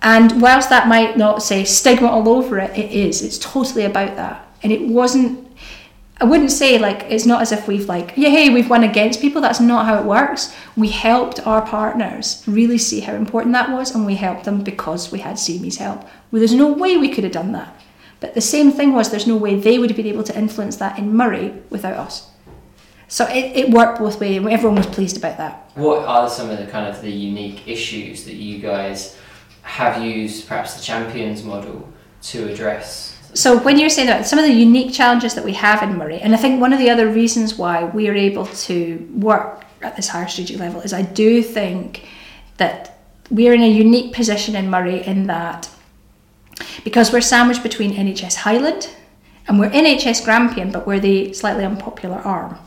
And 0.00 0.40
whilst 0.40 0.70
that 0.70 0.88
might 0.88 1.18
not 1.18 1.42
say 1.42 1.64
stigma 1.64 2.08
all 2.08 2.30
over 2.30 2.58
it 2.58 2.74
it 2.78 2.90
is. 2.92 3.20
It's 3.20 3.36
totally 3.36 3.84
about 3.84 4.16
that. 4.16 4.42
And 4.62 4.72
it 4.72 4.88
wasn't 4.88 5.46
I 6.18 6.24
wouldn't 6.24 6.50
say 6.50 6.78
like 6.78 7.04
it's 7.10 7.26
not 7.26 7.42
as 7.42 7.52
if 7.52 7.68
we've 7.68 7.88
like 7.90 8.14
yeah 8.16 8.30
hey 8.30 8.48
we've 8.48 8.70
won 8.70 8.84
against 8.84 9.20
people. 9.20 9.42
That's 9.42 9.60
not 9.60 9.84
how 9.84 9.98
it 9.98 10.06
works. 10.06 10.56
We 10.78 10.88
helped 10.88 11.46
our 11.46 11.60
partners 11.60 12.42
really 12.46 12.78
see 12.78 13.00
how 13.00 13.12
important 13.12 13.52
that 13.52 13.70
was 13.70 13.94
and 13.94 14.06
we 14.06 14.14
helped 14.14 14.44
them 14.44 14.64
because 14.64 15.12
we 15.12 15.18
had 15.18 15.38
See 15.38 15.58
Me's 15.58 15.76
help. 15.76 16.00
Well, 16.30 16.40
there's 16.40 16.54
no 16.54 16.72
way 16.72 16.96
we 16.96 17.10
could 17.10 17.24
have 17.24 17.34
done 17.34 17.52
that 17.52 17.76
but 18.22 18.32
the 18.34 18.40
same 18.40 18.72
thing 18.72 18.94
was 18.94 19.10
there's 19.10 19.26
no 19.26 19.36
way 19.36 19.54
they 19.54 19.78
would 19.78 19.90
have 19.90 19.96
been 19.96 20.06
able 20.06 20.24
to 20.24 20.36
influence 20.38 20.76
that 20.76 20.98
in 20.98 21.14
Moray 21.14 21.52
without 21.68 21.98
us 22.06 22.30
so 23.08 23.26
it, 23.26 23.54
it 23.54 23.70
worked 23.70 23.98
both 23.98 24.18
ways 24.18 24.38
and 24.38 24.48
everyone 24.48 24.76
was 24.76 24.86
pleased 24.86 25.18
about 25.18 25.36
that 25.36 25.70
What 25.74 26.06
are 26.06 26.30
some 26.30 26.48
of 26.48 26.58
the 26.58 26.66
kind 26.66 26.86
of 26.86 27.02
the 27.02 27.10
unique 27.10 27.68
issues 27.68 28.24
that 28.24 28.36
you 28.36 28.58
guys 28.58 29.18
have 29.62 30.02
used, 30.02 30.48
perhaps 30.48 30.74
the 30.74 30.82
champions 30.82 31.42
model, 31.42 31.88
to 32.22 32.48
address? 32.48 33.18
So 33.34 33.58
when 33.58 33.78
you're 33.78 33.88
saying 33.88 34.08
that 34.08 34.26
some 34.26 34.38
of 34.38 34.44
the 34.44 34.52
unique 34.52 34.92
challenges 34.92 35.34
that 35.34 35.44
we 35.44 35.54
have 35.54 35.82
in 35.82 35.96
Moray, 35.96 36.20
and 36.20 36.34
I 36.34 36.36
think 36.36 36.60
one 36.60 36.72
of 36.72 36.78
the 36.78 36.90
other 36.90 37.08
reasons 37.08 37.56
why 37.56 37.84
we 37.84 38.08
are 38.08 38.14
able 38.14 38.46
to 38.46 39.08
work 39.14 39.64
at 39.80 39.96
this 39.96 40.08
higher 40.08 40.28
strategic 40.28 40.60
level 40.60 40.80
is 40.82 40.92
I 40.92 41.02
do 41.02 41.42
think 41.42 42.06
that 42.58 42.98
we're 43.30 43.54
in 43.54 43.62
a 43.62 43.68
unique 43.68 44.12
position 44.12 44.54
in 44.54 44.68
Moray 44.68 45.04
in 45.06 45.26
that 45.28 45.68
because 46.84 47.12
we're 47.12 47.20
sandwiched 47.20 47.62
between 47.62 47.94
NHS 47.94 48.36
Highland 48.36 48.90
and 49.48 49.58
we're 49.58 49.70
NHS 49.70 50.24
Grampian, 50.24 50.70
but 50.70 50.86
we're 50.86 51.00
the 51.00 51.32
slightly 51.32 51.64
unpopular 51.64 52.18
arm. 52.18 52.58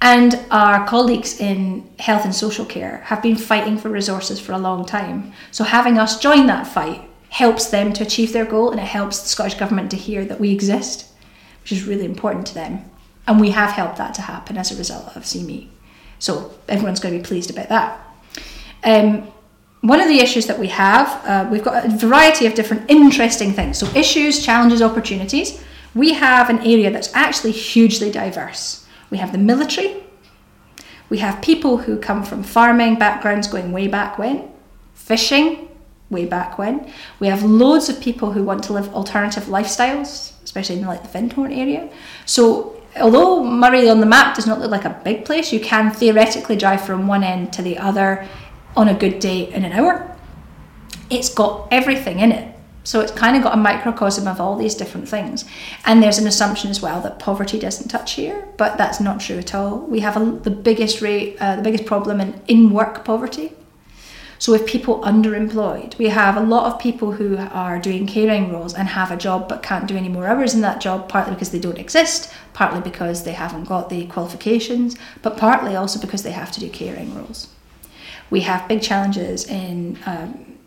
And 0.00 0.38
our 0.50 0.86
colleagues 0.86 1.40
in 1.40 1.88
health 1.98 2.24
and 2.24 2.34
social 2.34 2.64
care 2.64 2.98
have 3.06 3.22
been 3.22 3.36
fighting 3.36 3.78
for 3.78 3.88
resources 3.88 4.38
for 4.38 4.52
a 4.52 4.58
long 4.58 4.84
time. 4.84 5.32
So 5.50 5.64
having 5.64 5.98
us 5.98 6.20
join 6.20 6.46
that 6.46 6.66
fight 6.66 7.02
helps 7.30 7.66
them 7.66 7.92
to 7.94 8.04
achieve 8.04 8.32
their 8.32 8.44
goal 8.44 8.70
and 8.70 8.80
it 8.80 8.84
helps 8.84 9.20
the 9.20 9.28
Scottish 9.28 9.54
Government 9.54 9.90
to 9.90 9.96
hear 9.96 10.24
that 10.24 10.40
we 10.40 10.52
exist, 10.52 11.06
which 11.62 11.72
is 11.72 11.84
really 11.84 12.04
important 12.04 12.46
to 12.46 12.54
them. 12.54 12.88
And 13.26 13.40
we 13.40 13.50
have 13.50 13.72
helped 13.72 13.96
that 13.98 14.14
to 14.14 14.22
happen 14.22 14.56
as 14.56 14.70
a 14.70 14.76
result 14.76 15.16
of 15.16 15.26
See 15.26 15.42
Me. 15.42 15.70
So 16.18 16.54
everyone's 16.68 17.00
going 17.00 17.14
to 17.14 17.20
be 17.20 17.26
pleased 17.26 17.50
about 17.50 17.68
that. 17.68 18.00
Um, 18.84 19.28
one 19.80 20.00
of 20.00 20.08
the 20.08 20.18
issues 20.18 20.46
that 20.46 20.58
we 20.58 20.68
have, 20.68 21.08
uh, 21.24 21.48
we've 21.50 21.62
got 21.62 21.84
a 21.84 21.88
variety 21.88 22.46
of 22.46 22.54
different 22.54 22.90
interesting 22.90 23.52
things. 23.52 23.78
So, 23.78 23.86
issues, 23.94 24.44
challenges, 24.44 24.82
opportunities. 24.82 25.62
We 25.94 26.14
have 26.14 26.50
an 26.50 26.58
area 26.60 26.90
that's 26.90 27.14
actually 27.14 27.52
hugely 27.52 28.10
diverse. 28.10 28.86
We 29.10 29.18
have 29.18 29.32
the 29.32 29.38
military, 29.38 30.02
we 31.08 31.18
have 31.18 31.40
people 31.40 31.78
who 31.78 31.98
come 31.98 32.22
from 32.22 32.42
farming 32.42 32.98
backgrounds 32.98 33.48
going 33.48 33.72
way 33.72 33.86
back 33.88 34.18
when, 34.18 34.50
fishing, 34.94 35.68
way 36.10 36.26
back 36.26 36.58
when. 36.58 36.92
We 37.18 37.28
have 37.28 37.42
loads 37.42 37.88
of 37.88 38.00
people 38.00 38.32
who 38.32 38.42
want 38.42 38.64
to 38.64 38.72
live 38.72 38.92
alternative 38.94 39.44
lifestyles, 39.44 40.32
especially 40.44 40.78
in 40.78 40.86
like 40.86 41.02
the 41.02 41.18
Findhorn 41.18 41.56
area. 41.56 41.88
So 42.26 42.82
although 43.00 43.42
Moray 43.42 43.88
on 43.88 44.00
the 44.00 44.06
map 44.06 44.36
does 44.36 44.46
not 44.46 44.60
look 44.60 44.70
like 44.70 44.84
a 44.84 45.00
big 45.04 45.24
place, 45.24 45.52
you 45.52 45.60
can 45.60 45.90
theoretically 45.90 46.56
drive 46.56 46.82
from 46.82 47.06
one 47.06 47.24
end 47.24 47.52
to 47.54 47.62
the 47.62 47.78
other 47.78 48.26
on 48.76 48.88
a 48.88 48.94
good 48.94 49.18
day 49.18 49.52
in 49.52 49.64
an 49.64 49.72
hour. 49.72 50.16
It's 51.10 51.32
got 51.32 51.68
everything 51.70 52.20
in 52.20 52.32
it. 52.32 52.54
So 52.84 53.00
it's 53.00 53.12
kind 53.12 53.36
of 53.36 53.42
got 53.42 53.52
a 53.52 53.58
microcosm 53.58 54.26
of 54.26 54.40
all 54.40 54.56
these 54.56 54.74
different 54.74 55.08
things. 55.08 55.44
And 55.84 56.02
there's 56.02 56.16
an 56.16 56.26
assumption 56.26 56.70
as 56.70 56.80
well 56.80 57.02
that 57.02 57.18
poverty 57.18 57.58
doesn't 57.58 57.88
touch 57.88 58.12
here, 58.12 58.48
but 58.56 58.78
that's 58.78 58.98
not 58.98 59.20
true 59.20 59.36
at 59.36 59.54
all. 59.54 59.80
We 59.80 60.00
have 60.00 60.16
a, 60.16 60.24
the 60.24 60.50
biggest 60.50 61.02
rate, 61.02 61.36
uh, 61.38 61.56
the 61.56 61.62
biggest 61.62 61.84
problem 61.84 62.18
in 62.18 62.40
in 62.48 62.70
work 62.70 63.04
poverty. 63.04 63.52
So 64.38 64.54
if 64.54 64.66
people 64.66 65.00
underemployed, 65.00 65.98
we 65.98 66.08
have 66.08 66.36
a 66.36 66.40
lot 66.40 66.72
of 66.72 66.80
people 66.80 67.12
who 67.12 67.36
are 67.36 67.78
doing 67.78 68.06
caring 68.06 68.52
roles 68.52 68.72
and 68.72 68.88
have 68.88 69.10
a 69.10 69.16
job 69.16 69.48
but 69.48 69.64
can't 69.64 69.86
do 69.88 69.96
any 69.96 70.08
more 70.08 70.26
hours 70.26 70.54
in 70.54 70.60
that 70.60 70.80
job, 70.80 71.08
partly 71.08 71.34
because 71.34 71.50
they 71.50 71.58
don't 71.58 71.76
exist, 71.76 72.32
partly 72.54 72.80
because 72.80 73.24
they 73.24 73.32
haven't 73.32 73.64
got 73.64 73.90
the 73.90 74.06
qualifications, 74.06 74.96
but 75.22 75.36
partly 75.36 75.74
also 75.74 76.00
because 76.00 76.22
they 76.22 76.30
have 76.30 76.52
to 76.52 76.60
do 76.60 76.70
caring 76.70 77.14
roles. 77.16 77.48
We 78.30 78.40
have 78.42 78.68
big 78.68 78.82
challenges 78.82 79.46
in 79.46 79.98
um, 80.06 80.58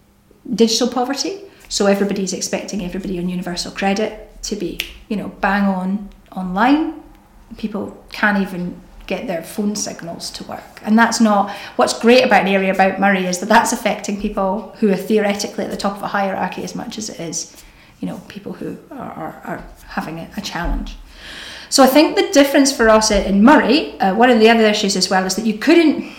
digital 0.53 0.87
poverty. 0.87 1.41
So 1.69 1.85
everybody's 1.85 2.33
expecting 2.33 2.83
everybody 2.83 3.17
on 3.19 3.29
universal 3.29 3.71
credit 3.71 4.41
to 4.43 4.55
be, 4.55 4.79
you 5.07 5.15
know, 5.15 5.29
bang 5.29 5.63
on 5.65 6.09
online. 6.35 7.01
People 7.57 8.03
can't 8.11 8.39
even 8.39 8.81
get 9.07 9.27
their 9.27 9.43
phone 9.43 9.75
signals 9.75 10.31
to 10.31 10.43
work. 10.45 10.81
And 10.83 10.97
that's 10.97 11.19
not 11.19 11.51
what's 11.75 11.97
great 11.99 12.23
about 12.23 12.43
an 12.43 12.47
area 12.47 12.73
about 12.73 12.99
Moray 12.99 13.25
is 13.25 13.39
that 13.39 13.49
that's 13.49 13.73
affecting 13.73 14.19
people 14.21 14.73
who 14.79 14.89
are 14.89 14.95
theoretically 14.95 15.65
at 15.65 15.71
the 15.71 15.77
top 15.77 15.97
of 15.97 16.03
a 16.03 16.07
hierarchy 16.07 16.63
as 16.63 16.75
much 16.75 16.97
as 16.97 17.09
it 17.09 17.19
is, 17.19 17.61
you 17.99 18.07
know, 18.07 18.21
people 18.29 18.53
who 18.53 18.77
are, 18.89 19.11
are, 19.11 19.41
are 19.45 19.63
having 19.87 20.19
a, 20.19 20.41
challenge. 20.41 20.95
So 21.69 21.83
I 21.83 21.87
think 21.87 22.15
the 22.15 22.29
difference 22.31 22.71
for 22.71 22.89
us 22.89 23.11
in 23.11 23.43
Moray, 23.43 23.97
uh, 23.99 24.15
one 24.15 24.29
of 24.29 24.39
the 24.39 24.49
other 24.49 24.63
issues 24.63 24.95
as 24.95 25.09
well, 25.09 25.25
is 25.25 25.35
that 25.35 25.45
you 25.45 25.57
couldn't. 25.57 26.11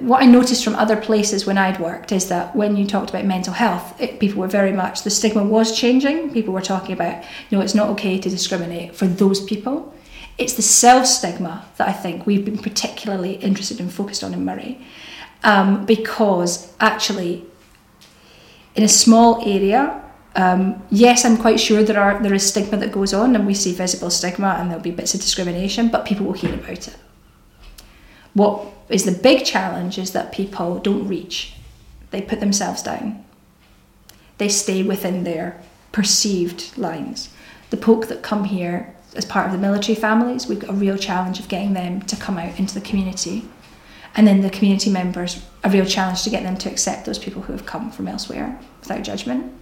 What 0.00 0.22
I 0.22 0.26
noticed 0.26 0.64
from 0.64 0.74
other 0.74 0.96
places 0.96 1.46
when 1.46 1.58
I'd 1.58 1.78
worked 1.78 2.12
is 2.12 2.28
that 2.28 2.56
when 2.56 2.76
you 2.76 2.86
talked 2.86 3.10
about 3.10 3.24
mental 3.24 3.52
health, 3.52 4.00
it, 4.00 4.18
people 4.18 4.40
were 4.40 4.48
very 4.48 4.72
much 4.72 5.02
the 5.02 5.10
stigma 5.10 5.44
was 5.44 5.76
changing. 5.78 6.32
People 6.32 6.52
were 6.52 6.60
talking 6.60 6.92
about, 6.92 7.22
you 7.48 7.56
know, 7.56 7.62
it's 7.62 7.74
not 7.74 7.90
okay 7.90 8.18
to 8.18 8.28
discriminate 8.28 8.94
for 8.94 9.06
those 9.06 9.44
people 9.44 9.92
it's 10.38 10.54
the 10.54 10.62
self 10.62 11.06
stigma 11.06 11.66
that 11.76 11.88
I 11.88 11.92
think 11.92 12.26
we've 12.26 12.44
been 12.44 12.58
particularly 12.58 13.34
interested 13.34 13.80
and 13.80 13.92
focused 13.92 14.22
on 14.22 14.34
in 14.34 14.44
Moray 14.44 14.78
um, 15.42 15.86
because 15.86 16.72
actually, 16.80 17.44
in 18.74 18.82
a 18.82 18.88
small 18.88 19.42
area, 19.48 20.02
um, 20.34 20.82
yes, 20.90 21.24
I'm 21.24 21.38
quite 21.38 21.58
sure 21.58 21.82
there 21.82 22.00
are 22.00 22.22
there 22.22 22.34
is 22.34 22.46
stigma 22.46 22.76
that 22.78 22.92
goes 22.92 23.14
on, 23.14 23.34
and 23.34 23.46
we 23.46 23.54
see 23.54 23.72
visible 23.72 24.10
stigma, 24.10 24.56
and 24.58 24.70
there'll 24.70 24.82
be 24.82 24.90
bits 24.90 25.14
of 25.14 25.20
discrimination, 25.20 25.88
but 25.88 26.04
people 26.04 26.26
will 26.26 26.34
hear 26.34 26.52
about 26.52 26.88
it. 26.88 26.96
What 28.34 28.66
is 28.88 29.04
the 29.04 29.12
big 29.12 29.44
challenge 29.44 29.98
is 29.98 30.12
that 30.12 30.32
people 30.32 30.78
don't 30.78 31.08
reach; 31.08 31.54
they 32.10 32.22
put 32.22 32.40
themselves 32.40 32.82
down. 32.82 33.24
They 34.38 34.48
stay 34.48 34.82
within 34.82 35.24
their 35.24 35.60
perceived 35.92 36.76
lines. 36.76 37.30
The 37.70 37.76
folk 37.76 38.08
that 38.08 38.22
come 38.22 38.44
here 38.44 38.94
as 39.16 39.24
part 39.24 39.46
of 39.46 39.52
the 39.52 39.58
military 39.58 39.96
families, 39.96 40.46
we've 40.46 40.60
got 40.60 40.70
a 40.70 40.74
real 40.74 40.98
challenge 40.98 41.40
of 41.40 41.48
getting 41.48 41.72
them 41.72 42.02
to 42.02 42.16
come 42.16 42.38
out 42.38 42.58
into 42.58 42.74
the 42.74 42.86
community. 42.86 43.48
And 44.14 44.26
then 44.26 44.40
the 44.40 44.50
community 44.50 44.90
members, 44.90 45.44
a 45.64 45.70
real 45.70 45.84
challenge 45.84 46.22
to 46.24 46.30
get 46.30 46.42
them 46.42 46.56
to 46.58 46.70
accept 46.70 47.06
those 47.06 47.18
people 47.18 47.42
who 47.42 47.52
have 47.52 47.66
come 47.66 47.90
from 47.90 48.08
elsewhere 48.08 48.58
without 48.80 49.02
judgment. 49.02 49.52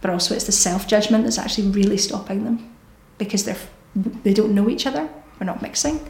But 0.00 0.10
also, 0.10 0.34
it's 0.34 0.46
the 0.46 0.52
self 0.52 0.86
judgment 0.86 1.24
that's 1.24 1.38
actually 1.38 1.68
really 1.68 1.96
stopping 1.96 2.44
them 2.44 2.74
because 3.18 3.44
they're, 3.44 3.56
they 3.94 4.34
don't 4.34 4.54
know 4.54 4.68
each 4.68 4.86
other, 4.86 5.08
we're 5.38 5.46
not 5.46 5.62
mixing. 5.62 6.00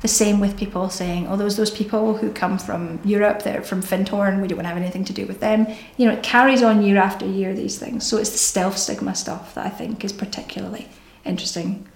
The 0.00 0.08
same 0.08 0.40
with 0.40 0.56
people 0.56 0.88
saying, 0.88 1.28
oh, 1.28 1.36
those 1.36 1.56
those 1.56 1.70
people 1.70 2.16
who 2.16 2.32
come 2.32 2.58
from 2.58 3.00
Europe, 3.04 3.42
they're 3.42 3.62
from 3.62 3.82
Findhorn, 3.82 4.40
we 4.40 4.48
don't 4.48 4.56
want 4.56 4.64
to 4.64 4.74
have 4.74 4.78
anything 4.78 5.04
to 5.04 5.12
do 5.12 5.26
with 5.26 5.40
them. 5.40 5.66
You 5.98 6.06
know, 6.06 6.14
it 6.14 6.22
carries 6.22 6.62
on 6.62 6.82
year 6.82 6.96
after 6.96 7.26
year, 7.26 7.54
these 7.54 7.78
things. 7.78 8.06
So 8.06 8.16
it's 8.16 8.30
the 8.30 8.38
self 8.38 8.78
stigma 8.78 9.14
stuff 9.14 9.54
that 9.54 9.66
I 9.66 9.70
think 9.70 10.04
is 10.04 10.12
particularly 10.12 10.88
interesting 11.24 11.86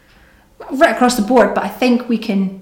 right 0.70 0.94
across 0.94 1.16
the 1.16 1.22
board, 1.22 1.54
but 1.54 1.64
I 1.64 1.68
think 1.68 2.08
we 2.08 2.18
can 2.18 2.60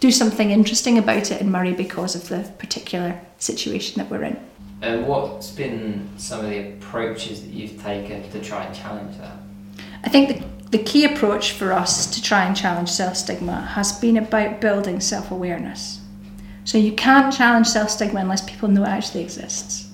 do 0.00 0.10
something 0.10 0.50
interesting 0.50 0.98
about 0.98 1.30
it 1.30 1.40
in 1.40 1.50
Moray 1.50 1.72
because 1.72 2.14
of 2.14 2.28
the 2.28 2.50
particular 2.58 3.20
situation 3.38 3.98
that 3.98 4.10
we're 4.10 4.24
in. 4.24 4.40
And 4.82 5.06
what's 5.06 5.50
been 5.50 6.08
some 6.16 6.40
of 6.40 6.50
the 6.50 6.72
approaches 6.72 7.42
that 7.42 7.50
you've 7.50 7.80
taken 7.82 8.28
to 8.30 8.40
try 8.40 8.64
and 8.64 8.74
challenge 8.74 9.18
that? 9.18 9.36
I 10.04 10.08
think 10.08 10.28
the, 10.28 10.59
the 10.70 10.78
key 10.78 11.04
approach 11.04 11.52
for 11.52 11.72
us 11.72 12.06
to 12.06 12.22
try 12.22 12.44
and 12.44 12.56
challenge 12.56 12.90
self 12.90 13.16
stigma 13.16 13.60
has 13.74 13.92
been 13.92 14.16
about 14.16 14.60
building 14.60 15.00
self 15.00 15.30
awareness. 15.30 16.00
So 16.64 16.78
you 16.78 16.92
can't 16.92 17.34
challenge 17.34 17.66
self 17.66 17.90
stigma 17.90 18.20
unless 18.20 18.48
people 18.48 18.68
know 18.68 18.84
it 18.84 18.88
actually 18.88 19.22
exists. 19.22 19.90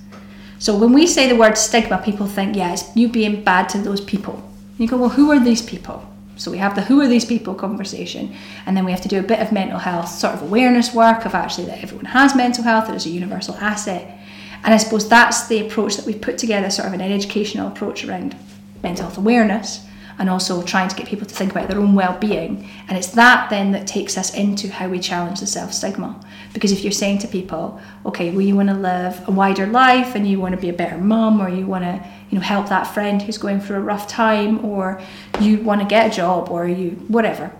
So 0.59 0.77
when 0.77 0.93
we 0.93 1.07
say 1.07 1.27
the 1.27 1.35
word 1.35 1.57
stigma, 1.57 2.01
people 2.03 2.27
think, 2.27 2.55
yeah, 2.55 2.73
it's 2.73 2.95
you 2.95 3.07
being 3.09 3.43
bad 3.43 3.69
to 3.69 3.79
those 3.79 4.01
people. 4.01 4.35
And 4.35 4.79
you 4.79 4.87
go, 4.87 4.97
well, 4.97 5.09
who 5.09 5.31
are 5.31 5.39
these 5.39 5.61
people? 5.61 6.07
So 6.35 6.51
we 6.51 6.59
have 6.59 6.75
the 6.75 6.81
who 6.81 7.01
are 7.01 7.07
these 7.07 7.25
people 7.25 7.55
conversation, 7.55 8.35
and 8.67 8.77
then 8.77 8.85
we 8.85 8.91
have 8.91 9.01
to 9.01 9.07
do 9.07 9.19
a 9.19 9.23
bit 9.23 9.39
of 9.39 9.51
mental 9.51 9.79
health 9.79 10.09
sort 10.09 10.35
of 10.35 10.43
awareness 10.43 10.93
work 10.93 11.25
of 11.25 11.33
actually 11.33 11.65
that 11.65 11.81
everyone 11.81 12.05
has 12.05 12.35
mental 12.35 12.63
health, 12.63 12.89
it 12.89 12.95
is 12.95 13.07
a 13.07 13.09
universal 13.09 13.55
asset. 13.55 14.19
And 14.63 14.73
I 14.73 14.77
suppose 14.77 15.09
that's 15.09 15.47
the 15.47 15.65
approach 15.65 15.97
that 15.97 16.05
we've 16.05 16.21
put 16.21 16.37
together, 16.37 16.69
sort 16.69 16.87
of 16.87 16.93
an 16.93 17.01
educational 17.01 17.67
approach 17.67 18.05
around 18.05 18.35
mental 18.83 19.05
health 19.05 19.17
awareness 19.17 19.86
and 20.19 20.29
also 20.29 20.63
trying 20.63 20.89
to 20.89 20.95
get 20.95 21.07
people 21.07 21.27
to 21.27 21.35
think 21.35 21.51
about 21.51 21.67
their 21.67 21.79
own 21.79 21.93
well-being. 21.93 22.69
And 22.87 22.97
it's 22.97 23.09
that 23.09 23.49
then 23.49 23.71
that 23.73 23.85
takes 23.85 24.17
us 24.17 24.33
into 24.33 24.69
how 24.69 24.89
we 24.89 24.99
challenge 24.99 25.39
the 25.39 25.47
self-stigma. 25.47 26.19
Because 26.53 26.71
if 26.71 26.83
you're 26.83 26.91
saying 26.91 27.19
to 27.19 27.27
people 27.27 27.79
okay 28.05 28.31
well 28.31 28.41
you 28.41 28.55
want 28.55 28.69
to 28.69 28.75
live 28.75 29.27
a 29.27 29.31
wider 29.31 29.67
life 29.67 30.15
and 30.15 30.27
you 30.27 30.39
want 30.39 30.55
to 30.55 30.61
be 30.61 30.69
a 30.69 30.73
better 30.73 30.97
mum 30.97 31.41
or 31.41 31.49
you 31.49 31.65
want 31.65 31.83
to 31.83 32.03
you 32.29 32.37
know 32.37 32.43
help 32.43 32.69
that 32.69 32.85
friend 32.85 33.21
who's 33.21 33.37
going 33.37 33.59
through 33.59 33.77
a 33.77 33.81
rough 33.81 34.07
time 34.07 34.63
or 34.65 34.99
you 35.39 35.57
want 35.59 35.81
to 35.81 35.87
get 35.87 36.11
a 36.11 36.15
job 36.15 36.49
or 36.49 36.67
you 36.67 36.91
whatever 37.07 37.51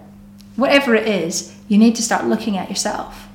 whatever 0.55 0.95
it 0.95 1.07
is 1.07 1.55
you 1.67 1.77
need 1.77 1.95
to 1.95 2.01
start 2.01 2.25
looking 2.25 2.57
at 2.57 2.69
yourself. 2.69 3.27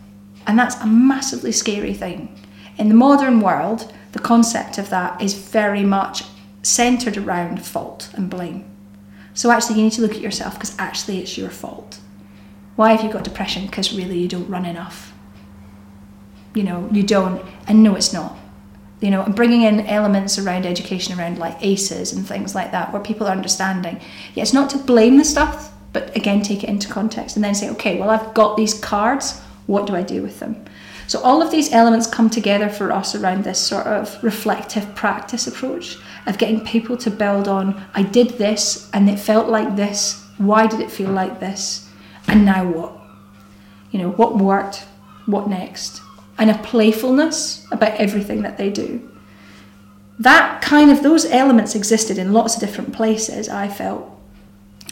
And 0.46 0.58
that's 0.58 0.74
a 0.76 0.86
massively 0.86 1.52
scary 1.52 1.94
thing. 1.94 2.36
In 2.78 2.88
the 2.88 2.94
modern 2.94 3.40
world 3.40 3.92
the 4.12 4.18
concept 4.18 4.76
of 4.78 4.90
that 4.90 5.22
is 5.22 5.34
very 5.34 5.84
much 5.84 6.24
centered 6.62 7.16
around 7.16 7.64
fault 7.64 8.10
and 8.14 8.28
blame 8.28 8.71
so 9.34 9.50
actually 9.50 9.76
you 9.76 9.84
need 9.84 9.92
to 9.92 10.02
look 10.02 10.12
at 10.12 10.20
yourself 10.20 10.54
because 10.54 10.76
actually 10.78 11.18
it's 11.18 11.36
your 11.38 11.50
fault. 11.50 11.98
Why 12.76 12.92
have 12.92 13.04
you 13.04 13.12
got 13.12 13.24
depression? 13.24 13.66
Because 13.66 13.92
really 13.92 14.18
you 14.18 14.28
don't 14.28 14.48
run 14.48 14.64
enough. 14.64 15.12
You 16.54 16.64
know 16.64 16.88
you 16.92 17.02
don't 17.02 17.44
and 17.66 17.82
no 17.82 17.94
it's 17.94 18.12
not. 18.12 18.36
You 19.00 19.10
know, 19.10 19.24
bringing 19.24 19.62
in 19.62 19.80
elements 19.88 20.38
around 20.38 20.64
education, 20.64 21.18
around 21.18 21.36
like 21.36 21.56
ACEs 21.60 22.12
and 22.12 22.24
things 22.24 22.54
like 22.54 22.70
that, 22.70 22.92
where 22.92 23.02
people 23.02 23.26
are 23.26 23.32
understanding. 23.32 24.00
Yeah, 24.34 24.42
it's 24.42 24.52
not 24.52 24.70
to 24.70 24.78
blame 24.78 25.18
the 25.18 25.24
stuff, 25.24 25.72
but 25.92 26.16
again, 26.16 26.40
take 26.40 26.62
it 26.62 26.68
into 26.68 26.86
context 26.86 27.34
and 27.34 27.44
then 27.44 27.56
say, 27.56 27.68
okay, 27.70 27.98
well, 27.98 28.10
I've 28.10 28.32
got 28.32 28.56
these 28.56 28.74
cards, 28.74 29.40
what 29.66 29.88
do 29.88 29.96
I 29.96 30.02
do 30.02 30.22
with 30.22 30.38
them? 30.38 30.64
So, 31.08 31.20
all 31.20 31.42
of 31.42 31.50
these 31.50 31.72
elements 31.72 32.06
come 32.06 32.30
together 32.30 32.68
for 32.68 32.92
us 32.92 33.14
around 33.14 33.44
this 33.44 33.58
sort 33.58 33.86
of 33.86 34.22
reflective 34.22 34.94
practice 34.94 35.46
approach 35.46 35.98
of 36.26 36.38
getting 36.38 36.64
people 36.64 36.96
to 36.98 37.10
build 37.10 37.48
on, 37.48 37.84
I 37.94 38.02
did 38.02 38.30
this 38.38 38.88
and 38.92 39.08
it 39.08 39.18
felt 39.18 39.48
like 39.48 39.76
this, 39.76 40.24
why 40.38 40.66
did 40.66 40.80
it 40.80 40.90
feel 40.90 41.10
like 41.10 41.40
this, 41.40 41.88
and 42.28 42.44
now 42.44 42.64
what? 42.70 42.92
You 43.90 43.98
know, 43.98 44.10
what 44.10 44.38
worked, 44.38 44.86
what 45.26 45.48
next? 45.48 46.00
and 46.38 46.50
a 46.50 46.58
playfulness 46.58 47.66
about 47.70 47.92
everything 48.00 48.42
that 48.42 48.58
they 48.58 48.70
do. 48.70 49.08
That 50.18 50.62
kind 50.62 50.90
of, 50.90 51.02
those 51.02 51.24
elements 51.26 51.74
existed 51.74 52.18
in 52.18 52.32
lots 52.32 52.54
of 52.54 52.60
different 52.60 52.92
places, 52.92 53.48
I 53.48 53.68
felt. 53.68 54.08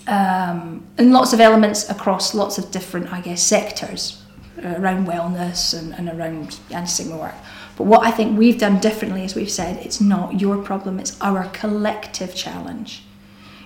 Um, 0.07 0.87
and 0.99 1.13
lots 1.13 1.33
of 1.33 1.41
elements 1.41 1.89
across 1.89 2.35
lots 2.35 2.59
of 2.59 2.71
different, 2.71 3.13
I 3.13 3.21
guess, 3.21 3.43
sectors 3.43 4.23
uh, 4.63 4.75
around 4.79 5.07
wellness 5.07 5.79
and, 5.79 5.95
and 5.95 6.09
around 6.09 6.59
anti 6.71 6.87
stigma 6.87 7.17
work. 7.17 7.35
But 7.81 7.87
what 7.87 8.07
I 8.07 8.11
think 8.11 8.39
we've 8.39 8.59
done 8.59 8.79
differently 8.79 9.25
is 9.25 9.35
we've 9.35 9.51
said 9.51 9.79
it's 9.79 10.03
not 10.03 10.39
your 10.39 10.59
problem, 10.59 11.01
it's 11.01 11.19
our 11.23 11.49
collective 11.49 12.35
challenge. 12.35 13.05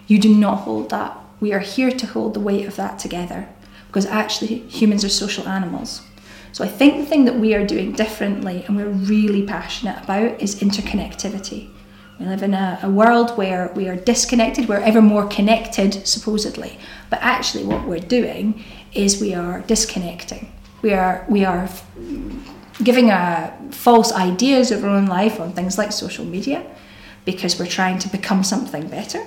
You 0.07 0.21
do 0.21 0.33
not 0.33 0.59
hold 0.59 0.91
that. 0.91 1.19
We 1.41 1.53
are 1.53 1.59
here 1.59 1.91
to 1.91 2.07
hold 2.07 2.35
the 2.35 2.39
weight 2.39 2.65
of 2.65 2.77
that 2.77 3.01
together 3.01 3.49
because 3.89 4.07
actually 4.07 4.59
humans 4.69 5.05
are 5.05 5.09
social 5.09 5.49
animals. 5.49 6.03
So 6.53 6.63
I 6.63 6.69
think 6.69 6.99
the 6.99 7.07
thing 7.07 7.25
that 7.25 7.41
we 7.41 7.57
are 7.57 7.67
doing 7.67 7.91
differently 7.91 8.63
and 8.69 8.77
we're 8.77 8.87
really 8.87 9.45
passionate 9.45 10.05
about 10.05 10.41
is 10.41 10.61
interconnectivity. 10.61 11.71
We 12.21 12.27
live 12.27 12.45
in 12.45 12.55
a, 12.55 12.79
a, 12.85 12.89
world 12.89 13.37
where 13.37 13.73
we 13.75 13.89
are 13.89 13.97
disconnected, 13.97 14.69
we're 14.69 14.77
ever 14.77 15.03
more 15.03 15.27
connected, 15.27 16.07
supposedly. 16.07 16.79
But 17.11 17.19
actually, 17.21 17.65
what 17.65 17.85
we're 17.85 17.99
doing 17.99 18.63
is 18.93 19.21
we 19.21 19.35
are 19.35 19.63
disconnecting. 19.63 20.53
We 20.83 20.93
are, 20.93 21.27
we 21.29 21.45
are 21.45 21.69
giving 22.83 23.11
uh, 23.11 23.55
false 23.71 24.13
ideas 24.13 24.71
of 24.71 24.85
our 24.85 24.91
own 24.91 25.07
life 25.07 25.41
on 25.41 25.53
things 25.53 25.79
like 25.79 25.93
social 25.93 26.25
media 26.25 26.65
because 27.25 27.59
we're 27.59 27.67
trying 27.67 27.99
to 27.99 28.09
become 28.09 28.43
something 28.43 28.89
better. 28.89 29.25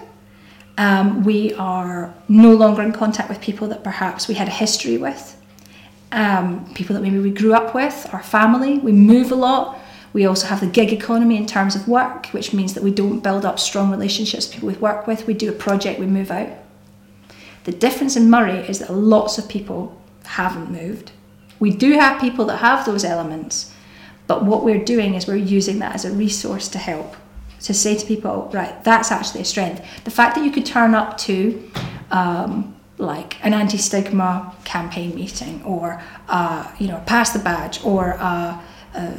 Um, 0.77 1.23
we 1.23 1.53
are 1.55 2.13
no 2.27 2.53
longer 2.53 2.83
in 2.83 2.91
contact 2.91 3.29
with 3.29 3.41
people 3.41 3.67
that 3.69 3.83
perhaps 3.83 4.27
we 4.27 4.35
had 4.35 4.47
a 4.47 4.51
history 4.51 4.97
with 4.97 5.37
um, 6.11 6.71
people 6.73 6.93
that 6.93 7.01
maybe 7.01 7.19
we 7.19 7.31
grew 7.31 7.53
up 7.53 7.73
with, 7.75 8.07
our 8.13 8.23
family. 8.23 8.79
We 8.79 8.91
move 8.91 9.31
a 9.31 9.35
lot. 9.35 9.79
We 10.13 10.25
also 10.25 10.47
have 10.47 10.61
the 10.61 10.67
gig 10.67 10.93
economy 10.93 11.37
in 11.37 11.45
terms 11.45 11.75
of 11.75 11.87
work, 11.87 12.27
which 12.27 12.53
means 12.53 12.73
that 12.73 12.83
we 12.83 12.91
don't 12.91 13.19
build 13.19 13.45
up 13.45 13.59
strong 13.59 13.91
relationships 13.91 14.47
with 14.47 14.53
people 14.53 14.69
we 14.69 14.75
work 14.75 15.05
with. 15.05 15.27
We 15.27 15.33
do 15.33 15.49
a 15.49 15.53
project, 15.53 15.99
we 15.99 16.07
move 16.07 16.31
out. 16.31 16.49
The 17.65 17.71
difference 17.73 18.15
in 18.15 18.29
Moray 18.29 18.67
is 18.67 18.79
that 18.79 18.93
lots 18.93 19.37
of 19.37 19.49
people 19.49 20.01
haven't 20.25 20.71
moved. 20.71 21.11
We 21.59 21.71
do 21.71 21.93
have 21.93 22.21
people 22.21 22.45
that 22.45 22.57
have 22.57 22.85
those 22.85 23.03
elements, 23.03 23.73
but 24.27 24.43
what 24.43 24.63
we're 24.63 24.83
doing 24.83 25.15
is 25.15 25.27
we're 25.27 25.35
using 25.35 25.79
that 25.79 25.95
as 25.95 26.05
a 26.05 26.11
resource 26.11 26.67
to 26.69 26.77
help. 26.77 27.15
To 27.61 27.73
say 27.73 27.97
to 27.97 28.05
people, 28.05 28.49
right, 28.53 28.81
that's 28.83 29.11
actually 29.11 29.41
a 29.41 29.45
strength. 29.45 29.83
The 30.03 30.11
fact 30.11 30.35
that 30.35 30.45
you 30.45 30.51
could 30.51 30.65
turn 30.65 30.93
up 30.93 31.17
to 31.19 31.71
um, 32.11 32.77
like 32.97 33.43
an 33.45 33.53
anti-stigma 33.53 34.55
campaign 34.63 35.13
meeting 35.15 35.63
or 35.63 36.01
uh, 36.29 36.71
you 36.79 36.87
know 36.87 37.01
pass 37.05 37.31
the 37.31 37.39
badge 37.39 37.83
or 37.83 38.15
uh, 38.19 38.59
uh, 38.95 39.11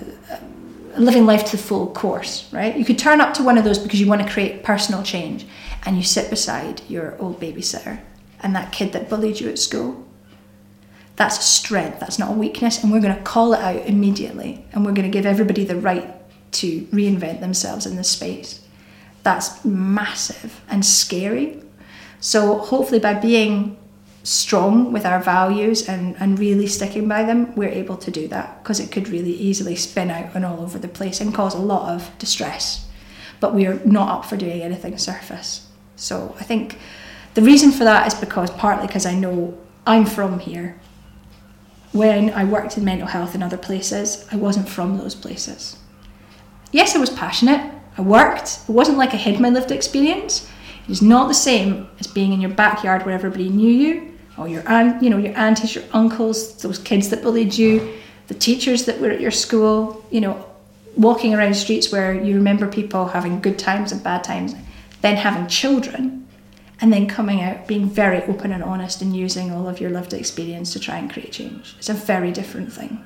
living 0.96 1.26
life 1.26 1.44
to 1.44 1.56
the 1.56 1.62
full 1.62 1.86
course 1.88 2.52
right 2.52 2.76
you 2.76 2.84
could 2.84 2.98
turn 2.98 3.20
up 3.20 3.32
to 3.34 3.42
one 3.42 3.56
of 3.56 3.64
those 3.64 3.78
because 3.78 4.00
you 4.00 4.06
want 4.06 4.20
to 4.20 4.28
create 4.28 4.64
personal 4.64 5.02
change 5.02 5.46
and 5.86 5.96
you 5.96 6.02
sit 6.02 6.28
beside 6.28 6.80
your 6.88 7.16
old 7.20 7.38
babysitter 7.40 8.00
and 8.40 8.54
that 8.56 8.72
kid 8.72 8.92
that 8.92 9.08
bullied 9.08 9.38
you 9.38 9.48
at 9.48 9.58
school 9.58 10.04
That's 11.18 11.36
a 11.36 11.42
strength, 11.42 11.98
that's 11.98 12.18
not 12.18 12.30
a 12.30 12.38
weakness, 12.38 12.80
and 12.80 12.92
we're 12.92 13.00
going 13.00 13.16
to 13.16 13.22
call 13.22 13.52
it 13.52 13.58
out 13.58 13.84
immediately, 13.86 14.64
and 14.72 14.86
we're 14.86 14.92
going 14.92 15.10
to 15.10 15.12
give 15.12 15.26
everybody 15.26 15.64
the 15.64 15.74
right 15.74 16.14
to 16.52 16.82
reinvent 16.92 17.40
themselves 17.40 17.86
in 17.86 17.96
this 17.96 18.08
space. 18.08 18.64
That's 19.24 19.64
massive 19.64 20.60
and 20.70 20.86
scary. 20.86 21.60
So, 22.20 22.58
hopefully, 22.58 23.00
by 23.00 23.14
being 23.14 23.76
strong 24.22 24.92
with 24.92 25.04
our 25.04 25.20
values 25.20 25.88
and, 25.88 26.14
and 26.20 26.38
really 26.38 26.68
sticking 26.68 27.08
by 27.08 27.24
them, 27.24 27.52
we're 27.56 27.68
able 27.68 27.96
to 27.96 28.12
do 28.12 28.28
that 28.28 28.62
because 28.62 28.78
it 28.78 28.92
could 28.92 29.08
really 29.08 29.32
easily 29.32 29.74
spin 29.74 30.12
out 30.12 30.36
and 30.36 30.44
all 30.44 30.60
over 30.60 30.78
the 30.78 30.86
place 30.86 31.20
and 31.20 31.34
cause 31.34 31.54
a 31.54 31.58
lot 31.58 31.88
of 31.88 32.16
distress. 32.18 32.86
But 33.40 33.54
we 33.54 33.66
are 33.66 33.80
not 33.84 34.08
up 34.08 34.24
for 34.24 34.36
doing 34.36 34.62
anything 34.62 34.96
surface. 34.98 35.66
So 35.96 36.36
I 36.38 36.44
think 36.44 36.78
the 37.34 37.42
reason 37.42 37.72
for 37.72 37.82
that 37.82 38.06
is 38.06 38.14
because 38.14 38.50
partly 38.52 38.86
because 38.86 39.04
I 39.04 39.14
know 39.14 39.58
I'm 39.84 40.06
from 40.06 40.38
here. 40.38 40.78
When 41.92 42.30
I 42.30 42.44
worked 42.44 42.76
in 42.76 42.84
mental 42.84 43.08
health 43.08 43.34
in 43.34 43.42
other 43.42 43.56
places, 43.56 44.26
I 44.30 44.36
wasn't 44.36 44.68
from 44.68 44.98
those 44.98 45.14
places. 45.14 45.76
Yes, 46.70 46.94
I 46.94 46.98
was 46.98 47.10
passionate. 47.10 47.72
I 47.96 48.02
worked. 48.02 48.60
It 48.68 48.72
wasn't 48.72 48.98
like 48.98 49.14
I 49.14 49.16
hid 49.16 49.40
my 49.40 49.48
lived 49.48 49.70
experience. 49.70 50.48
It 50.86 50.92
is 50.92 51.02
not 51.02 51.28
the 51.28 51.34
same 51.34 51.88
as 51.98 52.06
being 52.06 52.32
in 52.32 52.40
your 52.40 52.50
backyard 52.50 53.04
where 53.04 53.14
everybody 53.14 53.48
knew 53.48 53.70
you 53.70 54.18
or 54.36 54.48
your 54.48 54.62
aunt, 54.68 55.02
you 55.02 55.10
know, 55.10 55.18
your 55.18 55.36
aunties, 55.36 55.74
your 55.74 55.84
uncles, 55.92 56.56
those 56.62 56.78
kids 56.78 57.08
that 57.08 57.22
bullied 57.22 57.56
you, 57.56 57.94
the 58.28 58.34
teachers 58.34 58.84
that 58.84 59.00
were 59.00 59.10
at 59.10 59.20
your 59.20 59.30
school, 59.30 60.04
you 60.10 60.20
know, 60.20 60.44
walking 60.96 61.34
around 61.34 61.54
streets 61.54 61.90
where 61.90 62.12
you 62.12 62.34
remember 62.34 62.68
people 62.68 63.06
having 63.06 63.40
good 63.40 63.58
times 63.58 63.92
and 63.92 64.02
bad 64.02 64.22
times, 64.22 64.54
then 65.00 65.16
having 65.16 65.46
children, 65.46 66.17
and 66.80 66.92
then 66.92 67.06
coming 67.06 67.42
out 67.42 67.66
being 67.66 67.88
very 67.88 68.22
open 68.24 68.52
and 68.52 68.62
honest 68.62 69.02
and 69.02 69.16
using 69.16 69.50
all 69.50 69.68
of 69.68 69.80
your 69.80 69.90
lived 69.90 70.12
experience 70.12 70.72
to 70.72 70.80
try 70.80 70.96
and 70.96 71.12
create 71.12 71.32
change. 71.32 71.74
It's 71.78 71.88
a 71.88 71.94
very 71.94 72.30
different 72.32 72.72
thing. 72.72 73.04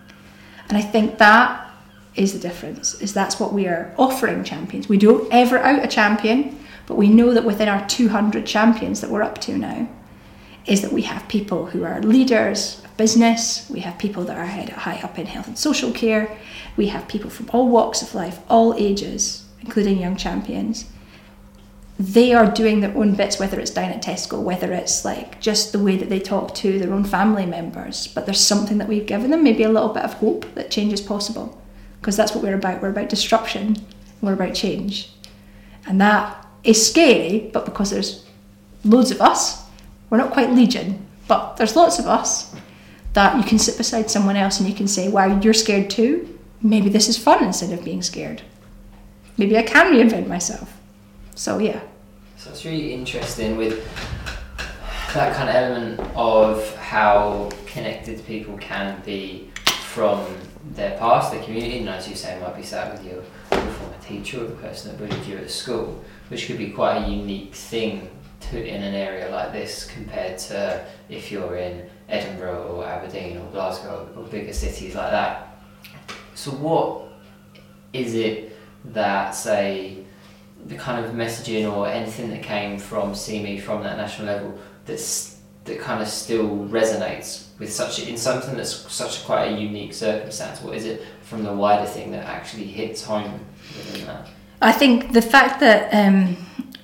And 0.68 0.76
I 0.76 0.82
think 0.82 1.18
that 1.18 1.70
is 2.14 2.32
the 2.32 2.38
difference, 2.38 3.00
is 3.00 3.14
that's 3.14 3.40
what 3.40 3.52
we 3.52 3.66
are 3.66 3.94
offering 3.96 4.44
champions. 4.44 4.88
We 4.88 4.98
don't 4.98 5.26
ever 5.32 5.58
out 5.58 5.84
a 5.84 5.88
champion, 5.88 6.58
but 6.86 6.96
we 6.96 7.08
know 7.08 7.32
that 7.32 7.44
within 7.44 7.68
our 7.68 7.86
200 7.88 8.46
champions 8.46 9.00
that 9.00 9.10
we're 9.10 9.22
up 9.22 9.38
to 9.42 9.56
now, 9.56 9.88
is 10.66 10.82
that 10.82 10.92
we 10.92 11.02
have 11.02 11.26
people 11.28 11.66
who 11.66 11.84
are 11.84 12.00
leaders 12.02 12.82
of 12.84 12.96
business, 12.96 13.68
we 13.70 13.80
have 13.80 13.98
people 13.98 14.24
that 14.24 14.36
are 14.36 14.46
head 14.46 14.68
high 14.68 15.00
up 15.02 15.18
in 15.18 15.26
health 15.26 15.48
and 15.48 15.58
social 15.58 15.90
care, 15.92 16.36
we 16.76 16.88
have 16.88 17.08
people 17.08 17.30
from 17.30 17.50
all 17.52 17.68
walks 17.68 18.02
of 18.02 18.14
life, 18.14 18.40
all 18.48 18.74
ages, 18.74 19.44
including 19.60 19.98
young 19.98 20.16
champions. 20.16 20.84
They 22.02 22.32
are 22.32 22.50
doing 22.50 22.80
their 22.80 22.96
own 22.96 23.14
bits, 23.14 23.38
whether 23.38 23.60
it's 23.60 23.70
down 23.70 23.92
at 23.92 24.02
Tesco, 24.02 24.42
whether 24.42 24.72
it's 24.72 25.04
like 25.04 25.40
just 25.40 25.70
the 25.70 25.78
way 25.78 25.96
that 25.96 26.08
they 26.08 26.18
talk 26.18 26.52
to 26.56 26.80
their 26.80 26.92
own 26.92 27.04
family 27.04 27.46
members. 27.46 28.08
But 28.08 28.26
there's 28.26 28.40
something 28.40 28.78
that 28.78 28.88
we've 28.88 29.06
given 29.06 29.30
them, 29.30 29.44
maybe 29.44 29.62
a 29.62 29.68
little 29.68 29.90
bit 29.90 30.02
of 30.02 30.14
hope 30.14 30.52
that 30.56 30.68
change 30.68 30.92
is 30.92 31.00
possible. 31.00 31.62
Because 32.00 32.16
that's 32.16 32.34
what 32.34 32.42
we're 32.42 32.56
about. 32.56 32.82
We're 32.82 32.88
about 32.88 33.08
disruption, 33.08 33.76
we're 34.20 34.32
about 34.32 34.52
change. 34.52 35.12
And 35.86 36.00
that 36.00 36.44
is 36.64 36.84
scary, 36.84 37.50
but 37.52 37.64
because 37.64 37.90
there's 37.90 38.26
loads 38.84 39.12
of 39.12 39.20
us, 39.20 39.64
we're 40.10 40.18
not 40.18 40.32
quite 40.32 40.50
legion, 40.50 41.06
but 41.28 41.56
there's 41.56 41.76
lots 41.76 42.00
of 42.00 42.08
us 42.08 42.52
that 43.12 43.36
you 43.36 43.44
can 43.44 43.60
sit 43.60 43.78
beside 43.78 44.10
someone 44.10 44.34
else 44.36 44.58
and 44.58 44.68
you 44.68 44.74
can 44.74 44.88
say, 44.88 45.08
wow, 45.08 45.38
you're 45.38 45.54
scared 45.54 45.88
too. 45.88 46.36
Maybe 46.62 46.88
this 46.88 47.08
is 47.08 47.16
fun 47.16 47.44
instead 47.44 47.70
of 47.70 47.84
being 47.84 48.02
scared. 48.02 48.42
Maybe 49.36 49.56
I 49.56 49.62
can 49.62 49.92
reinvent 49.92 50.26
myself. 50.26 50.76
So, 51.36 51.58
yeah. 51.58 51.80
So 52.42 52.50
it's 52.50 52.64
really 52.64 52.92
interesting 52.92 53.56
with 53.56 53.86
that 55.14 55.36
kind 55.36 55.48
of 55.48 55.54
element 55.54 56.00
of 56.16 56.74
how 56.74 57.50
connected 57.66 58.26
people 58.26 58.58
can 58.58 59.00
be 59.06 59.48
from 59.84 60.26
their 60.72 60.98
past, 60.98 61.30
their 61.30 61.40
community, 61.44 61.78
and 61.78 61.88
as 61.88 62.08
you 62.08 62.16
say, 62.16 62.36
might 62.40 62.56
be 62.56 62.64
sat 62.64 62.92
with 62.92 63.04
your, 63.04 63.22
your 63.52 63.72
former 63.74 63.94
teacher 64.02 64.42
or 64.42 64.48
the 64.48 64.56
person 64.56 64.90
that 64.90 64.98
bullied 64.98 65.24
you 65.24 65.36
at 65.36 65.52
school, 65.52 66.02
which 66.30 66.48
could 66.48 66.58
be 66.58 66.70
quite 66.70 67.04
a 67.04 67.08
unique 67.08 67.54
thing 67.54 68.10
to 68.40 68.60
in 68.60 68.82
an 68.82 68.96
area 68.96 69.30
like 69.30 69.52
this 69.52 69.84
compared 69.86 70.36
to 70.38 70.84
if 71.08 71.30
you're 71.30 71.54
in 71.54 71.88
Edinburgh 72.08 72.72
or 72.72 72.84
Aberdeen 72.84 73.36
or 73.36 73.48
Glasgow 73.52 74.08
or 74.16 74.24
bigger 74.24 74.52
cities 74.52 74.96
like 74.96 75.12
that. 75.12 75.58
So 76.34 76.50
what 76.50 77.04
is 77.92 78.16
it 78.16 78.58
that 78.86 79.30
say 79.30 80.02
the 80.66 80.76
kind 80.76 81.04
of 81.04 81.12
messaging 81.12 81.70
or 81.70 81.88
anything 81.88 82.30
that 82.30 82.42
came 82.42 82.78
from 82.78 83.14
See 83.14 83.42
Me 83.42 83.58
from 83.58 83.82
that 83.82 83.96
national 83.96 84.26
level 84.26 84.58
that's 84.84 85.38
that 85.64 85.78
kind 85.78 86.02
of 86.02 86.08
still 86.08 86.66
resonates 86.68 87.46
with 87.58 87.72
such 87.72 88.00
in 88.00 88.16
something 88.16 88.56
that's 88.56 88.92
such 88.92 89.24
quite 89.24 89.44
a 89.44 89.60
unique 89.60 89.94
circumstance? 89.94 90.60
What 90.60 90.74
is 90.74 90.84
it 90.84 91.02
from 91.22 91.44
the 91.44 91.52
wider 91.52 91.86
thing 91.86 92.10
that 92.12 92.26
actually 92.26 92.64
hits 92.64 93.04
home 93.04 93.40
within 93.76 94.06
that? 94.06 94.28
I 94.60 94.72
think 94.72 95.12
the 95.12 95.22
fact 95.22 95.60
that 95.60 95.92
um, 95.92 96.36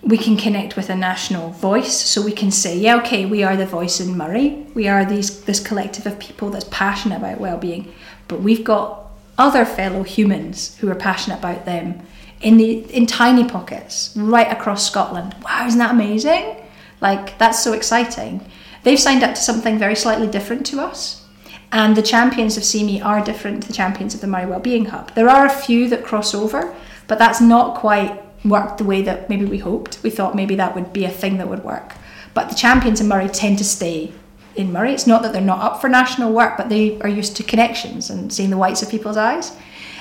we 0.02 0.16
can 0.16 0.36
connect 0.36 0.76
with 0.76 0.90
a 0.90 0.96
national 0.96 1.50
voice 1.50 1.92
so 1.92 2.22
we 2.22 2.32
can 2.32 2.50
say 2.50 2.76
yeah 2.76 2.96
okay 2.96 3.26
we 3.26 3.42
are 3.42 3.56
the 3.56 3.66
voice 3.66 4.00
in 4.00 4.16
Moray. 4.16 4.64
we 4.74 4.88
are 4.88 5.04
these 5.04 5.44
this 5.44 5.60
collective 5.60 6.06
of 6.06 6.18
people 6.18 6.50
that's 6.50 6.66
passionate 6.70 7.16
about 7.16 7.40
well-being 7.40 7.92
but 8.26 8.40
we've 8.40 8.64
got 8.64 9.10
other 9.36 9.64
fellow 9.64 10.02
humans 10.02 10.76
who 10.78 10.90
are 10.90 10.94
passionate 10.94 11.38
about 11.38 11.64
them 11.64 12.00
in 12.40 12.56
the 12.56 12.78
in 12.94 13.06
tiny 13.06 13.44
pockets 13.44 14.12
right 14.16 14.50
across 14.50 14.86
Scotland 14.86 15.34
wow 15.42 15.66
isn't 15.66 15.78
that 15.78 15.90
amazing 15.90 16.56
like 17.00 17.36
that's 17.38 17.62
so 17.62 17.72
exciting 17.72 18.44
they've 18.82 19.00
signed 19.00 19.22
up 19.22 19.34
to 19.34 19.40
something 19.40 19.78
very 19.78 19.96
slightly 19.96 20.26
different 20.26 20.64
to 20.66 20.80
us 20.80 21.24
and 21.70 21.96
the 21.96 22.02
champions 22.02 22.56
of 22.56 22.64
See 22.64 22.82
Me 22.82 23.00
are 23.00 23.22
different 23.22 23.62
to 23.62 23.68
the 23.68 23.74
champions 23.74 24.14
of 24.14 24.20
the 24.20 24.26
Moray 24.26 24.46
Wellbeing 24.46 24.86
Hub 24.86 25.14
there 25.14 25.28
are 25.28 25.46
a 25.46 25.50
few 25.50 25.88
that 25.88 26.04
cross 26.04 26.34
over 26.34 26.74
but 27.08 27.18
that's 27.18 27.40
not 27.40 27.76
quite 27.76 28.22
worked 28.44 28.78
the 28.78 28.84
way 28.84 29.02
that 29.02 29.28
maybe 29.28 29.44
we 29.44 29.58
hoped. 29.58 29.98
We 30.02 30.10
thought 30.10 30.34
maybe 30.34 30.54
that 30.56 30.74
would 30.74 30.92
be 30.92 31.04
a 31.04 31.10
thing 31.10 31.38
that 31.38 31.48
would 31.48 31.64
work. 31.64 31.94
But 32.34 32.48
the 32.48 32.54
champions 32.54 33.00
in 33.00 33.08
Moray 33.08 33.28
tend 33.28 33.58
to 33.58 33.64
stay 33.64 34.12
in 34.54 34.72
Moray. 34.72 34.92
It's 34.92 35.06
not 35.06 35.22
that 35.22 35.32
they're 35.32 35.42
not 35.42 35.60
up 35.60 35.80
for 35.80 35.88
national 35.88 36.32
work, 36.32 36.56
but 36.56 36.68
they 36.68 37.00
are 37.00 37.08
used 37.08 37.36
to 37.36 37.42
connections 37.42 38.10
and 38.10 38.32
seeing 38.32 38.50
the 38.50 38.56
whites 38.56 38.82
of 38.82 38.90
people's 38.90 39.16
eyes. 39.16 39.56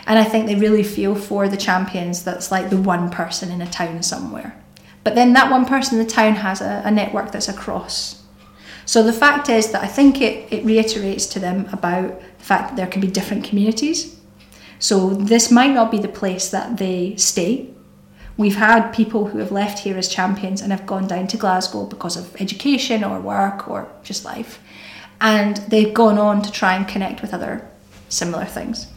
And 0.08 0.18
I 0.18 0.24
think 0.24 0.48
they 0.48 0.56
really 0.56 0.84
feel 0.84 1.14
for 1.14 1.48
the 1.48 1.58
champions 1.58 2.24
that's 2.24 2.50
like 2.50 2.70
the 2.70 2.82
one 2.82 3.12
person 3.12 3.52
in 3.52 3.62
a 3.62 3.70
town 3.70 4.02
somewhere. 4.02 4.60
But 5.04 5.16
then 5.16 5.34
that 5.34 5.52
one 5.52 5.66
person 5.66 6.00
in 6.00 6.06
the 6.06 6.12
town 6.12 6.36
has 6.36 6.62
a, 6.62 6.82
a 6.84 6.92
network 6.92 7.32
that's 7.32 7.48
across. 7.48 8.24
So 8.86 9.04
the 9.04 9.14
fact 9.14 9.50
is 9.50 9.72
that 9.72 9.84
I 9.84 9.88
think 9.88 10.22
it, 10.22 10.52
it 10.52 10.66
reiterates 10.66 11.28
to 11.28 11.40
them 11.40 11.68
about 11.72 12.20
the 12.40 12.44
fact 12.44 12.70
that 12.70 12.76
there 12.78 12.88
can 12.88 13.02
be 13.02 13.08
different 13.08 13.44
communities. 13.44 14.20
So 14.80 15.10
this 15.12 15.52
might 15.52 15.74
not 15.74 15.92
be 15.92 16.00
the 16.00 16.08
place 16.08 16.50
that 16.50 16.78
they 16.78 17.16
stay 17.18 17.70
We've 18.38 18.56
had 18.56 18.92
people 18.92 19.26
who 19.26 19.40
have 19.40 19.52
left 19.52 19.80
here 19.80 19.98
as 19.98 20.08
champions 20.08 20.62
and 20.62 20.72
have 20.72 20.86
gone 20.86 21.08
down 21.08 21.26
to 21.28 21.38
Glasgow 21.38 21.86
because 21.86 22.16
of 22.16 22.40
education 22.40 23.04
or 23.04 23.20
work 23.20 23.68
or 23.68 23.90
just 24.04 24.24
life. 24.24 24.62
And 25.20 25.58
they've 25.58 25.94
gone 25.94 26.20
on 26.20 26.44
to 26.44 26.52
try 26.52 26.76
and 26.76 26.88
connect 26.88 27.24
with 27.24 27.34
other 27.34 27.68
similar 28.10 28.46
things. 28.46 28.88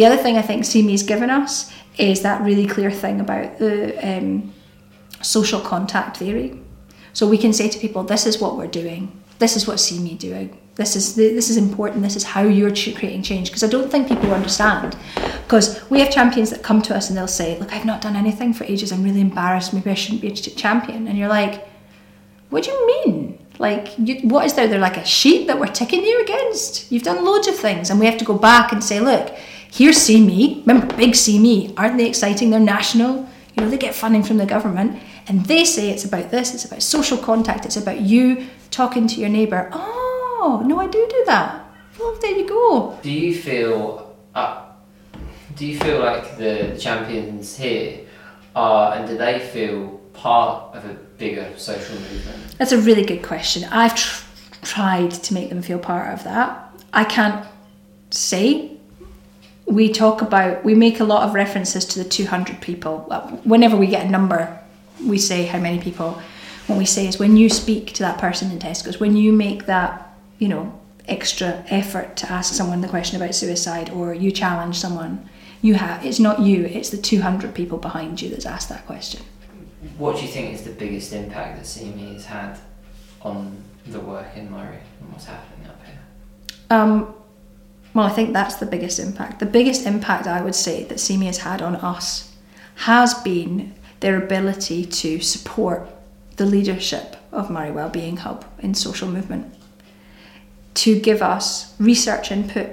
The 0.00 0.06
other 0.06 0.16
thing 0.16 0.38
I 0.38 0.40
think 0.40 0.64
See 0.64 0.80
Me's 0.80 1.02
given 1.02 1.28
us 1.28 1.70
is 1.98 2.22
that 2.22 2.40
really 2.40 2.66
clear 2.66 2.90
thing 2.90 3.20
about 3.20 3.58
the 3.58 3.92
um, 4.02 4.50
social 5.20 5.60
contact 5.60 6.16
theory. 6.16 6.58
So 7.12 7.28
we 7.28 7.36
can 7.36 7.52
say 7.52 7.68
to 7.68 7.78
people, 7.78 8.02
this 8.02 8.24
is 8.24 8.40
what 8.40 8.56
we're 8.56 8.66
doing, 8.66 9.12
this 9.40 9.56
is 9.56 9.66
what 9.66 9.78
See 9.78 9.98
Me 9.98 10.14
doing, 10.14 10.58
this 10.76 10.96
is 10.96 11.16
this 11.16 11.50
is 11.50 11.58
important. 11.58 12.02
This 12.02 12.16
is 12.16 12.24
how 12.24 12.40
you're 12.40 12.70
creating 12.70 13.22
change 13.22 13.50
because 13.50 13.62
I 13.62 13.66
don't 13.66 13.90
think 13.90 14.08
people 14.08 14.32
understand. 14.32 14.96
Because 15.44 15.78
we 15.90 16.00
have 16.00 16.10
champions 16.10 16.48
that 16.48 16.62
come 16.62 16.80
to 16.80 16.96
us 16.96 17.10
and 17.10 17.18
they'll 17.18 17.28
say, 17.28 17.58
"Look, 17.58 17.70
I've 17.74 17.84
not 17.84 18.00
done 18.00 18.16
anything 18.16 18.54
for 18.54 18.64
ages. 18.64 18.92
I'm 18.92 19.04
really 19.04 19.20
embarrassed. 19.20 19.74
Maybe 19.74 19.90
I 19.90 19.94
shouldn't 20.02 20.22
be 20.22 20.28
a 20.28 20.34
champion." 20.34 21.08
And 21.08 21.18
you're 21.18 21.28
like, 21.28 21.68
"What 22.48 22.64
do 22.64 22.70
you 22.70 22.86
mean? 22.86 23.38
Like, 23.58 23.88
you, 23.98 24.26
what 24.26 24.46
is 24.46 24.54
there? 24.54 24.66
They're 24.66 24.78
like 24.78 24.96
a 24.96 25.04
sheet 25.04 25.46
that 25.48 25.60
we're 25.60 25.66
ticking 25.66 26.02
you 26.02 26.22
against. 26.22 26.90
You've 26.90 27.02
done 27.02 27.22
loads 27.22 27.46
of 27.46 27.54
things, 27.54 27.90
and 27.90 28.00
we 28.00 28.06
have 28.06 28.16
to 28.16 28.24
go 28.24 28.38
back 28.38 28.72
and 28.72 28.82
say, 28.82 29.00
look, 29.00 29.36
here's 29.72 29.96
See 29.96 30.24
Me. 30.24 30.62
Remember, 30.66 30.94
big 30.96 31.14
See 31.14 31.38
Me. 31.38 31.74
Aren't 31.76 31.96
they 31.96 32.08
exciting? 32.08 32.50
They're 32.50 32.60
national. 32.60 33.28
You 33.54 33.64
know, 33.64 33.70
they 33.70 33.78
get 33.78 33.94
funding 33.94 34.22
from 34.22 34.36
the 34.36 34.46
government, 34.46 35.00
and 35.26 35.44
they 35.46 35.64
say 35.64 35.90
it's 35.90 36.04
about 36.04 36.30
this. 36.30 36.54
It's 36.54 36.64
about 36.64 36.82
social 36.82 37.18
contact. 37.18 37.66
It's 37.66 37.76
about 37.76 38.00
you 38.00 38.46
talking 38.70 39.06
to 39.08 39.20
your 39.20 39.28
neighbour. 39.28 39.68
Oh." 39.72 40.00
no, 40.64 40.78
I 40.80 40.86
do 40.86 41.06
do 41.08 41.22
that. 41.26 41.64
Well, 41.98 42.16
there 42.20 42.36
you 42.36 42.48
go. 42.48 42.98
Do 43.02 43.10
you 43.10 43.34
feel, 43.34 44.16
uh, 44.34 44.64
do 45.56 45.66
you 45.66 45.78
feel 45.78 46.00
like 46.00 46.38
the 46.38 46.76
champions 46.80 47.56
here 47.56 48.06
are, 48.54 48.94
and 48.94 49.06
do 49.06 49.18
they 49.18 49.38
feel 49.38 49.98
part 50.14 50.74
of 50.74 50.84
a 50.84 50.94
bigger 51.18 51.52
social 51.56 51.94
movement? 51.96 52.56
That's 52.58 52.72
a 52.72 52.78
really 52.78 53.04
good 53.04 53.22
question. 53.22 53.64
I've 53.70 53.94
tr- 53.94 54.24
tried 54.62 55.10
to 55.10 55.34
make 55.34 55.50
them 55.50 55.62
feel 55.62 55.78
part 55.78 56.12
of 56.14 56.24
that. 56.24 56.72
I 56.92 57.04
can't 57.04 57.46
say. 58.10 58.78
We 59.70 59.92
talk 59.92 60.20
about, 60.22 60.64
we 60.64 60.74
make 60.74 61.00
a 61.00 61.04
lot 61.04 61.28
of 61.28 61.34
references 61.34 61.84
to 61.86 62.02
the 62.02 62.08
200 62.08 62.60
people. 62.60 63.00
Whenever 63.44 63.76
we 63.76 63.86
get 63.86 64.06
a 64.06 64.10
number, 64.10 64.58
we 65.04 65.18
say 65.18 65.46
how 65.46 65.58
many 65.58 65.78
people. 65.80 66.20
What 66.66 66.78
we 66.78 66.84
say 66.84 67.06
is 67.06 67.18
when 67.18 67.36
you 67.36 67.48
speak 67.48 67.94
to 67.94 68.02
that 68.02 68.18
person 68.18 68.50
in 68.50 68.58
Tesco's, 68.58 69.00
when 69.00 69.16
you 69.16 69.32
make 69.32 69.66
that 69.66 70.10
you 70.40 70.48
know, 70.48 70.80
extra 71.06 71.64
effort 71.68 72.16
to 72.16 72.32
ask 72.32 72.52
someone 72.52 72.80
the 72.80 72.88
question 72.88 73.20
about 73.20 73.34
suicide 73.34 73.90
or 73.90 74.12
you 74.12 74.32
challenge 74.32 74.76
someone, 74.76 75.28
you 75.62 75.74
have 75.74 76.04
it's 76.04 76.18
not 76.18 76.40
you, 76.40 76.64
it's 76.64 76.90
the 76.90 76.96
200 76.96 77.54
people 77.54 77.78
behind 77.78 78.20
you 78.20 78.30
that's 78.30 78.46
asked 78.46 78.70
that 78.70 78.84
question. 78.86 79.22
What 79.98 80.16
do 80.16 80.22
you 80.22 80.28
think 80.28 80.54
is 80.54 80.62
the 80.62 80.72
biggest 80.72 81.12
impact 81.12 81.58
that 81.58 81.66
See 81.66 81.90
Me 81.92 82.14
has 82.14 82.24
had 82.24 82.58
on 83.22 83.62
the 83.86 84.00
work 84.00 84.34
in 84.34 84.50
Moray 84.50 84.80
and 85.00 85.12
what's 85.12 85.26
happening 85.26 85.68
up 85.68 85.80
here? 85.84 85.98
Um, 86.70 87.14
well, 87.94 88.06
I 88.06 88.10
think 88.10 88.32
that's 88.32 88.56
the 88.56 88.66
biggest 88.66 88.98
impact. 88.98 89.40
The 89.40 89.46
biggest 89.46 89.86
impact 89.86 90.26
I 90.26 90.42
would 90.42 90.54
say 90.54 90.84
that 90.84 91.00
See 91.00 91.16
Me 91.16 91.26
has 91.26 91.38
had 91.38 91.60
on 91.60 91.76
us 91.76 92.34
has 92.76 93.14
been 93.14 93.74
their 94.00 94.16
ability 94.22 94.84
to 94.84 95.20
support 95.20 95.88
the 96.36 96.46
leadership 96.46 97.16
of 97.32 97.50
Moray 97.50 97.70
Wellbeing 97.70 98.18
Hub 98.18 98.44
in 98.60 98.74
social 98.74 99.08
movement, 99.08 99.54
to 100.74 100.98
give 100.98 101.20
us 101.20 101.78
research 101.78 102.30
input, 102.30 102.70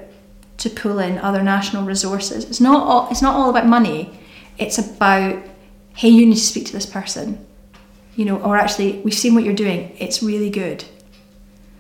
to 0.57 0.69
pull 0.69 0.99
in 0.99 1.17
other 1.17 1.43
national 1.43 1.83
resources. 1.83 2.45
It's 2.45 2.61
not 2.61 2.81
all, 2.81 3.09
it's 3.11 3.21
not 3.21 3.35
all 3.35 3.49
about 3.49 3.67
money. 3.67 4.17
It's 4.57 4.77
about 4.77 5.43
hey, 5.95 6.09
you 6.09 6.27
need 6.27 6.35
to 6.35 6.39
speak 6.39 6.67
to 6.67 6.73
this 6.73 6.85
person, 6.85 7.43
you 8.15 8.23
know, 8.23 8.37
or 8.37 8.55
actually 8.55 8.99
we've 8.99 9.15
seen 9.15 9.33
what 9.33 9.43
you're 9.43 9.55
doing. 9.55 9.95
It's 9.97 10.21
really 10.21 10.51
good 10.51 10.85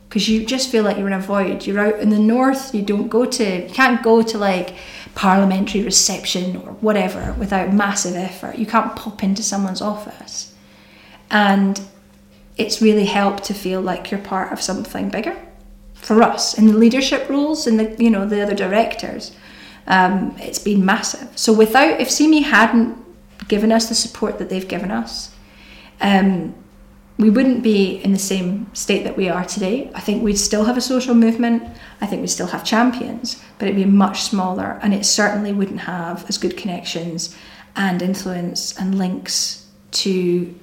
because 0.07 0.29
you 0.29 0.45
just 0.45 0.71
feel 0.71 0.83
like 0.83 0.97
you're 0.97 1.07
in 1.07 1.13
a 1.13 1.19
void. 1.19 1.65
You're 1.65 1.79
out 1.79 1.99
in 1.99 2.09
the 2.09 2.19
north. 2.19 2.73
You 2.73 2.81
don't 2.81 3.09
go 3.09 3.25
to 3.25 3.67
you 3.67 3.73
can't 3.73 4.01
go 4.01 4.21
to 4.21 4.37
like 4.37 4.75
parliamentary 5.15 5.83
reception 5.83 6.57
or 6.57 6.73
whatever 6.73 7.33
without 7.37 7.73
massive 7.73 8.15
effort. 8.15 8.57
You 8.57 8.65
can't 8.65 8.95
pop 8.95 9.23
into 9.23 9.43
someone's 9.43 9.81
office. 9.81 10.53
And 11.29 11.81
it's 12.57 12.81
really 12.81 13.05
helped 13.05 13.43
to 13.45 13.53
feel 13.53 13.81
like 13.81 14.09
you're 14.09 14.19
part 14.19 14.51
of 14.51 14.61
something 14.61 15.09
bigger 15.09 15.37
for 15.93 16.21
us 16.23 16.57
in 16.57 16.67
the 16.67 16.77
leadership 16.77 17.27
roles 17.29 17.67
and 17.67 17.79
the 17.79 18.03
you 18.03 18.09
know 18.09 18.25
the 18.25 18.41
other 18.41 18.55
directors. 18.55 19.35
Um, 19.87 20.35
it's 20.39 20.59
been 20.59 20.85
massive. 20.85 21.37
So 21.37 21.53
without 21.53 21.99
if 21.99 22.09
See 22.09 22.27
Me 22.27 22.41
hadn't 22.41 22.97
given 23.47 23.71
us 23.71 23.87
the 23.89 23.95
support 23.95 24.37
that 24.39 24.49
they've 24.49 24.67
given 24.67 24.91
us, 24.91 25.33
um, 26.01 26.53
we 27.17 27.29
wouldn't 27.31 27.63
be 27.63 27.95
in 28.03 28.13
the 28.13 28.19
same 28.19 28.73
state 28.75 29.03
that 29.03 29.17
we 29.17 29.27
are 29.27 29.43
today. 29.43 29.89
I 29.95 29.99
think 29.99 30.23
we'd 30.23 30.37
still 30.37 30.65
have 30.65 30.77
a 30.77 30.81
social 30.81 31.15
movement. 31.15 31.63
I 31.99 32.05
think 32.05 32.21
we'd 32.21 32.27
still 32.27 32.47
have 32.47 32.63
champions, 32.63 33.41
but 33.57 33.67
it'd 33.67 33.75
be 33.75 33.85
much 33.85 34.21
smaller, 34.21 34.79
and 34.83 34.93
it 34.93 35.05
certainly 35.05 35.51
wouldn't 35.51 35.81
have 35.81 36.29
as 36.29 36.37
good 36.37 36.55
connections 36.55 37.35
and 37.75 38.01
influence 38.01 38.77
and 38.77 38.97
links 38.97 39.67
to 39.91 40.53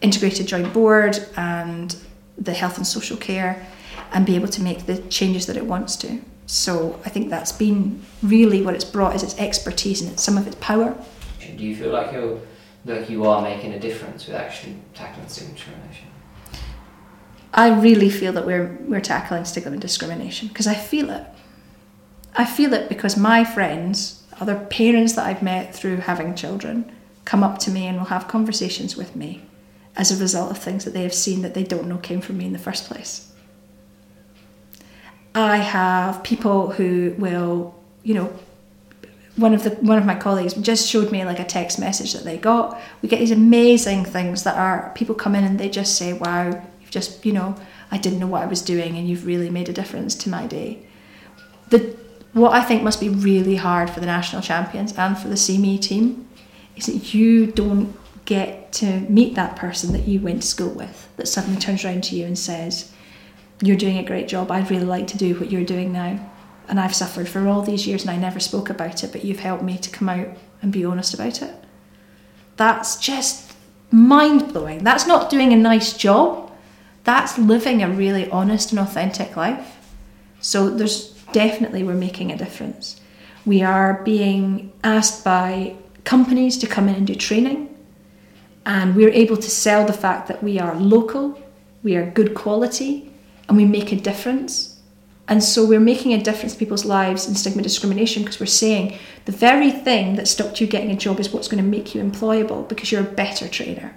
integrated 0.00 0.46
joint 0.46 0.72
board 0.72 1.18
and 1.36 1.96
the 2.36 2.52
health 2.52 2.76
and 2.76 2.86
social 2.86 3.16
care 3.16 3.66
and 4.12 4.24
be 4.26 4.34
able 4.34 4.48
to 4.48 4.62
make 4.62 4.86
the 4.86 4.98
changes 5.08 5.46
that 5.46 5.56
it 5.56 5.64
wants 5.64 5.96
to. 5.96 6.20
So 6.46 7.00
I 7.04 7.08
think 7.10 7.28
that's 7.30 7.52
been 7.52 8.02
really 8.22 8.62
what 8.62 8.74
it's 8.74 8.84
brought 8.84 9.14
is 9.14 9.22
its 9.22 9.38
expertise 9.38 10.00
and 10.00 10.18
some 10.18 10.38
of 10.38 10.46
its 10.46 10.56
power. 10.56 10.96
Do 11.40 11.64
you 11.64 11.74
feel 11.76 11.92
like 11.92 12.12
you're 12.12 12.40
like 12.88 13.10
you 13.10 13.26
are 13.26 13.42
making 13.42 13.72
a 13.72 13.78
difference 13.78 14.26
with 14.26 14.36
actually 14.36 14.76
tackling 14.94 15.28
stigma 15.28 15.54
discrimination? 15.54 16.08
I 17.52 17.68
really 17.80 18.10
feel 18.10 18.32
that 18.32 18.46
we're 18.46 18.78
we're 18.82 19.00
tackling 19.00 19.44
stigma 19.44 19.72
and 19.72 19.80
discrimination 19.80 20.48
because 20.48 20.66
I 20.66 20.74
feel 20.74 21.10
it. 21.10 21.26
I 22.34 22.44
feel 22.44 22.72
it 22.74 22.88
because 22.88 23.16
my 23.16 23.44
friends, 23.44 24.22
other 24.40 24.54
parents 24.70 25.14
that 25.14 25.26
I've 25.26 25.42
met 25.42 25.74
through 25.74 25.96
having 25.96 26.34
children, 26.34 26.92
come 27.24 27.42
up 27.42 27.58
to 27.60 27.70
me 27.70 27.86
and 27.86 27.98
will 27.98 28.06
have 28.06 28.28
conversations 28.28 28.96
with 28.96 29.16
me 29.16 29.42
as 29.96 30.12
a 30.12 30.22
result 30.22 30.50
of 30.50 30.58
things 30.58 30.84
that 30.84 30.94
they 30.94 31.02
have 31.02 31.14
seen 31.14 31.42
that 31.42 31.54
they 31.54 31.64
don't 31.64 31.88
know 31.88 31.98
came 31.98 32.20
from 32.20 32.38
me 32.38 32.46
in 32.46 32.52
the 32.52 32.58
first 32.58 32.86
place. 32.86 33.32
I 35.34 35.56
have 35.58 36.22
people 36.22 36.70
who 36.70 37.14
will, 37.18 37.74
you 38.02 38.14
know, 38.14 38.32
one 39.38 39.54
of 39.54 39.62
the 39.62 39.70
one 39.70 39.98
of 39.98 40.04
my 40.04 40.16
colleagues 40.16 40.54
just 40.54 40.88
showed 40.88 41.12
me 41.12 41.24
like 41.24 41.38
a 41.38 41.44
text 41.44 41.78
message 41.78 42.12
that 42.12 42.24
they 42.24 42.36
got. 42.36 42.78
We 43.02 43.08
get 43.08 43.20
these 43.20 43.30
amazing 43.30 44.04
things 44.04 44.42
that 44.42 44.56
are 44.56 44.92
people 44.94 45.14
come 45.14 45.34
in 45.34 45.44
and 45.44 45.58
they 45.58 45.68
just 45.68 45.96
say, 45.96 46.12
"Wow, 46.12 46.62
you've 46.80 46.90
just 46.90 47.24
you 47.24 47.32
know 47.32 47.54
I 47.90 47.98
didn't 47.98 48.18
know 48.18 48.26
what 48.26 48.42
I 48.42 48.46
was 48.46 48.62
doing, 48.62 48.96
and 48.96 49.08
you've 49.08 49.26
really 49.26 49.48
made 49.48 49.68
a 49.68 49.72
difference 49.72 50.14
to 50.16 50.28
my 50.28 50.46
day." 50.46 50.82
The 51.70 51.96
what 52.32 52.52
I 52.52 52.62
think 52.62 52.82
must 52.82 53.00
be 53.00 53.08
really 53.08 53.56
hard 53.56 53.90
for 53.90 54.00
the 54.00 54.06
national 54.06 54.42
champions 54.42 54.92
and 54.98 55.16
for 55.16 55.28
the 55.28 55.36
See 55.36 55.56
Me 55.56 55.78
team 55.78 56.28
is 56.76 56.86
that 56.86 57.14
you 57.14 57.46
don't 57.46 57.96
get 58.24 58.72
to 58.72 59.00
meet 59.08 59.34
that 59.36 59.56
person 59.56 59.92
that 59.92 60.06
you 60.06 60.20
went 60.20 60.42
to 60.42 60.48
school 60.48 60.70
with 60.70 61.08
that 61.16 61.26
suddenly 61.26 61.58
turns 61.58 61.84
around 61.84 62.04
to 62.04 62.16
you 62.16 62.26
and 62.26 62.38
says, 62.38 62.90
"You're 63.62 63.76
doing 63.76 63.98
a 63.98 64.02
great 64.02 64.26
job. 64.28 64.50
I'd 64.50 64.70
really 64.70 64.84
like 64.84 65.06
to 65.08 65.16
do 65.16 65.38
what 65.38 65.52
you're 65.52 65.64
doing 65.64 65.92
now." 65.92 66.18
And 66.68 66.78
I've 66.78 66.94
suffered 66.94 67.28
for 67.28 67.48
all 67.48 67.62
these 67.62 67.86
years 67.86 68.02
and 68.02 68.10
I 68.10 68.16
never 68.16 68.38
spoke 68.38 68.68
about 68.70 69.02
it, 69.02 69.10
but 69.10 69.24
you've 69.24 69.40
helped 69.40 69.62
me 69.62 69.78
to 69.78 69.90
come 69.90 70.08
out 70.08 70.28
and 70.60 70.72
be 70.72 70.84
honest 70.84 71.14
about 71.14 71.42
it. 71.42 71.54
That's 72.56 72.96
just 72.96 73.54
mind 73.90 74.52
blowing. 74.52 74.84
That's 74.84 75.06
not 75.06 75.30
doing 75.30 75.52
a 75.52 75.56
nice 75.56 75.96
job, 75.96 76.52
that's 77.04 77.38
living 77.38 77.82
a 77.82 77.88
really 77.88 78.30
honest 78.30 78.70
and 78.70 78.78
authentic 78.78 79.34
life. 79.34 79.78
So 80.40 80.68
there's 80.68 81.12
definitely 81.32 81.82
we're 81.82 81.94
making 81.94 82.30
a 82.30 82.36
difference. 82.36 83.00
We 83.46 83.62
are 83.62 84.02
being 84.04 84.72
asked 84.84 85.24
by 85.24 85.76
companies 86.04 86.58
to 86.58 86.66
come 86.66 86.88
in 86.88 86.96
and 86.96 87.06
do 87.06 87.14
training, 87.14 87.74
and 88.66 88.94
we're 88.94 89.08
able 89.10 89.38
to 89.38 89.50
sell 89.50 89.86
the 89.86 89.92
fact 89.94 90.28
that 90.28 90.42
we 90.42 90.58
are 90.58 90.74
local, 90.74 91.42
we 91.82 91.96
are 91.96 92.10
good 92.10 92.34
quality, 92.34 93.10
and 93.48 93.56
we 93.56 93.64
make 93.64 93.90
a 93.90 93.96
difference 93.96 94.67
and 95.28 95.44
so 95.44 95.64
we're 95.64 95.78
making 95.78 96.14
a 96.14 96.22
difference 96.22 96.54
in 96.54 96.58
people's 96.58 96.86
lives 96.86 97.28
in 97.28 97.34
stigma 97.34 97.62
discrimination 97.62 98.22
because 98.22 98.40
we're 98.40 98.46
saying 98.46 98.98
the 99.26 99.32
very 99.32 99.70
thing 99.70 100.16
that 100.16 100.26
stopped 100.26 100.60
you 100.60 100.66
getting 100.66 100.90
a 100.90 100.96
job 100.96 101.20
is 101.20 101.30
what's 101.30 101.48
going 101.48 101.62
to 101.62 101.68
make 101.68 101.94
you 101.94 102.02
employable 102.02 102.66
because 102.66 102.90
you're 102.90 103.02
a 103.02 103.04
better 103.04 103.46
trainer. 103.46 103.94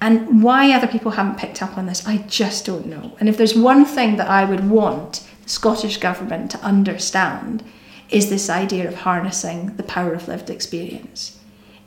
And 0.00 0.42
why 0.42 0.72
other 0.72 0.86
people 0.86 1.12
haven't 1.12 1.38
picked 1.38 1.62
up 1.62 1.76
on 1.76 1.86
this, 1.86 2.06
I 2.06 2.18
just 2.28 2.64
don't 2.64 2.86
know. 2.86 3.16
And 3.20 3.28
if 3.28 3.36
there's 3.36 3.56
one 3.56 3.84
thing 3.84 4.16
that 4.16 4.28
I 4.28 4.44
would 4.44 4.68
want 4.68 5.28
the 5.42 5.48
Scottish 5.48 5.98
Government 5.98 6.50
to 6.52 6.58
understand, 6.58 7.64
is 8.08 8.28
this 8.28 8.50
idea 8.50 8.86
of 8.86 8.94
harnessing 8.94 9.76
the 9.76 9.82
power 9.82 10.12
of 10.12 10.28
lived 10.28 10.50
experience. 10.50 11.38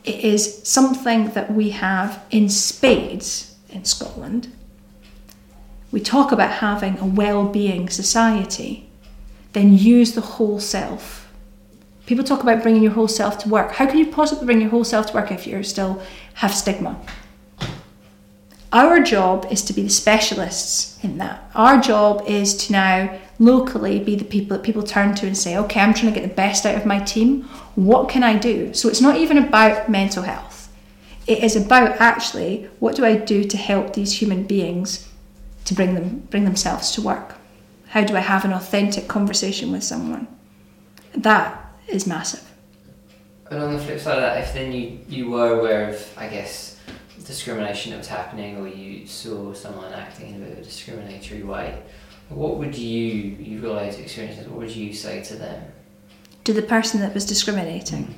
It 0.04 0.16
is 0.16 0.68
something 0.68 1.30
that 1.30 1.54
we 1.54 1.70
have 1.70 2.24
in 2.32 2.50
spades 2.50 3.56
in 3.70 3.86
Scotland 3.86 4.52
we 5.96 6.02
talk 6.02 6.34
about 6.34 6.52
having 6.52 7.00
a 7.00 7.06
well-being 7.06 7.88
society, 7.88 8.86
then 9.54 9.78
use 9.78 10.12
the 10.12 10.20
whole 10.20 10.60
self. 10.60 11.32
People 12.06 12.26
talk 12.26 12.44
about 12.44 12.62
bringing 12.62 12.84
your 12.84 12.92
whole 12.92 13.08
self 13.08 13.38
to 13.38 13.48
work. 13.48 13.72
How 13.72 13.86
can 13.86 14.00
you 14.00 14.08
possibly 14.08 14.46
bring 14.46 14.60
your 14.60 14.72
whole 14.72 14.84
self 14.84 15.06
to 15.08 15.14
work 15.14 15.32
if 15.32 15.48
you 15.48 15.64
still 15.64 16.02
have 16.34 16.54
stigma? 16.54 17.00
Our 18.74 19.00
job 19.00 19.48
is 19.50 19.62
to 19.62 19.72
be 19.72 19.84
the 19.84 19.90
specialists 19.90 21.02
in 21.02 21.18
that. 21.20 21.50
Our 21.56 21.80
job 21.80 22.26
is 22.28 22.58
to 22.66 22.74
now 22.74 23.18
locally 23.40 23.98
be 24.04 24.18
the 24.18 24.26
people 24.26 24.58
that 24.58 24.66
people 24.66 24.84
turn 24.84 25.16
to 25.16 25.28
and 25.28 25.38
say, 25.38 25.56
okay, 25.56 25.80
I'm 25.80 25.94
trying 25.94 26.14
to 26.14 26.20
get 26.20 26.28
the 26.28 26.36
best 26.36 26.66
out 26.66 26.76
of 26.76 26.86
my 26.86 27.00
team. 27.00 27.44
What 27.76 28.10
can 28.10 28.22
I 28.22 28.38
do? 28.38 28.74
So 28.74 28.90
it's 28.90 29.00
not 29.00 29.16
even 29.16 29.38
about 29.38 29.90
mental 29.90 30.24
health. 30.24 30.68
It 31.26 31.42
is 31.42 31.56
about 31.56 32.02
actually 32.02 32.70
what 32.80 32.98
do 32.98 33.06
I 33.06 33.16
do 33.16 33.46
to 33.46 33.56
help 33.56 33.94
these 33.94 34.20
human 34.20 34.44
beings 34.44 35.10
to 35.66 35.74
bring 35.74 35.96
them 35.96 36.28
bring 36.30 36.46
themselves 36.46 36.92
to 36.92 37.02
work? 37.02 37.36
How 37.88 38.04
do 38.04 38.16
I 38.16 38.22
have 38.22 38.46
an 38.46 38.54
authentic 38.54 39.08
conversation 39.08 39.72
with 39.72 39.84
someone? 39.84 40.28
That 41.16 41.74
is 41.88 42.08
massive. 42.08 42.52
But 43.50 43.60
on 43.60 43.74
the 43.74 43.80
flip 43.80 44.00
side 44.00 44.18
of 44.18 44.22
that, 44.22 44.42
if 44.42 44.54
then 44.54 44.72
you, 44.72 45.00
you 45.08 45.30
were 45.30 45.60
aware 45.60 45.90
of, 45.90 46.18
I 46.18 46.28
guess, 46.28 46.80
discrimination 47.26 47.92
that 47.92 47.98
was 47.98 48.08
happening, 48.08 48.58
or 48.58 48.68
you 48.68 49.06
saw 49.08 49.54
someone 49.54 49.94
acting 49.94 50.36
in 50.36 50.36
a 50.36 50.46
bit 50.46 50.54
of 50.54 50.60
a 50.60 50.64
discriminatory 50.64 51.44
way, 51.44 51.82
what 52.30 52.58
would 52.58 52.76
you, 52.76 53.06
you 53.40 53.60
realise 53.60 53.98
experiences, 53.98 54.48
what 54.48 54.60
would 54.60 54.72
you 54.72 54.94
say 54.94 55.24
to 55.24 55.36
them? 55.36 55.64
To 56.46 56.54
the 56.54 56.62
person 56.62 57.00
that 57.02 57.14
was 57.14 57.26
discriminating. 57.26 58.06
Mm. 58.06 58.14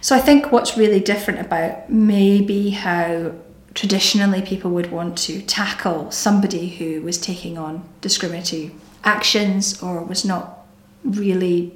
So 0.00 0.16
I 0.16 0.20
think 0.20 0.50
what's 0.50 0.76
really 0.76 1.00
different 1.00 1.40
about 1.40 1.90
maybe 1.90 2.70
how 2.70 3.32
traditionally 3.80 4.42
people 4.42 4.70
would 4.70 4.92
want 4.92 5.16
to 5.16 5.40
tackle 5.40 6.10
somebody 6.10 6.68
who 6.68 7.00
was 7.00 7.16
taking 7.16 7.56
on 7.56 7.82
discriminatory 8.02 8.70
actions 9.04 9.82
or 9.82 10.04
was 10.04 10.22
not 10.22 10.66
really 11.02 11.74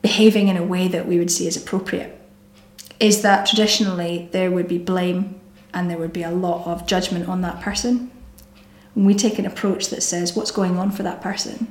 behaving 0.00 0.46
in 0.46 0.56
a 0.56 0.62
way 0.62 0.86
that 0.86 1.08
we 1.08 1.18
would 1.18 1.28
see 1.28 1.48
as 1.48 1.56
appropriate 1.56 2.20
is 3.00 3.22
that 3.22 3.46
traditionally 3.48 4.28
there 4.30 4.48
would 4.48 4.68
be 4.68 4.78
blame 4.78 5.40
and 5.74 5.90
there 5.90 5.98
would 5.98 6.12
be 6.12 6.22
a 6.22 6.30
lot 6.30 6.64
of 6.68 6.86
judgment 6.86 7.28
on 7.28 7.40
that 7.40 7.60
person. 7.60 8.08
When 8.94 9.04
we 9.04 9.14
take 9.14 9.40
an 9.40 9.46
approach 9.46 9.88
that 9.88 10.04
says 10.04 10.36
what's 10.36 10.52
going 10.52 10.78
on 10.78 10.92
for 10.92 11.02
that 11.02 11.20
person, 11.20 11.66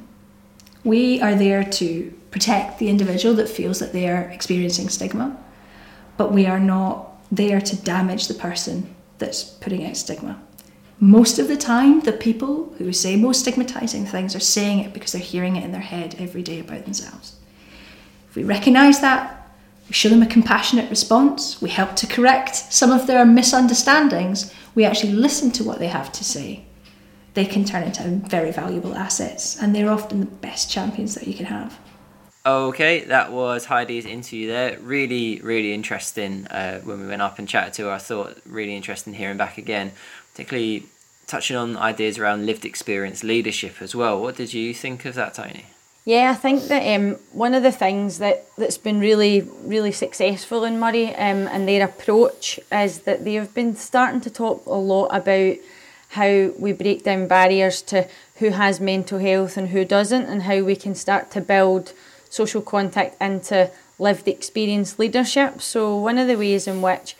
we 0.83 1.21
are 1.21 1.35
there 1.35 1.63
to 1.63 2.13
protect 2.31 2.79
the 2.79 2.89
individual 2.89 3.33
that 3.35 3.47
feels 3.47 3.79
that 3.79 3.93
they 3.93 4.09
are 4.09 4.23
experiencing 4.23 4.89
stigma, 4.89 5.41
but 6.17 6.33
we 6.33 6.45
are 6.47 6.59
not 6.59 7.10
there 7.31 7.61
to 7.61 7.75
damage 7.83 8.27
the 8.27 8.33
person 8.33 8.93
that's 9.17 9.43
putting 9.43 9.85
out 9.85 9.95
stigma. 9.97 10.41
most 10.99 11.39
of 11.39 11.47
the 11.47 11.57
time, 11.57 12.01
the 12.01 12.11
people 12.13 12.73
who 12.77 12.93
say 12.93 13.15
most 13.15 13.39
stigmatizing 13.39 14.05
things 14.05 14.35
are 14.35 14.39
saying 14.39 14.79
it 14.79 14.93
because 14.93 15.11
they're 15.13 15.21
hearing 15.21 15.55
it 15.55 15.63
in 15.63 15.71
their 15.71 15.81
head 15.81 16.15
every 16.19 16.43
day 16.43 16.59
about 16.59 16.83
themselves. 16.83 17.35
If 18.29 18.35
we 18.35 18.43
recognize 18.43 19.01
that, 19.01 19.51
we 19.87 19.93
show 19.93 20.09
them 20.09 20.21
a 20.21 20.27
compassionate 20.27 20.89
response, 20.89 21.61
we 21.61 21.69
help 21.69 21.95
to 21.97 22.07
correct 22.07 22.55
some 22.55 22.91
of 22.91 23.07
their 23.07 23.25
misunderstandings, 23.25 24.53
we 24.75 24.85
actually 24.85 25.13
listen 25.13 25.51
to 25.51 25.63
what 25.63 25.79
they 25.79 25.87
have 25.87 26.11
to 26.13 26.23
say, 26.23 26.65
they 27.33 27.45
can 27.45 27.65
turn 27.65 27.83
into 27.83 28.03
very 28.29 28.51
valuable 28.51 28.93
assets, 28.93 29.59
and 29.59 29.73
they're 29.73 29.91
often 29.91 30.19
the 30.19 30.25
best 30.27 30.69
champions 30.69 31.15
that 31.15 31.27
you 31.27 31.33
can 31.33 31.47
have. 31.47 31.79
Okay, 32.43 33.03
that 33.05 33.31
was 33.31 33.65
Heidi's 33.65 34.05
interview 34.05 34.47
there. 34.47 34.79
Really, 34.79 35.39
really 35.41 35.73
interesting 35.73 36.47
uh, 36.47 36.79
when 36.79 36.99
we 36.99 37.07
went 37.07 37.21
up 37.21 37.37
and 37.37 37.47
chatted 37.47 37.73
to 37.73 37.83
her. 37.83 37.91
I 37.91 37.99
thought 37.99 38.37
really 38.47 38.75
interesting 38.75 39.13
hearing 39.13 39.37
back 39.37 39.59
again, 39.59 39.91
particularly 40.31 40.85
touching 41.27 41.55
on 41.55 41.77
ideas 41.77 42.17
around 42.17 42.47
lived 42.47 42.65
experience 42.65 43.23
leadership 43.23 43.79
as 43.79 43.93
well. 43.93 44.19
What 44.19 44.37
did 44.37 44.55
you 44.55 44.73
think 44.73 45.05
of 45.05 45.13
that, 45.15 45.35
Toni? 45.35 45.65
Yeah, 46.03 46.31
I 46.31 46.33
think 46.33 46.63
that 46.63 46.95
um, 46.95 47.17
one 47.31 47.53
of 47.53 47.61
the 47.61 47.71
things 47.71 48.17
that, 48.17 48.47
that's 48.57 48.79
been 48.79 48.99
really, 48.99 49.47
really 49.63 49.91
successful 49.91 50.63
in 50.63 50.79
Moray 50.79 51.13
um, 51.13 51.47
and 51.47 51.67
their 51.67 51.85
approach 51.85 52.59
is 52.71 53.01
that 53.01 53.23
they 53.23 53.35
have 53.35 53.53
been 53.53 53.75
starting 53.75 54.19
to 54.21 54.31
talk 54.31 54.65
a 54.65 54.73
lot 54.73 55.09
about 55.09 55.57
how 56.09 56.51
we 56.57 56.73
break 56.73 57.03
down 57.03 57.27
barriers 57.27 57.83
to 57.83 58.07
who 58.37 58.49
has 58.49 58.79
mental 58.79 59.19
health 59.19 59.57
and 59.57 59.69
who 59.69 59.85
doesn't, 59.85 60.25
and 60.25 60.41
how 60.41 60.63
we 60.63 60.75
can 60.75 60.95
start 60.95 61.29
to 61.31 61.39
build 61.39 61.93
social 62.31 62.63
contact 62.63 63.21
into 63.21 63.69
lived 63.99 64.27
experience 64.27 64.97
leadership. 64.97 65.61
So, 65.61 65.95
one 65.97 66.17
of 66.17 66.27
the 66.27 66.37
ways 66.37 66.65
in 66.65 66.81
which 66.81 67.15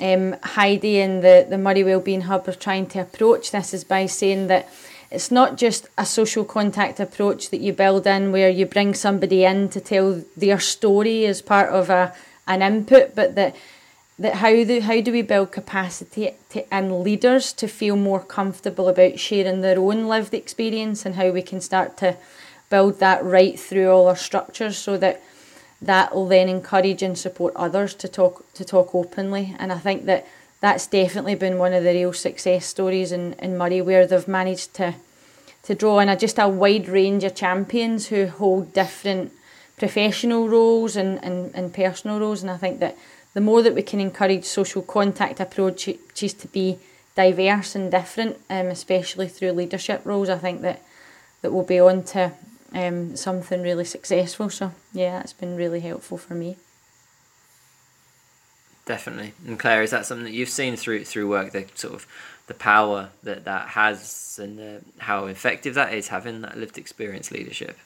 um, 0.00 0.36
Heidi 0.42 1.00
and 1.00 1.22
the, 1.22 1.46
the 1.48 1.58
Moray 1.58 1.82
Wellbeing 1.82 2.22
Hub 2.22 2.48
are 2.48 2.52
trying 2.52 2.86
to 2.88 3.00
approach 3.00 3.50
this 3.50 3.74
is 3.74 3.84
by 3.84 4.06
saying 4.06 4.46
that 4.46 4.68
it's 5.10 5.30
not 5.30 5.56
just 5.56 5.88
a 5.98 6.06
social 6.06 6.44
contact 6.44 6.98
approach 6.98 7.50
that 7.50 7.60
you 7.60 7.72
build 7.72 8.06
in 8.06 8.32
where 8.32 8.48
you 8.48 8.66
bring 8.66 8.94
somebody 8.94 9.44
in 9.44 9.68
to 9.68 9.80
tell 9.80 10.22
their 10.36 10.58
story 10.58 11.26
as 11.26 11.42
part 11.42 11.70
of 11.70 11.90
a 11.90 12.14
an 12.48 12.62
input, 12.62 13.14
but 13.14 13.34
that 13.34 13.56
that 14.18 14.34
how 14.36 14.50
do 14.50 14.80
how 14.80 15.00
do 15.00 15.12
we 15.12 15.22
build 15.22 15.52
capacity 15.52 16.30
to, 16.50 16.76
in 16.76 17.02
leaders 17.02 17.52
to 17.52 17.68
feel 17.68 17.96
more 17.96 18.20
comfortable 18.20 18.88
about 18.88 19.18
sharing 19.18 19.60
their 19.60 19.78
own 19.78 20.06
lived 20.06 20.32
experience 20.32 21.04
and 21.04 21.16
how 21.16 21.30
we 21.30 21.42
can 21.42 21.60
start 21.60 21.96
to 21.98 22.16
build 22.70 22.98
that 23.00 23.24
right 23.24 23.58
through 23.58 23.90
all 23.90 24.08
our 24.08 24.16
structures 24.16 24.76
so 24.76 24.96
that 24.98 25.22
that 25.82 26.14
will 26.14 26.26
then 26.26 26.48
encourage 26.48 27.02
and 27.02 27.18
support 27.18 27.52
others 27.54 27.94
to 27.94 28.08
talk 28.08 28.50
to 28.54 28.64
talk 28.64 28.94
openly. 28.94 29.54
And 29.58 29.72
I 29.72 29.78
think 29.78 30.06
that 30.06 30.26
that's 30.60 30.86
definitely 30.86 31.34
been 31.34 31.58
one 31.58 31.74
of 31.74 31.84
the 31.84 31.90
real 31.90 32.12
success 32.12 32.66
stories 32.66 33.12
in, 33.12 33.34
in 33.34 33.58
Moray 33.58 33.82
where 33.82 34.06
they've 34.06 34.28
managed 34.28 34.74
to 34.74 34.94
to 35.64 35.74
draw 35.74 35.98
in 35.98 36.08
a, 36.08 36.16
just 36.16 36.38
a 36.38 36.48
wide 36.48 36.88
range 36.88 37.24
of 37.24 37.34
champions 37.34 38.06
who 38.06 38.26
hold 38.26 38.72
different 38.72 39.32
professional 39.76 40.48
roles 40.48 40.96
and, 40.96 41.22
and, 41.24 41.52
and 41.54 41.74
personal 41.74 42.20
roles. 42.20 42.40
And 42.40 42.50
I 42.50 42.56
think 42.56 42.78
that 42.78 42.96
the 43.34 43.40
more 43.40 43.62
that 43.62 43.74
we 43.74 43.82
can 43.82 44.00
encourage 44.00 44.44
social 44.44 44.80
contact 44.80 45.40
approaches 45.40 46.34
to 46.34 46.48
be 46.48 46.78
diverse 47.16 47.74
and 47.74 47.90
different, 47.90 48.38
um, 48.48 48.68
especially 48.68 49.26
through 49.28 49.52
leadership 49.52 50.02
roles, 50.04 50.28
I 50.28 50.38
think 50.38 50.62
that 50.62 50.82
that 51.42 51.52
we'll 51.52 51.64
be 51.64 51.78
on 51.78 52.02
to 52.02 52.32
um, 52.72 53.16
something 53.16 53.62
really 53.62 53.84
successful. 53.84 54.50
So 54.50 54.72
yeah, 54.92 55.20
it's 55.20 55.32
been 55.32 55.56
really 55.56 55.80
helpful 55.80 56.18
for 56.18 56.34
me. 56.34 56.56
Definitely. 58.86 59.32
And 59.44 59.58
Clare, 59.58 59.82
is 59.82 59.90
that 59.90 60.06
something 60.06 60.24
that 60.24 60.32
you've 60.32 60.48
seen 60.48 60.76
through 60.76 61.04
through 61.04 61.28
work, 61.28 61.52
the 61.52 61.66
sort 61.74 61.94
of 61.94 62.06
the 62.46 62.54
power 62.54 63.10
that 63.24 63.44
that 63.44 63.68
has 63.70 64.38
and 64.40 64.58
the, 64.58 64.80
how 64.98 65.26
effective 65.26 65.74
that 65.74 65.92
is 65.92 66.08
having 66.08 66.42
that 66.42 66.56
lived 66.56 66.78
experience 66.78 67.32
leadership? 67.32 67.76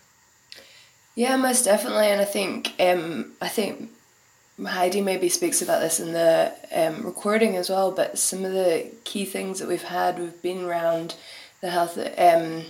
Yeah, 1.15 1.37
most 1.37 1.65
definitely, 1.65 2.07
and 2.07 2.21
I 2.21 2.27
think 2.27 2.75
um, 2.79 3.33
I 3.41 3.49
think 3.49 3.91
Heidi 4.63 5.01
maybe 5.01 5.29
speaks 5.31 5.63
about 5.63 5.81
this 5.81 6.01
in 6.01 6.13
the 6.13 6.53
um, 6.71 7.05
recording 7.05 7.57
as 7.57 7.71
well. 7.71 7.91
But 7.91 8.19
some 8.19 8.45
of 8.45 8.53
the 8.53 8.91
key 9.05 9.25
things 9.25 9.59
that 9.59 9.69
we've 9.69 9.83
had, 9.83 10.19
we've 10.19 10.43
been 10.43 10.65
around 10.65 11.17
the 11.63 11.71
health 11.71 11.99
um, 12.19 12.65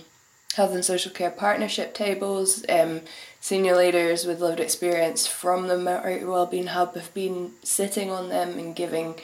health 0.55 0.73
and 0.73 0.83
social 0.83 1.11
care 1.11 1.31
partnership 1.31 1.93
tables. 1.93 2.65
Um, 2.69 3.01
senior 3.39 3.75
leaders 3.75 4.25
with 4.25 4.41
lived 4.41 4.59
experience 4.59 5.27
from 5.27 5.67
the 5.67 5.77
Moray 5.77 6.23
Wellbeing 6.23 6.67
Hub 6.67 6.95
have 6.95 7.13
been 7.13 7.53
sitting 7.63 8.11
on 8.11 8.29
them 8.29 8.57
and 8.57 8.75
giving 8.75 9.15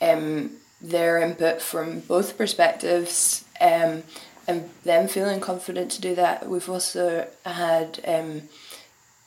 um, 0.00 0.52
their 0.80 1.18
input 1.18 1.62
from 1.62 2.00
both 2.00 2.36
perspectives 2.36 3.44
um, 3.60 4.02
and 4.46 4.70
them 4.84 5.08
feeling 5.08 5.40
confident 5.40 5.90
to 5.92 6.00
do 6.00 6.14
that. 6.14 6.48
We've 6.48 6.68
also 6.68 7.28
had 7.44 8.00
um, 8.06 8.42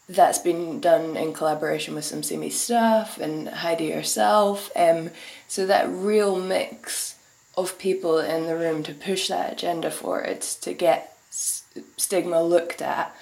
that's 0.08 0.40
been 0.40 0.80
done 0.80 1.16
in 1.16 1.34
collaboration 1.34 1.94
with 1.94 2.06
some 2.06 2.24
See 2.24 2.38
Me 2.38 2.50
staff 2.50 3.20
and 3.20 3.48
Heidi 3.48 3.92
herself. 3.92 4.72
Um, 4.76 5.12
so 5.48 5.66
that 5.68 5.88
real 5.90 6.40
mix 6.40 7.16
of 7.56 7.78
people 7.78 8.20
in 8.20 8.48
the 8.48 8.56
room 8.56 8.84
to 8.84 8.94
push 8.94 9.28
that 9.28 9.54
agenda 9.54 9.92
forward 9.92 10.42
to 10.42 10.74
get 10.74 11.16
stigma 11.30 12.42
looked 12.42 12.82
at 12.82 13.16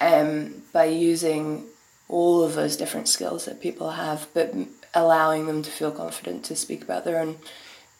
um, 0.00 0.62
by 0.72 0.84
using 0.84 1.66
all 2.08 2.42
of 2.42 2.54
those 2.54 2.76
different 2.76 3.08
skills 3.08 3.44
that 3.44 3.60
people 3.60 3.92
have, 3.92 4.26
but 4.34 4.54
allowing 4.94 5.46
them 5.46 5.62
to 5.62 5.70
feel 5.70 5.92
confident 5.92 6.44
to 6.44 6.56
speak 6.56 6.82
about 6.82 7.04
their 7.04 7.20
own 7.20 7.36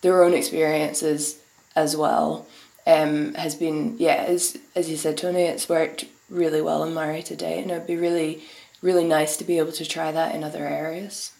their 0.02 0.24
own 0.24 0.32
experiences 0.32 1.40
as 1.76 1.96
well 1.96 2.46
um, 2.86 3.34
has 3.34 3.54
been 3.54 3.96
yeah 3.98 4.24
as 4.26 4.58
as 4.74 4.90
you 4.90 4.96
said 4.96 5.16
Toni 5.16 5.42
it's 5.42 5.68
worked 5.68 6.06
really 6.28 6.60
well 6.60 6.82
in 6.82 6.94
Moray 6.94 7.22
today 7.22 7.60
and 7.60 7.70
it'd 7.70 7.86
be 7.86 7.96
really 7.96 8.42
really 8.82 9.04
nice 9.04 9.36
to 9.36 9.44
be 9.44 9.58
able 9.58 9.72
to 9.72 9.84
try 9.84 10.10
that 10.10 10.34
in 10.34 10.42
other 10.42 10.66
areas. 10.66 11.32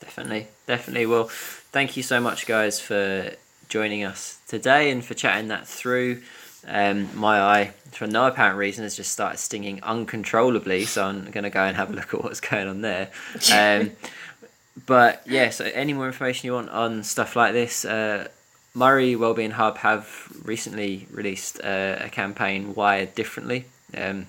Definitely 0.00 0.48
definitely. 0.66 1.06
Well 1.06 1.28
thank 1.28 1.96
you 1.96 2.02
so 2.02 2.20
much 2.20 2.46
guys 2.46 2.80
for 2.80 3.32
joining 3.72 4.04
us 4.04 4.38
today 4.46 4.90
and 4.90 5.02
for 5.02 5.14
chatting 5.14 5.48
that 5.48 5.66
through 5.66 6.20
um, 6.68 7.08
my 7.18 7.40
eye, 7.40 7.72
for 7.90 8.06
no 8.06 8.26
apparent 8.26 8.58
reason, 8.58 8.84
has 8.84 8.94
just 8.94 9.10
started 9.10 9.38
stinging 9.38 9.82
uncontrollably. 9.82 10.84
So 10.84 11.06
I'm 11.06 11.30
going 11.30 11.44
to 11.44 11.50
go 11.50 11.62
and 11.62 11.74
have 11.74 11.88
a 11.88 11.94
look 11.94 12.12
at 12.12 12.22
what's 12.22 12.40
going 12.40 12.68
on 12.68 12.82
there. 12.82 13.10
Um, 13.50 13.92
but 14.86 15.22
yeah, 15.26 15.48
so 15.48 15.64
any 15.64 15.94
more 15.94 16.06
information 16.06 16.46
you 16.46 16.52
want 16.52 16.68
on 16.68 17.02
stuff 17.02 17.34
like 17.34 17.54
this, 17.54 17.86
uh, 17.86 18.28
Moray 18.74 19.14
Wellbeing 19.14 19.52
Hub 19.52 19.78
have 19.78 20.28
recently 20.44 21.06
released 21.10 21.58
uh, 21.64 21.96
a 21.98 22.10
campaign 22.10 22.74
wired 22.74 23.14
differently, 23.14 23.64
um, 23.96 24.26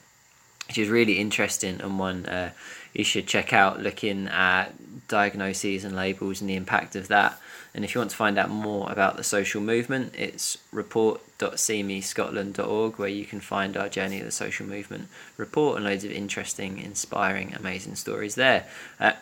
which 0.68 0.78
is 0.78 0.88
really 0.88 1.20
interesting 1.20 1.82
and 1.82 2.00
one 2.00 2.26
uh, 2.28 2.52
you 2.94 3.04
should 3.04 3.28
check 3.28 3.52
out. 3.52 3.82
Looking 3.82 4.30
at 4.30 4.74
diagnoses 5.10 5.84
and 5.84 5.98
labels 5.98 6.40
and 6.40 6.50
the 6.50 6.56
impact 6.56 6.96
of 6.96 7.10
that. 7.10 7.38
And 7.76 7.84
if 7.84 7.96
you 7.96 8.02
want 8.02 8.12
to 8.12 8.18
find 8.18 8.38
out 8.38 8.52
more 8.52 8.92
about 8.92 9.18
the 9.18 9.24
social 9.24 9.60
movement, 9.60 10.14
it's 10.16 10.60
report.seemescotland.org 10.72 13.00
where 13.00 13.10
you 13.10 13.26
can 13.26 13.40
find 13.40 13.76
our 13.76 13.90
Journey 13.90 14.20
of 14.20 14.26
the 14.26 14.32
Social 14.32 14.68
Movement 14.68 15.08
report 15.38 15.78
and 15.78 15.86
loads 15.86 16.04
of 16.04 16.12
interesting, 16.12 16.78
inspiring, 16.78 17.56
amazing 17.56 17.96
stories 17.96 18.36
there. 18.36 18.68
Uh, 19.00 19.14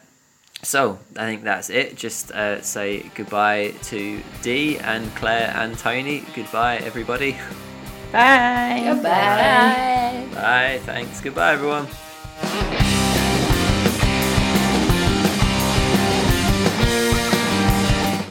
so 0.63 0.99
I 1.15 1.25
think 1.25 1.43
that's 1.43 1.69
it. 1.69 1.95
Just 1.95 2.31
uh, 2.31 2.61
say 2.61 3.09
goodbye 3.15 3.73
to 3.83 4.21
Dee 4.41 4.77
and 4.79 5.13
Clare 5.15 5.53
and 5.55 5.77
Toni. 5.77 6.25
Goodbye, 6.35 6.77
everybody. 6.77 7.37
Bye. 8.11 8.81
Goodbye. 8.83 10.27
Bye. 10.33 10.81
Thanks. 10.83 11.21
Goodbye, 11.21 11.53
everyone. 11.53 11.87